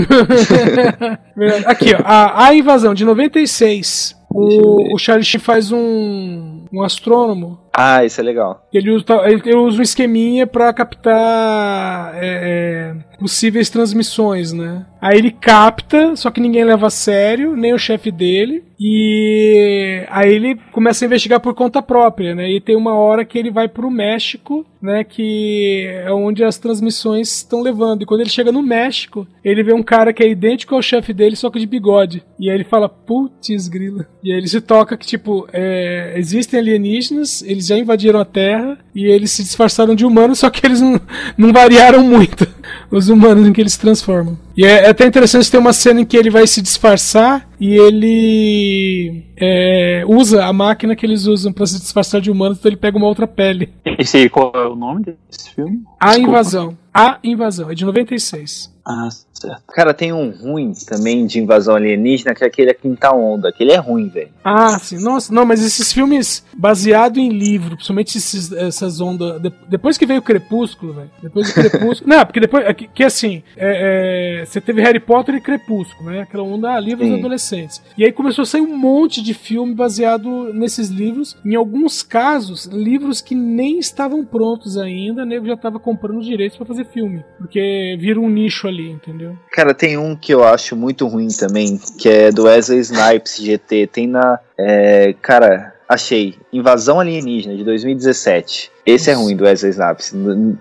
Verdade. 1.35 1.65
Aqui, 1.65 1.95
ó. 1.95 2.03
A, 2.05 2.45
a 2.45 2.53
Invasão, 2.53 2.93
de 2.93 3.03
96. 3.03 4.15
O, 4.29 4.93
o 4.93 4.99
Charlie 4.99 5.25
Sheen 5.25 5.41
faz 5.41 5.71
um, 5.71 6.65
um 6.71 6.83
astrônomo. 6.83 7.64
Ah, 7.77 8.05
esse 8.05 8.21
é 8.21 8.23
legal. 8.23 8.65
Ele 8.73 8.91
usa, 8.91 9.05
ele 9.25 9.55
usa 9.55 9.79
um 9.79 9.81
esqueminha 9.81 10.47
pra 10.47 10.73
captar 10.73 12.15
é, 12.15 12.21
é, 12.23 12.95
possíveis 13.19 13.69
transmissões, 13.69 14.53
né? 14.53 14.85
Aí 15.01 15.17
ele 15.17 15.29
capta, 15.29 16.15
só 16.15 16.31
que 16.31 16.41
ninguém 16.41 16.63
leva 16.63 16.87
a 16.87 16.89
sério, 16.89 17.55
nem 17.55 17.73
o 17.73 17.77
chefe 17.77 18.09
dele. 18.11 18.63
E 18.79 20.03
aí 20.09 20.33
ele 20.33 20.59
começa 20.71 21.05
a 21.05 21.07
investigar 21.07 21.39
por 21.39 21.53
conta 21.53 21.81
própria, 21.81 22.33
né? 22.35 22.49
E 22.49 22.59
tem 22.59 22.75
uma 22.75 22.93
hora 22.93 23.23
que 23.23 23.37
ele 23.37 23.51
vai 23.51 23.67
pro 23.67 23.91
México, 23.91 24.65
né? 24.81 25.03
Que 25.03 25.87
é 25.87 26.11
onde 26.11 26.43
as 26.43 26.57
transmissões 26.57 27.37
estão 27.37 27.61
levando. 27.61 28.01
E 28.01 28.05
quando 28.05 28.21
ele 28.21 28.29
chega 28.29 28.51
no 28.51 28.61
México, 28.61 29.27
ele 29.43 29.63
vê 29.63 29.73
um 29.73 29.83
cara 29.83 30.11
que 30.11 30.23
é 30.23 30.27
idêntico 30.27 30.75
ao 30.75 30.81
chefe 30.81 31.13
dele, 31.13 31.35
só 31.35 31.49
que 31.49 31.59
de 31.59 31.65
bigode. 31.65 32.23
E 32.39 32.49
aí 32.49 32.55
ele 32.55 32.63
fala, 32.63 32.89
putz, 32.89 33.67
grila. 33.67 34.07
E 34.23 34.31
aí 34.31 34.37
ele 34.37 34.47
se 34.47 34.59
toca 34.59 34.97
que, 34.97 35.05
tipo, 35.05 35.47
é, 35.53 36.13
existem 36.17 36.59
alienígenas, 36.59 37.41
eles 37.43 37.64
já 37.67 37.77
invadiram 37.77 38.19
a 38.19 38.25
Terra 38.25 38.77
e 38.93 39.05
eles 39.05 39.31
se 39.31 39.43
disfarçaram 39.43 39.95
de 39.95 40.05
humanos, 40.05 40.39
só 40.39 40.49
que 40.49 40.65
eles 40.65 40.81
não, 40.81 40.99
não 41.37 41.51
variaram 41.51 42.03
muito 42.03 42.47
os 42.91 43.09
humanos 43.09 43.47
em 43.47 43.53
que 43.53 43.61
eles 43.61 43.73
se 43.73 43.79
transformam. 43.79 44.37
E 44.55 44.65
é, 44.65 44.85
é 44.85 44.89
até 44.89 45.05
interessante 45.05 45.49
ter 45.49 45.57
uma 45.57 45.73
cena 45.73 46.01
em 46.01 46.05
que 46.05 46.15
ele 46.15 46.29
vai 46.29 46.47
se 46.47 46.61
disfarçar 46.61 47.47
e 47.59 47.75
ele 47.75 49.25
é, 49.37 50.03
usa 50.07 50.45
a 50.45 50.53
máquina 50.53 50.95
que 50.95 51.05
eles 51.05 51.25
usam 51.25 51.51
pra 51.51 51.65
se 51.65 51.79
disfarçar 51.79 52.21
de 52.21 52.31
humanos, 52.31 52.57
então 52.57 52.69
ele 52.69 52.77
pega 52.77 52.97
uma 52.97 53.07
outra 53.07 53.27
pele. 53.27 53.69
Esse 53.97 54.17
aí, 54.17 54.29
qual 54.29 54.51
é 54.55 54.67
o 54.67 54.75
nome 54.75 55.05
desse 55.29 55.53
filme? 55.53 55.81
A. 55.99 56.17
Invasão. 56.17 56.77
A 56.93 57.19
Invasão, 57.23 57.69
é 57.69 57.75
de 57.75 57.85
96. 57.85 58.74
Ah, 58.87 59.09
certo. 59.33 59.63
Cara, 59.73 59.93
tem 59.93 60.13
um 60.13 60.29
ruim 60.29 60.73
também 60.87 61.25
de 61.25 61.39
invasão 61.39 61.75
alienígena, 61.75 62.35
que 62.35 62.43
é 62.43 62.47
aquele 62.47 62.69
A 62.69 62.73
Quinta 62.75 63.11
Onda. 63.11 63.49
Aquele 63.49 63.71
é 63.71 63.77
ruim, 63.77 64.07
velho. 64.09 64.29
Ah, 64.43 64.77
sim. 64.77 65.01
Nossa, 65.03 65.33
não, 65.33 65.43
mas 65.45 65.63
esses 65.65 65.91
filmes 65.91 66.45
baseados 66.55 67.17
em 67.17 67.29
livro, 67.29 67.75
principalmente 67.75 68.17
esses- 68.17 68.51
essas 68.51 69.01
ondas. 69.01 69.41
de- 69.41 69.51
depois 69.67 69.97
que 69.97 70.05
veio 70.05 70.19
o 70.19 70.23
Crepúsculo, 70.23 70.93
velho. 70.93 71.09
Depois 71.21 71.47
do 71.47 71.53
Crepúsculo. 71.55 72.09
não, 72.09 72.25
porque 72.25 72.39
depois. 72.39 72.65
é 72.65 72.73
Que, 72.75 72.87
que 72.87 73.03
assim, 73.03 73.41
é, 73.57 74.41
é, 74.41 74.45
você 74.45 74.61
teve 74.61 74.81
Harry 74.81 74.99
Potter 74.99 75.33
e 75.35 75.41
Crepúsculo, 75.41 76.11
né? 76.11 76.21
Aquela 76.21 76.43
onda 76.43 76.69
ah, 76.75 76.79
livros 76.79 77.07
Sim. 77.07 77.17
adolescentes. 77.19 77.81
E 77.97 78.03
aí 78.05 78.11
começou 78.11 78.43
a 78.43 78.45
sair 78.45 78.61
um 78.61 78.77
monte 78.77 79.21
de 79.21 79.33
filme 79.33 79.73
baseado 79.73 80.53
nesses 80.53 80.89
livros. 80.89 81.35
Em 81.43 81.55
alguns 81.55 82.03
casos, 82.03 82.65
livros 82.65 83.19
que 83.21 83.33
nem 83.33 83.79
estavam 83.79 84.23
prontos 84.23 84.77
ainda, 84.77 85.25
nego 85.25 85.47
já 85.47 85.57
tava 85.57 85.79
comprando 85.79 86.19
os 86.19 86.25
direitos 86.25 86.55
pra 86.57 86.65
fazer 86.67 86.85
filme. 86.85 87.23
Porque 87.39 87.97
vira 87.99 88.19
um 88.19 88.29
nicho 88.29 88.67
ali, 88.67 88.74
entendeu? 88.83 89.37
Cara, 89.51 89.73
tem 89.73 89.97
um 89.97 90.15
que 90.15 90.33
eu 90.33 90.43
acho 90.43 90.75
muito 90.75 91.07
ruim 91.07 91.27
também, 91.29 91.79
que 91.97 92.07
é 92.09 92.31
do 92.31 92.43
Wesley 92.43 92.79
Snipes 92.79 93.37
GT. 93.39 93.87
Tem 93.87 94.07
na. 94.07 94.39
é, 94.57 95.13
cara, 95.21 95.73
achei. 95.87 96.35
Invasão 96.53 96.99
Alienígena 96.99 97.55
de 97.55 97.63
2017. 97.63 98.71
Esse 98.85 99.09
é 99.09 99.13
Nossa. 99.13 99.25
ruim 99.25 99.35
do 99.35 99.43
Wesley 99.43 99.71
Snipes. 99.71 100.13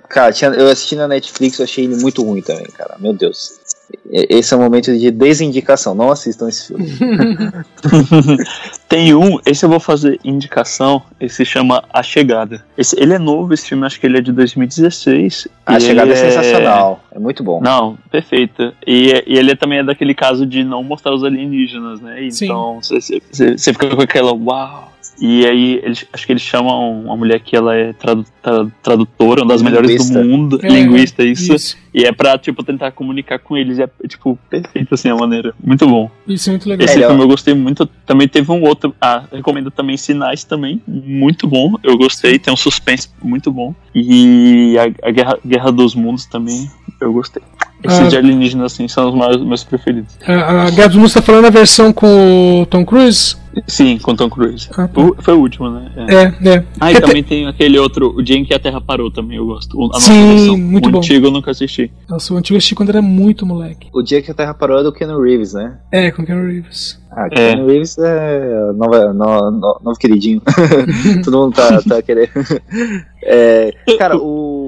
Cara, 0.09 0.33
tinha- 0.33 0.51
eu 0.51 0.69
assisti 0.69 0.97
na 0.97 1.07
Netflix, 1.09 1.59
eu 1.59 1.65
achei 1.65 1.85
ele 1.85 1.97
muito 1.97 2.23
ruim 2.23 2.41
também, 2.43 2.67
cara. 2.67 2.97
Meu 2.99 3.13
Deus. 3.13 3.61
Esse 4.11 4.53
é 4.55 4.57
o 4.57 4.61
momento 4.61 4.97
de 4.97 5.11
desindicação. 5.11 5.95
Não 5.95 6.11
assistam 6.11 6.49
esse 6.49 6.69
filme. 6.69 6.89
Tem 8.95 9.13
um, 9.13 9.41
esse 9.45 9.65
eu 9.65 9.69
vou 9.69 9.81
fazer 9.81 10.21
indicação, 10.23 11.03
esse 11.19 11.35
se 11.35 11.45
chama 11.45 11.83
A 11.93 12.01
Chegada. 12.01 12.65
Esse, 12.79 12.97
ele 12.97 13.13
é 13.13 13.19
novo, 13.19 13.53
esse 13.53 13.67
filme 13.67 13.85
acho 13.85 13.99
que 13.99 14.07
ele 14.07 14.19
é 14.19 14.21
de 14.21 14.31
2016. 14.31 15.49
A 15.67 15.79
e 15.79 15.81
chegada 15.81 16.13
é 16.13 16.17
ele 16.17 16.31
sensacional. 16.31 17.03
É 17.11 17.19
muito 17.19 17.43
bom. 17.43 17.61
Não, 17.61 17.99
perfeito. 18.09 18.73
E, 18.87 19.25
e 19.27 19.37
ele 19.37 19.57
também 19.57 19.81
é 19.81 19.83
daquele 19.83 20.15
caso 20.15 20.47
de 20.47 20.63
não 20.63 20.85
mostrar 20.85 21.13
os 21.13 21.25
alienígenas, 21.25 22.01
né? 22.01 22.25
Então 22.25 22.79
você 22.81 23.73
fica 23.73 23.97
com 23.97 24.01
aquela 24.01 24.33
uau. 24.33 24.94
E 25.21 25.47
aí, 25.47 25.81
eles, 25.85 26.05
acho 26.13 26.27
que 26.27 26.33
eles 26.33 26.43
chamam 26.43 27.03
uma 27.05 27.17
mulher 27.17 27.39
que 27.41 27.55
ela 27.57 27.75
é 27.77 27.93
tradu- 27.93 28.27
tra- 28.43 28.67
tradutora, 28.83 29.43
uma 29.43 29.49
das 29.53 29.63
melhores 29.63 29.89
Linguista. 29.91 30.21
do 30.23 30.29
mundo, 30.29 30.59
É, 30.63 30.69
linguista, 30.69 31.23
isso. 31.23 31.55
Isso, 31.55 31.77
E 31.95 32.05
é 32.05 32.11
pra, 32.11 32.37
tipo, 32.37 32.65
tentar 32.65 32.91
comunicar 32.91 33.39
com 33.39 33.57
eles. 33.57 33.79
É, 33.79 33.89
tipo, 34.09 34.37
perfeito, 34.51 34.93
assim, 34.95 35.09
a 35.09 35.15
maneira. 35.15 35.55
Muito 35.63 35.87
bom. 35.87 36.11
isso 36.27 36.51
é 36.51 36.53
muito 36.53 36.69
legal. 36.69 36.85
Esse 36.85 37.01
é- 37.03 37.07
filme 37.07 37.23
eu 37.23 37.29
gostei 37.29 37.55
muito. 37.55 37.87
Também 38.05 38.27
teve 38.27 38.51
um 38.51 38.63
outro. 38.65 38.93
Ah, 39.01 39.23
recomendo 39.33 39.71
também 39.71 39.97
Sinais 39.97 40.43
também. 40.43 40.83
Muito 40.89 41.47
bom. 41.47 41.75
Eu 41.85 41.97
gostei. 41.97 42.37
Tem 42.39 42.53
um 42.53 42.57
suspense 42.57 43.09
muito 43.23 43.53
bom. 43.53 43.73
E 43.95 44.77
a, 44.79 45.09
a 45.09 45.11
Guerra, 45.13 45.39
Guerra 45.47 45.71
dos 45.71 45.95
Mundos 45.95 46.27
também. 46.27 46.69
Eu 47.01 47.13
gostei. 47.13 47.43
Esses 47.85 47.99
Ah. 48.01 48.09
de 48.09 48.17
alienígenas, 48.17 48.73
assim, 48.73 48.89
são 48.89 49.11
os 49.11 49.15
meus, 49.15 49.45
meus 49.47 49.63
preferidos. 49.65 50.17
A, 50.27 50.67
a 50.67 50.71
Guerra 50.71 50.89
dos 50.89 50.97
Mundos 50.97 51.13
tá 51.15 51.23
falando 51.23 51.45
a 51.47 51.51
versão 51.51 51.93
com 51.93 52.63
o 52.63 52.67
Tom 52.67 52.85
Cruise? 52.85 53.37
Sim, 53.67 53.99
com 53.99 54.15
Tom 54.15 54.29
Cruise. 54.29 54.69
Ah, 54.77 54.89
tá. 54.89 55.01
O- 55.01 55.17
foi 55.21 55.35
o 55.35 55.39
último, 55.41 55.71
né? 55.71 55.91
É. 55.97 56.15
É, 56.15 56.55
é. 56.57 56.65
Ah, 56.81 56.91
e 56.91 56.95
ter- 56.95 57.01
também 57.03 57.23
tem 57.23 57.47
aquele 57.47 57.79
outro, 57.79 58.15
o 58.17 58.23
dia 58.23 58.37
em 58.37 58.45
que 58.45 58.53
a 58.55 58.59
Terra 58.59 58.81
parou 58.81 59.11
também, 59.11 59.37
eu 59.39 59.47
gosto. 59.47 59.79
O- 59.79 59.85
A 59.87 59.89
nova 59.95 60.01
Sim, 60.01 60.29
versão. 60.37 60.59
muito 60.59 60.89
o 60.89 60.93
bom. 60.93 60.99
antigo 60.99 61.27
eu 61.27 61.31
nunca 61.31 61.51
assisti. 61.51 61.91
Nossa, 62.09 62.33
o 62.35 62.37
antigo 62.37 62.55
eu 62.55 62.59
assisti 62.59 62.75
quando 62.75 62.89
era 62.91 63.01
muito 63.03 63.45
moleque. 63.47 63.89
O 63.93 64.03
dia 64.03 64.21
que 64.23 64.31
a 64.31 64.35
Terra 64.35 64.55
parou 64.55 64.79
é 64.79 64.83
do 64.83 64.93
Keanu 64.93 65.21
Reeves, 65.23 65.55
né? 65.55 65.79
É, 65.93 66.11
com 66.11 66.25
Keanu 66.25 66.47
Reeves. 66.47 67.03
Ah, 67.17 67.29
Keanu 67.29 67.67
Reeves 67.67 67.97
é 67.99 68.73
nova, 68.75 69.13
no, 69.13 69.51
no- 69.53 69.81
novo 69.85 69.99
queridinho. 69.99 70.43
Todo 71.25 71.39
mundo 71.39 71.55
tá, 71.55 71.81
tá 71.83 72.03
querendo. 72.03 72.31
É, 73.27 73.73
cara, 73.99 74.19
o, 74.19 74.64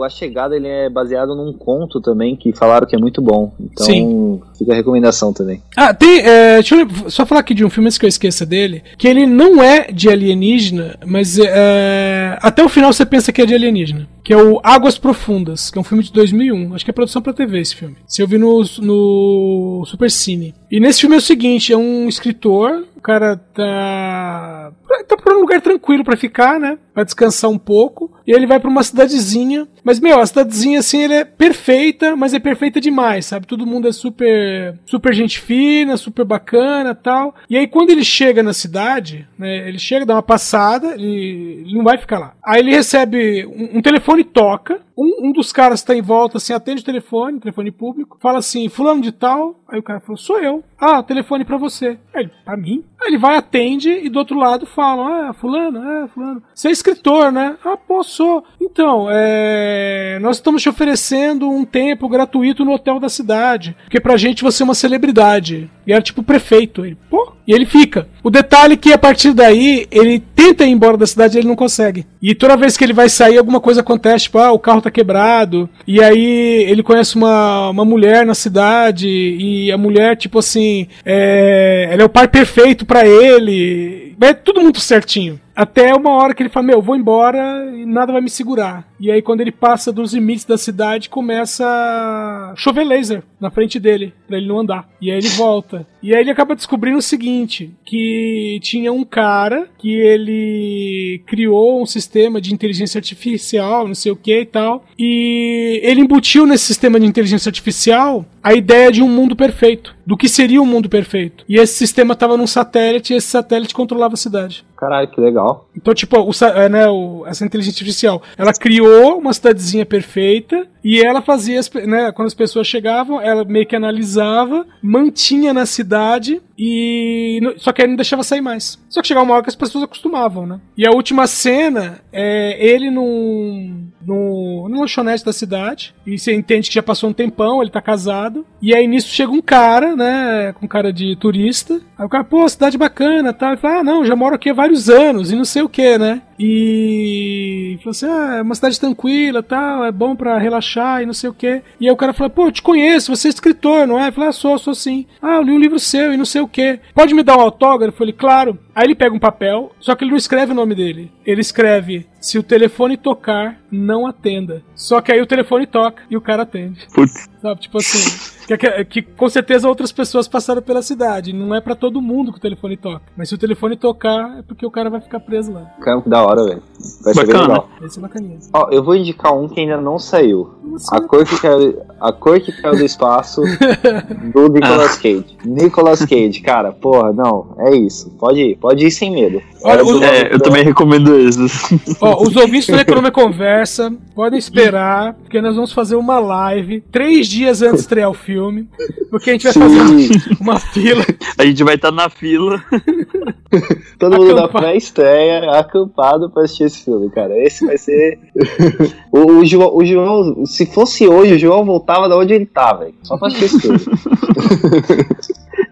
o 0.00 0.04
A 0.04 0.08
Chegada 0.08 0.56
ele 0.56 0.66
é 0.66 0.88
baseado 0.88 1.34
num 1.34 1.52
conto 1.52 2.00
também 2.00 2.34
que 2.34 2.52
falaram 2.52 2.86
que 2.86 2.96
é 2.96 2.98
muito 2.98 3.20
bom. 3.20 3.52
Então 3.60 3.84
Sim. 3.84 4.40
fica 4.56 4.72
a 4.72 4.74
recomendação 4.74 5.32
também. 5.32 5.62
Ah, 5.76 5.92
tem. 5.92 6.20
é, 6.20 6.54
deixa 6.54 6.74
eu 6.74 7.10
só 7.10 7.26
falar 7.26 7.42
aqui 7.42 7.52
de 7.52 7.64
um 7.64 7.70
filme 7.70 7.86
antes 7.86 7.98
que 7.98 8.06
eu 8.06 8.08
esqueça 8.08 8.46
dele. 8.46 8.82
Que 8.96 9.06
ele 9.06 9.26
não 9.26 9.62
é 9.62 9.92
de 9.92 10.08
alienígena, 10.08 10.98
mas 11.06 11.38
é, 11.38 12.38
até 12.40 12.64
o 12.64 12.68
final 12.68 12.92
você 12.92 13.04
pensa 13.04 13.30
que 13.30 13.42
é 13.42 13.46
de 13.46 13.54
alienígena. 13.54 14.08
Que 14.24 14.32
é 14.32 14.36
o 14.36 14.60
Águas 14.62 14.98
Profundas, 14.98 15.70
que 15.70 15.78
é 15.78 15.80
um 15.80 15.84
filme 15.84 16.04
de 16.04 16.12
2001. 16.12 16.74
Acho 16.74 16.84
que 16.84 16.90
é 16.90 16.94
produção 16.94 17.20
pra 17.20 17.32
TV 17.32 17.60
esse 17.60 17.74
filme. 17.74 17.96
Se 18.06 18.22
eu 18.22 18.28
vi 18.28 18.38
no, 18.38 18.62
no 18.80 19.84
Super 19.86 20.10
Cine. 20.10 20.54
E 20.70 20.78
nesse 20.80 21.00
filme 21.00 21.16
é 21.16 21.18
o 21.18 21.22
seguinte: 21.22 21.72
é 21.72 21.76
um 21.76 22.08
escritor. 22.08 22.84
O 22.96 23.00
cara 23.00 23.36
tá. 23.36 24.72
tá 25.08 25.16
por 25.16 25.34
um 25.34 25.40
lugar 25.40 25.60
tranquilo 25.60 26.04
pra 26.04 26.16
ficar, 26.16 26.60
né? 26.60 26.78
Pra 26.92 27.04
descansar 27.04 27.50
um 27.50 27.58
pouco. 27.58 28.10
E 28.26 28.32
ele 28.32 28.46
vai 28.46 28.60
pra 28.60 28.70
uma 28.70 28.82
cidadezinha. 28.82 29.66
Mas, 29.82 29.98
meu, 29.98 30.20
a 30.20 30.26
cidadezinha, 30.26 30.80
assim, 30.80 31.02
ele 31.02 31.14
é 31.14 31.24
perfeita, 31.24 32.14
mas 32.14 32.34
é 32.34 32.38
perfeita 32.38 32.80
demais, 32.80 33.26
sabe? 33.26 33.46
Todo 33.46 33.66
mundo 33.66 33.88
é 33.88 33.92
super, 33.92 34.78
super 34.86 35.14
gente 35.14 35.40
fina, 35.40 35.96
super 35.96 36.24
bacana 36.24 36.94
tal. 36.94 37.34
E 37.48 37.56
aí, 37.56 37.66
quando 37.66 37.90
ele 37.90 38.04
chega 38.04 38.42
na 38.42 38.52
cidade, 38.52 39.26
né? 39.38 39.68
Ele 39.68 39.78
chega, 39.78 40.06
dá 40.06 40.14
uma 40.14 40.22
passada, 40.22 40.94
ele, 40.94 41.64
ele 41.64 41.74
não 41.74 41.84
vai 41.84 41.98
ficar 41.98 42.18
lá. 42.18 42.34
Aí 42.44 42.60
ele 42.60 42.74
recebe 42.74 43.46
um, 43.46 43.78
um 43.78 43.82
telefone 43.82 44.24
toca. 44.24 44.80
Um, 44.96 45.28
um 45.28 45.32
dos 45.32 45.50
caras 45.50 45.82
tá 45.82 45.94
em 45.94 46.02
volta, 46.02 46.36
assim, 46.36 46.52
atende 46.52 46.82
o 46.82 46.84
telefone, 46.84 47.40
telefone 47.40 47.70
público, 47.70 48.18
fala 48.20 48.38
assim, 48.38 48.68
fulano 48.68 49.00
de 49.00 49.12
tal. 49.12 49.58
Aí 49.66 49.78
o 49.78 49.82
cara 49.82 49.98
falou, 50.00 50.18
sou 50.18 50.38
eu. 50.38 50.62
Ah, 50.78 51.02
telefone 51.02 51.42
pra 51.42 51.56
você. 51.56 51.98
Aí 52.12 52.24
ele, 52.24 52.30
pra 52.44 52.56
mim? 52.56 52.84
Aí 53.00 53.08
ele 53.08 53.18
vai, 53.18 53.36
atende, 53.36 53.88
e 53.88 54.10
do 54.10 54.18
outro 54.18 54.36
lado 54.36 54.66
falam, 54.66 55.06
ah, 55.06 55.32
fulano, 55.32 55.82
é, 55.82 56.08
fulano. 56.08 56.42
Você 56.54 56.68
é 56.68 56.70
escritor, 56.80 57.30
né? 57.30 57.56
Ah, 57.64 57.76
pô, 57.76 58.02
sou. 58.02 58.44
Então, 58.60 59.06
é... 59.10 60.18
nós 60.20 60.36
estamos 60.36 60.62
te 60.62 60.68
oferecendo 60.68 61.48
um 61.48 61.64
tempo 61.64 62.08
gratuito 62.08 62.64
no 62.64 62.72
hotel 62.72 62.98
da 62.98 63.08
cidade. 63.08 63.76
Porque 63.84 64.00
pra 64.00 64.16
gente 64.16 64.42
você 64.42 64.62
é 64.62 64.64
uma 64.64 64.74
celebridade. 64.74 65.70
E 65.86 65.92
era 65.92 66.02
tipo 66.02 66.22
prefeito. 66.22 66.84
Ele, 66.84 66.96
pô, 67.08 67.32
e 67.46 67.52
ele 67.52 67.66
fica. 67.66 68.08
O 68.22 68.30
detalhe 68.30 68.74
é 68.74 68.76
que 68.76 68.92
a 68.92 68.98
partir 68.98 69.32
daí, 69.32 69.86
ele 69.90 70.20
tenta 70.34 70.64
ir 70.64 70.70
embora 70.70 70.96
da 70.96 71.06
cidade 71.06 71.38
ele 71.38 71.48
não 71.48 71.56
consegue. 71.56 72.06
E 72.22 72.34
toda 72.34 72.56
vez 72.56 72.76
que 72.76 72.84
ele 72.84 72.92
vai 72.92 73.08
sair, 73.08 73.38
alguma 73.38 73.60
coisa 73.60 73.80
acontece, 73.80 74.24
tipo, 74.24 74.38
ah, 74.38 74.52
o 74.52 74.58
carro 74.58 74.80
tá 74.80 74.90
quebrado. 74.90 75.68
E 75.86 76.02
aí 76.02 76.64
ele 76.68 76.82
conhece 76.82 77.16
uma, 77.16 77.70
uma 77.70 77.84
mulher 77.84 78.24
na 78.24 78.34
cidade. 78.34 79.08
E 79.08 79.72
a 79.72 79.78
mulher, 79.78 80.16
tipo 80.16 80.38
assim, 80.38 80.86
é, 81.04 81.88
ela 81.90 82.02
é 82.02 82.04
o 82.04 82.08
par 82.08 82.28
perfeito 82.28 82.86
pra 82.86 83.06
ele. 83.06 84.14
É 84.20 84.34
tudo 84.34 84.60
muito 84.60 84.80
certinho. 84.80 85.40
Até 85.60 85.94
uma 85.94 86.12
hora 86.12 86.32
que 86.32 86.42
ele 86.42 86.48
fala, 86.48 86.68
meu, 86.68 86.80
vou 86.80 86.96
embora 86.96 87.70
e 87.76 87.84
nada 87.84 88.14
vai 88.14 88.22
me 88.22 88.30
segurar. 88.30 88.88
E 88.98 89.10
aí, 89.10 89.20
quando 89.20 89.42
ele 89.42 89.52
passa 89.52 89.92
dos 89.92 90.14
limites 90.14 90.46
da 90.46 90.56
cidade, 90.56 91.10
começa 91.10 91.66
a 91.66 92.54
chover 92.56 92.82
laser 92.82 93.22
na 93.38 93.50
frente 93.50 93.78
dele, 93.78 94.14
pra 94.26 94.38
ele 94.38 94.48
não 94.48 94.60
andar. 94.60 94.88
E 95.02 95.10
aí 95.10 95.18
ele 95.18 95.28
volta. 95.28 95.86
E 96.02 96.14
aí 96.14 96.22
ele 96.22 96.30
acaba 96.30 96.54
descobrindo 96.54 96.96
o 96.96 97.02
seguinte: 97.02 97.74
que 97.84 98.58
tinha 98.62 98.90
um 98.90 99.04
cara 99.04 99.68
que 99.78 99.92
ele 99.92 101.22
criou 101.26 101.82
um 101.82 101.86
sistema 101.86 102.40
de 102.40 102.54
inteligência 102.54 102.98
artificial, 102.98 103.86
não 103.86 103.94
sei 103.94 104.12
o 104.12 104.16
que 104.16 104.40
e 104.40 104.46
tal. 104.46 104.84
E 104.98 105.78
ele 105.82 106.00
embutiu 106.00 106.46
nesse 106.46 106.64
sistema 106.64 106.98
de 106.98 107.04
inteligência 107.04 107.50
artificial 107.50 108.24
a 108.42 108.54
ideia 108.54 108.90
de 108.90 109.02
um 109.02 109.08
mundo 109.08 109.36
perfeito. 109.36 109.94
Do 110.06 110.16
que 110.16 110.28
seria 110.28 110.60
um 110.60 110.66
mundo 110.66 110.88
perfeito. 110.88 111.44
E 111.48 111.56
esse 111.56 111.74
sistema 111.74 112.14
estava 112.14 112.36
num 112.36 112.46
satélite 112.46 113.12
e 113.12 113.16
esse 113.16 113.28
satélite 113.28 113.74
controlava 113.74 114.14
a 114.14 114.16
cidade. 114.16 114.64
Caralho, 114.80 115.08
que 115.08 115.20
legal. 115.20 115.68
Então, 115.76 115.92
tipo, 115.92 116.18
o, 116.18 116.30
é, 116.56 116.68
né, 116.70 116.88
o- 116.88 117.24
essa 117.26 117.44
inteligência 117.44 117.76
artificial, 117.78 118.22
ela 118.38 118.50
criou 118.54 119.18
uma 119.18 119.32
cidadezinha 119.34 119.84
perfeita 119.84 120.66
e 120.82 121.00
ela 121.00 121.20
fazia, 121.22 121.60
né, 121.86 122.10
quando 122.12 122.26
as 122.26 122.34
pessoas 122.34 122.66
chegavam, 122.66 123.20
ela 123.20 123.44
meio 123.44 123.66
que 123.66 123.76
analisava, 123.76 124.66
mantinha 124.82 125.52
na 125.52 125.66
cidade 125.66 126.40
e 126.58 127.38
no- 127.42 127.58
só 127.58 127.72
que 127.72 127.82
aí 127.82 127.88
não 127.88 127.96
deixava 127.96 128.22
sair 128.22 128.40
mais. 128.40 128.78
Só 128.88 129.00
que 129.00 129.08
chegava 129.08 129.24
uma 129.24 129.34
hora 129.34 129.42
que 129.42 129.48
as 129.50 129.56
pessoas 129.56 129.84
acostumavam, 129.84 130.46
né? 130.46 130.60
E 130.76 130.86
a 130.86 130.90
última 130.90 131.26
cena 131.26 132.00
é 132.12 132.56
ele 132.64 132.90
num 132.90 133.88
no, 134.04 134.66
numa 134.68 134.80
lanchonete 134.80 135.24
da 135.24 135.32
cidade 135.32 135.94
e 136.06 136.18
você 136.18 136.32
entende 136.34 136.68
que 136.68 136.74
já 136.74 136.82
passou 136.82 137.10
um 137.10 137.12
tempão, 137.12 137.60
ele 137.60 137.70
tá 137.70 137.80
casado 137.82 138.46
e 138.60 138.74
aí 138.74 138.86
nisso 138.86 139.08
chega 139.14 139.30
um 139.30 139.42
cara, 139.42 139.94
né, 139.94 140.52
com 140.58 140.66
cara 140.66 140.92
de 140.92 141.14
turista. 141.16 141.80
Aí 141.98 142.06
o 142.06 142.08
cara, 142.08 142.24
pô, 142.24 142.48
cidade 142.48 142.78
bacana, 142.78 143.32
tal. 143.32 143.50
Ele 143.50 143.58
fala, 143.60 143.80
ah, 143.80 143.84
não, 143.84 144.04
já 144.04 144.16
moro 144.16 144.34
aqui 144.34 144.50
há 144.50 144.54
vários 144.54 144.88
anos 144.88 145.30
e 145.30 145.36
não 145.36 145.44
sei 145.44 145.62
o 145.62 145.68
que, 145.68 145.98
né? 145.98 146.22
E 146.42 147.76
falou 147.80 147.90
assim: 147.90 148.06
ah, 148.06 148.36
é 148.38 148.42
uma 148.42 148.54
cidade 148.54 148.80
tranquila, 148.80 149.42
tal, 149.42 149.84
é 149.84 149.92
bom 149.92 150.16
pra 150.16 150.38
relaxar 150.38 151.02
e 151.02 151.06
não 151.06 151.12
sei 151.12 151.28
o 151.28 151.34
que. 151.34 151.60
E 151.78 151.86
aí 151.86 151.90
o 151.90 151.96
cara 151.96 152.14
falou: 152.14 152.30
pô, 152.30 152.46
eu 152.46 152.52
te 152.52 152.62
conheço, 152.62 153.14
você 153.14 153.28
é 153.28 153.30
escritor, 153.30 153.86
não 153.86 153.98
é? 153.98 154.08
Eu 154.08 154.12
falei: 154.12 154.30
ah, 154.30 154.32
sou, 154.32 154.58
sou 154.58 154.74
sim. 154.74 155.04
Ah, 155.20 155.36
eu 155.36 155.42
li 155.42 155.52
um 155.52 155.58
livro 155.58 155.78
seu 155.78 156.14
e 156.14 156.16
não 156.16 156.24
sei 156.24 156.40
o 156.40 156.48
que. 156.48 156.80
Pode 156.94 157.12
me 157.12 157.22
dar 157.22 157.36
um 157.36 157.42
autógrafo? 157.42 158.02
Ele, 158.02 158.14
claro. 158.14 158.58
Aí 158.74 158.84
ele 158.86 158.94
pega 158.94 159.14
um 159.14 159.18
papel, 159.18 159.72
só 159.80 159.94
que 159.94 160.04
ele 160.04 160.10
não 160.10 160.18
escreve 160.18 160.52
o 160.52 160.54
nome 160.54 160.74
dele. 160.74 161.10
Ele 161.26 161.40
escreve: 161.40 162.06
se 162.20 162.38
o 162.38 162.42
telefone 162.42 162.96
tocar, 162.96 163.58
não 163.70 164.06
atenda. 164.06 164.62
Só 164.74 165.00
que 165.00 165.12
aí 165.12 165.20
o 165.20 165.26
telefone 165.26 165.66
toca 165.66 166.02
e 166.10 166.16
o 166.16 166.20
cara 166.20 166.42
atende. 166.42 166.86
Putz. 166.94 167.28
Sabe? 167.40 167.60
Tipo 167.60 167.78
assim. 167.78 168.30
Que, 168.46 168.56
que- 168.58 168.84
que 168.84 169.02
com 169.02 169.28
certeza 169.28 169.68
outras 169.68 169.92
pessoas 169.92 170.26
passaram 170.26 170.60
pela 170.60 170.82
cidade. 170.82 171.32
Não 171.32 171.54
é 171.54 171.60
pra 171.60 171.74
todo 171.76 172.02
mundo 172.02 172.32
que 172.32 172.38
o 172.38 172.40
telefone 172.40 172.76
toca. 172.76 173.02
Mas 173.16 173.28
se 173.28 173.34
o 173.34 173.38
telefone 173.38 173.76
tocar, 173.76 174.38
é 174.38 174.42
porque 174.42 174.66
o 174.66 174.70
cara 174.70 174.90
vai 174.90 175.00
ficar 175.00 175.20
preso 175.20 175.52
lá. 175.52 175.66
Caramba, 175.80 176.02
que 176.02 176.08
da 176.08 176.22
hora, 176.24 176.44
velho. 176.44 176.62
Vai 177.04 177.14
ser 177.14 177.26
bem 177.26 177.32
Bacana. 177.32 177.42
legal. 177.48 177.68
Esse 177.82 177.98
é 177.98 178.02
bacaninha. 178.02 178.38
Ó, 178.52 178.68
eu 178.72 178.82
vou 178.82 178.96
indicar 178.96 179.32
um 179.32 179.48
que 179.48 179.60
ainda 179.60 179.80
não 179.80 179.98
saiu. 180.00 180.54
Nossa, 180.64 180.96
A 180.96 181.00
cor 181.00 181.24
que 181.24 181.40
caiu, 181.40 181.80
a 182.00 182.12
cor 182.12 182.40
que 182.40 182.52
caiu 182.60 182.76
do 182.78 182.84
espaço 182.84 183.40
do 184.34 184.48
Nicolas 184.48 184.96
Cage. 184.98 185.36
Nicolas 185.44 186.00
Cage, 186.04 186.40
cara, 186.40 186.72
porra, 186.72 187.12
não, 187.12 187.54
é 187.58 187.76
isso. 187.76 188.10
Pode 188.18 188.40
ir, 188.40 188.56
pode 188.56 188.69
ir 188.78 188.90
sem 188.90 189.10
medo. 189.10 189.42
Olha, 189.62 189.72
Era 189.74 189.84
o- 189.84 189.92
do- 189.98 190.04
É, 190.04 190.34
eu 190.34 190.40
também 190.40 190.64
recomendo 190.64 191.18
esses. 191.20 191.52
Ó, 192.00 192.22
os 192.22 192.34
ouvintes 192.36 192.68
do 192.68 192.76
Economia 192.80 193.10
Conversa 193.10 193.92
podem 194.14 194.38
esperar, 194.38 195.14
porque 195.14 195.40
nós 195.40 195.54
vamos 195.54 195.72
fazer 195.72 195.96
uma 195.96 196.18
live 196.18 196.80
três 196.92 197.26
dias 197.28 197.60
antes 197.62 197.76
de 197.76 197.80
estrear 197.80 198.10
o 198.10 198.14
filme. 198.14 198.68
Porque 199.10 199.30
a 199.30 199.32
gente 199.32 199.44
vai 199.44 199.52
fazer 199.52 199.88
Sim, 199.88 200.36
uma 200.40 200.58
fila. 200.60 201.04
A 201.36 201.44
gente 201.44 201.64
vai 201.64 201.74
estar 201.74 201.90
na 201.90 202.08
fila. 202.08 202.62
todo 203.98 204.16
mundo 204.16 204.34
da 204.36 204.46
pré-estreia 204.48 205.50
acampado 205.58 206.30
pra 206.30 206.44
assistir 206.44 206.64
esse 206.64 206.84
filme, 206.84 207.10
cara. 207.10 207.36
Esse 207.36 207.66
vai 207.66 207.76
ser. 207.76 208.18
o, 209.12 209.32
o 209.40 209.44
João, 209.44 209.76
o 209.76 209.84
João, 209.84 210.46
se 210.46 210.64
fosse 210.66 211.08
hoje, 211.08 211.34
o 211.34 211.38
João 211.38 211.64
voltava 211.64 212.08
da 212.08 212.16
onde 212.16 212.32
ele 212.32 212.46
tá, 212.46 212.72
velho. 212.74 212.94
Só 213.02 213.16
pra 213.18 213.28
assistir 213.28 213.44
esse 213.46 213.60
filme. 213.60 213.80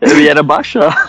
Eu 0.01 0.21
ia 0.21 0.43
baixar. 0.43 1.07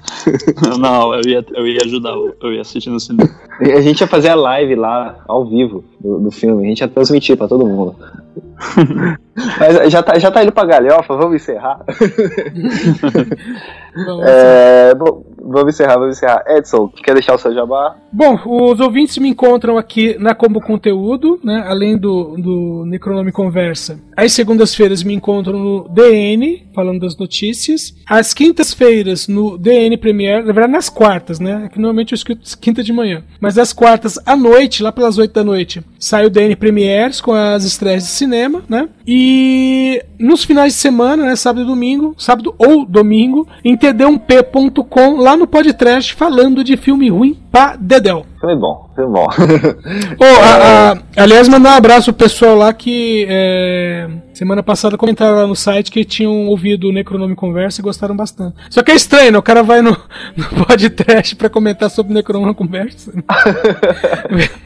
Não, 0.80 1.14
eu 1.14 1.20
ia, 1.26 1.44
eu 1.54 1.66
ia 1.66 1.80
ajudar, 1.84 2.14
eu 2.40 2.52
ia 2.52 2.62
assistir 2.62 2.90
no 2.90 2.98
cinema. 2.98 3.28
A 3.60 3.80
gente 3.80 4.00
ia 4.00 4.06
fazer 4.06 4.30
a 4.30 4.34
live 4.34 4.74
lá, 4.74 5.22
ao 5.28 5.44
vivo, 5.44 5.84
do, 6.00 6.18
do 6.18 6.30
filme. 6.30 6.64
A 6.64 6.68
gente 6.68 6.80
ia 6.80 6.88
transmitir 6.88 7.36
pra 7.36 7.48
todo 7.48 7.66
mundo. 7.66 7.94
Mas 9.58 9.90
já 9.90 10.02
tá, 10.02 10.18
já 10.18 10.30
tá 10.30 10.42
indo 10.42 10.52
pra 10.52 10.64
galhofa, 10.64 11.16
vamos 11.16 11.36
encerrar. 11.36 11.80
Vamos 13.94 14.24
É, 14.26 14.94
bom, 14.94 15.22
vamos 15.38 15.74
encerrar, 15.74 15.98
vamos 15.98 16.16
encerrar. 16.16 16.42
Edson, 16.46 16.88
quer 16.88 17.12
deixar 17.12 17.34
o 17.34 17.38
seu 17.38 17.52
jabá? 17.52 17.94
Bom, 18.10 18.38
os 18.46 18.80
ouvintes 18.80 19.18
me 19.18 19.28
encontram 19.28 19.76
aqui 19.76 20.16
na 20.18 20.34
Combo 20.34 20.60
Conteúdo, 20.60 21.38
né? 21.44 21.64
Além 21.66 21.98
do, 21.98 22.36
do 22.38 22.84
Necronome 22.86 23.32
Conversa. 23.32 23.98
Às 24.16 24.32
segundas-feiras 24.32 25.02
me 25.02 25.12
encontram 25.12 25.58
no 25.58 25.88
DN, 25.88 26.66
falando 26.74 27.00
das 27.00 27.16
notícias. 27.16 27.94
Às 28.06 28.32
quintas-feiras 28.32 29.28
no 29.28 29.58
DN 29.58 29.96
Premiere, 29.98 30.46
na 30.46 30.52
verdade 30.52 30.72
nas 30.72 30.88
quartas, 30.88 31.38
né? 31.38 31.64
É 31.66 31.68
que 31.68 31.78
normalmente 31.78 32.12
eu 32.12 32.16
escuto 32.16 32.58
quinta 32.58 32.82
de 32.82 32.92
manhã. 32.92 33.22
Mas 33.40 33.58
às 33.58 33.72
quartas 33.72 34.18
à 34.24 34.34
noite, 34.34 34.82
lá 34.82 34.90
pelas 34.90 35.18
oito 35.18 35.34
da 35.34 35.44
noite, 35.44 35.82
sai 35.98 36.24
o 36.24 36.30
DN 36.30 36.56
Premieres 36.56 37.20
com 37.20 37.32
as 37.34 37.64
estreias 37.64 38.04
de 38.04 38.08
cinema, 38.22 38.62
né? 38.68 38.88
E 39.06 40.02
nos 40.18 40.44
finais 40.44 40.74
de 40.74 40.78
semana, 40.78 41.24
né? 41.24 41.36
Sábado 41.36 41.64
e 41.64 41.66
domingo, 41.66 42.14
sábado 42.16 42.54
ou 42.56 42.86
domingo, 42.86 43.48
em 43.64 43.76
td1p.com, 43.76 45.16
lá 45.16 45.36
no 45.36 45.46
podcast, 45.46 46.14
falando 46.14 46.62
de 46.62 46.76
filme 46.76 47.10
ruim 47.10 47.36
pra 47.50 47.76
Dedel. 47.76 48.26
Filme 48.42 48.56
bom, 48.56 48.90
filme 48.96 49.12
bom. 49.12 49.26
Ô, 50.18 50.24
a- 50.42 50.92
a- 50.94 50.98
aliás, 51.22 51.46
mandar 51.48 51.74
um 51.74 51.76
abraço 51.76 52.12
pro 52.12 52.24
pessoal 52.24 52.56
lá 52.56 52.72
que 52.72 53.24
é, 53.30 54.08
semana 54.34 54.64
passada 54.64 54.98
comentaram 54.98 55.36
lá 55.36 55.46
no 55.46 55.54
site 55.54 55.92
que 55.92 56.04
tinham 56.04 56.48
ouvido 56.48 56.88
o 56.88 56.92
Necronome 56.92 57.36
Conversa 57.36 57.80
e 57.80 57.84
gostaram 57.84 58.16
bastante. 58.16 58.56
Só 58.68 58.82
que 58.82 58.90
é 58.90 58.96
estranho, 58.96 59.30
né? 59.30 59.38
O 59.38 59.42
cara 59.42 59.62
vai 59.62 59.80
no, 59.80 59.90
no 60.36 60.66
podcast 60.66 61.36
pra 61.36 61.48
comentar 61.48 61.88
sobre 61.88 62.10
o 62.10 62.14
Necronome 62.16 62.52
Conversa. 62.52 63.12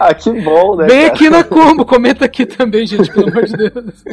ah, 0.01 0.15
que 0.15 0.31
bom, 0.41 0.77
né? 0.77 0.87
Vem 0.87 1.01
cara? 1.03 1.13
aqui 1.13 1.29
na 1.29 1.45
Combo, 1.45 1.85
comenta 1.85 2.25
aqui 2.25 2.47
também, 2.47 2.87
gente, 2.87 3.13
pelo 3.13 3.29
amor 3.29 3.45
de 3.45 3.53
Deus. 3.59 4.05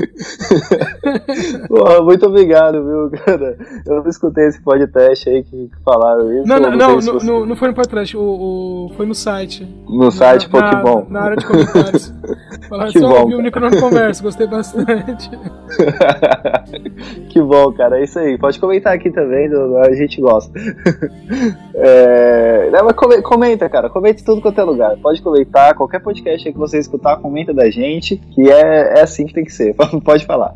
Muito 2.03 2.25
obrigado, 2.25 2.83
viu, 2.83 3.11
cara? 3.23 3.57
Eu 3.85 4.03
não 4.03 4.09
escutei 4.09 4.47
esse 4.47 4.61
podcast 4.61 5.29
aí 5.29 5.41
que, 5.41 5.69
falaram 5.85 6.37
isso. 6.37 6.47
Não, 6.47 6.59
não, 6.59 6.71
não, 6.71 6.99
no- 6.99 7.45
não 7.45 7.55
foi 7.55 7.69
no 7.69 7.73
podcast, 7.73 8.17
o, 8.17 8.21
o- 8.21 8.91
foi 8.97 9.05
no 9.05 9.15
site. 9.15 9.52
No 9.61 10.11
site, 10.11 10.49
pô, 10.49 10.59
na, 10.59 10.69
que 10.69 10.75
bom. 10.81 11.05
Na 11.09 11.21
área 11.21 11.37
de 11.37 11.45
comentários. 11.45 12.13
Falaram 12.69 12.91
Que 12.91 12.99
só 12.99 13.09
bom, 13.09 13.21
ouvi 13.21 13.35
o. 13.35 13.41
Necronome 13.41 13.79
Conversa, 13.79 14.23
gostei 14.23 14.47
bastante. 14.47 15.29
que 17.29 17.41
bom, 17.41 17.71
cara. 17.73 17.99
É 17.99 18.03
isso 18.03 18.19
aí. 18.19 18.37
Pode 18.37 18.59
comentar 18.59 18.93
aqui 18.93 19.11
também, 19.11 19.49
a 19.85 19.93
gente 19.93 20.19
gosta. 20.21 20.53
É, 21.75 22.69
não, 22.71 22.85
mas 22.85 22.95
come- 22.95 23.21
comenta, 23.23 23.67
cara. 23.67 23.89
Comenta 23.89 24.23
tudo 24.23 24.41
quanto 24.41 24.61
é 24.61 24.63
lugar. 24.63 24.95
Pode 25.01 25.21
comentar. 25.21 25.73
Qualquer 25.73 25.99
podcast 25.99 26.49
que 26.51 26.57
você 26.57 26.77
escutar, 26.77 27.17
comenta 27.17 27.51
da 27.51 27.69
gente. 27.69 28.17
Que 28.17 28.49
é, 28.49 28.99
é 28.99 29.01
assim 29.01 29.25
que 29.25 29.33
tem 29.33 29.43
que 29.43 29.51
ser. 29.51 29.75
Pode 30.05 30.23
falar. 30.25 30.53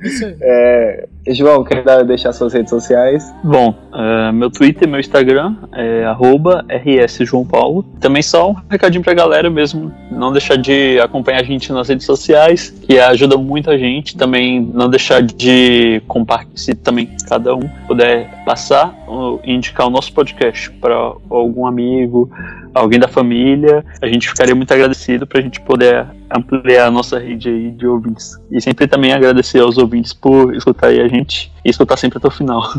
Isso 0.00 0.24
aí. 0.24 0.36
É, 0.40 1.08
João, 1.34 1.64
quer 1.64 2.04
deixar 2.04 2.32
suas 2.32 2.52
redes 2.52 2.70
sociais? 2.70 3.34
Bom, 3.42 3.74
eh, 3.94 4.32
meu 4.32 4.50
Twitter, 4.50 4.88
meu 4.88 5.00
Instagram 5.00 5.56
é 5.72 6.04
arroba 6.04 6.64
rsjoaopaulo. 6.68 7.82
Também 8.00 8.22
só 8.22 8.50
um 8.50 8.56
recadinho 8.70 9.02
pra 9.02 9.14
galera 9.14 9.50
mesmo, 9.50 9.92
não 10.10 10.32
deixar 10.32 10.56
de 10.56 11.00
acompanhar 11.00 11.40
a 11.40 11.44
gente 11.44 11.72
nas 11.72 11.88
redes 11.88 12.06
sociais, 12.06 12.70
que 12.70 12.98
ajuda 12.98 13.36
muito 13.36 13.70
a 13.70 13.76
gente. 13.76 14.16
Também 14.16 14.60
não 14.60 14.88
deixar 14.88 15.22
de 15.22 16.02
compartilhar, 16.06 16.50
se 16.54 16.74
também 16.74 17.10
cada 17.28 17.54
um 17.54 17.68
puder 17.86 18.35
passar 18.46 18.96
indicar 19.44 19.88
o 19.88 19.90
nosso 19.90 20.12
podcast 20.12 20.70
para 20.70 20.94
algum 21.28 21.66
amigo, 21.66 22.30
alguém 22.72 23.00
da 23.00 23.08
família. 23.08 23.84
A 24.00 24.06
gente 24.06 24.28
ficaria 24.28 24.54
muito 24.54 24.72
agradecido 24.72 25.26
pra 25.26 25.40
gente 25.40 25.60
poder 25.60 26.06
ampliar 26.30 26.86
a 26.86 26.90
nossa 26.90 27.18
rede 27.18 27.72
de 27.72 27.86
ouvintes. 27.86 28.38
E 28.50 28.60
sempre 28.60 28.86
também 28.86 29.12
agradecer 29.12 29.58
aos 29.58 29.76
ouvintes 29.76 30.14
por 30.14 30.54
escutar 30.54 30.88
a 30.88 31.08
gente 31.08 31.52
e 31.64 31.70
escutar 31.70 31.96
sempre 31.96 32.18
até 32.18 32.28
o 32.28 32.30
final. 32.30 32.62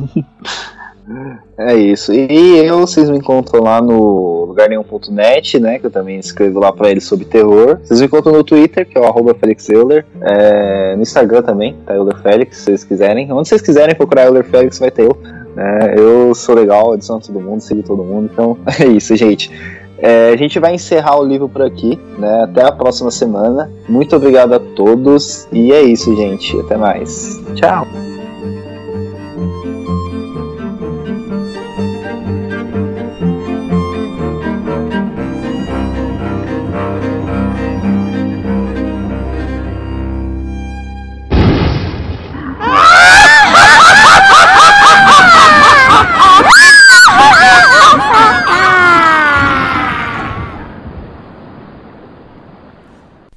É 1.58 1.74
isso. 1.74 2.12
E 2.14 2.58
eu, 2.58 2.80
vocês 2.82 3.10
me 3.10 3.18
encontram 3.18 3.64
lá 3.64 3.82
no 3.82 4.44
lugarnenhum.net, 4.46 5.58
né? 5.58 5.80
Que 5.80 5.86
eu 5.86 5.90
também 5.90 6.20
escrevo 6.20 6.60
lá 6.60 6.72
pra 6.72 6.92
eles 6.92 7.06
sobre 7.06 7.24
terror. 7.24 7.80
Vocês 7.82 8.02
me 8.02 8.08
encontram 8.08 8.34
no 8.34 8.44
Twitter, 8.44 8.86
que 8.86 8.98
é 8.98 9.02
o 9.02 9.06
arroba 9.06 9.34
Felix 9.34 9.70
Euler. 9.70 10.06
É, 10.22 10.96
no 10.98 11.02
Instagram 11.02 11.42
também, 11.44 11.78
tá 11.86 11.96
Euler 11.96 12.18
Felix, 12.22 12.58
se 12.58 12.64
vocês 12.66 12.84
quiserem. 12.84 13.32
Onde 13.32 13.48
vocês 13.48 13.62
quiserem 13.62 13.96
procurar 13.96 14.26
Euler 14.26 14.44
Felix, 14.44 14.80
vai 14.80 14.92
ter 14.92 15.06
eu. 15.06 15.18
Né? 15.58 15.96
eu 15.98 16.36
sou 16.36 16.54
legal, 16.54 16.94
adiciono 16.94 17.20
todo 17.20 17.40
mundo, 17.40 17.60
sigo 17.62 17.82
todo 17.82 18.04
mundo. 18.04 18.30
Então 18.32 18.58
é 18.80 18.86
isso, 18.86 19.16
gente. 19.16 19.52
É, 20.00 20.30
a 20.30 20.38
gente 20.38 20.60
vai 20.60 20.76
encerrar 20.76 21.20
o 21.20 21.26
livro 21.26 21.50
por 21.50 21.64
aqui, 21.64 22.00
né? 22.20 22.44
Até 22.44 22.64
a 22.64 22.72
próxima 22.72 23.10
semana. 23.10 23.72
Muito 23.90 24.16
obrigado 24.16 24.54
a 24.54 24.60
todos. 24.60 25.48
E 25.52 25.74
é 25.74 25.82
isso, 25.82 26.16
gente. 26.16 26.58
Até 26.60 26.78
mais. 26.78 27.42
Tchau. 27.56 27.88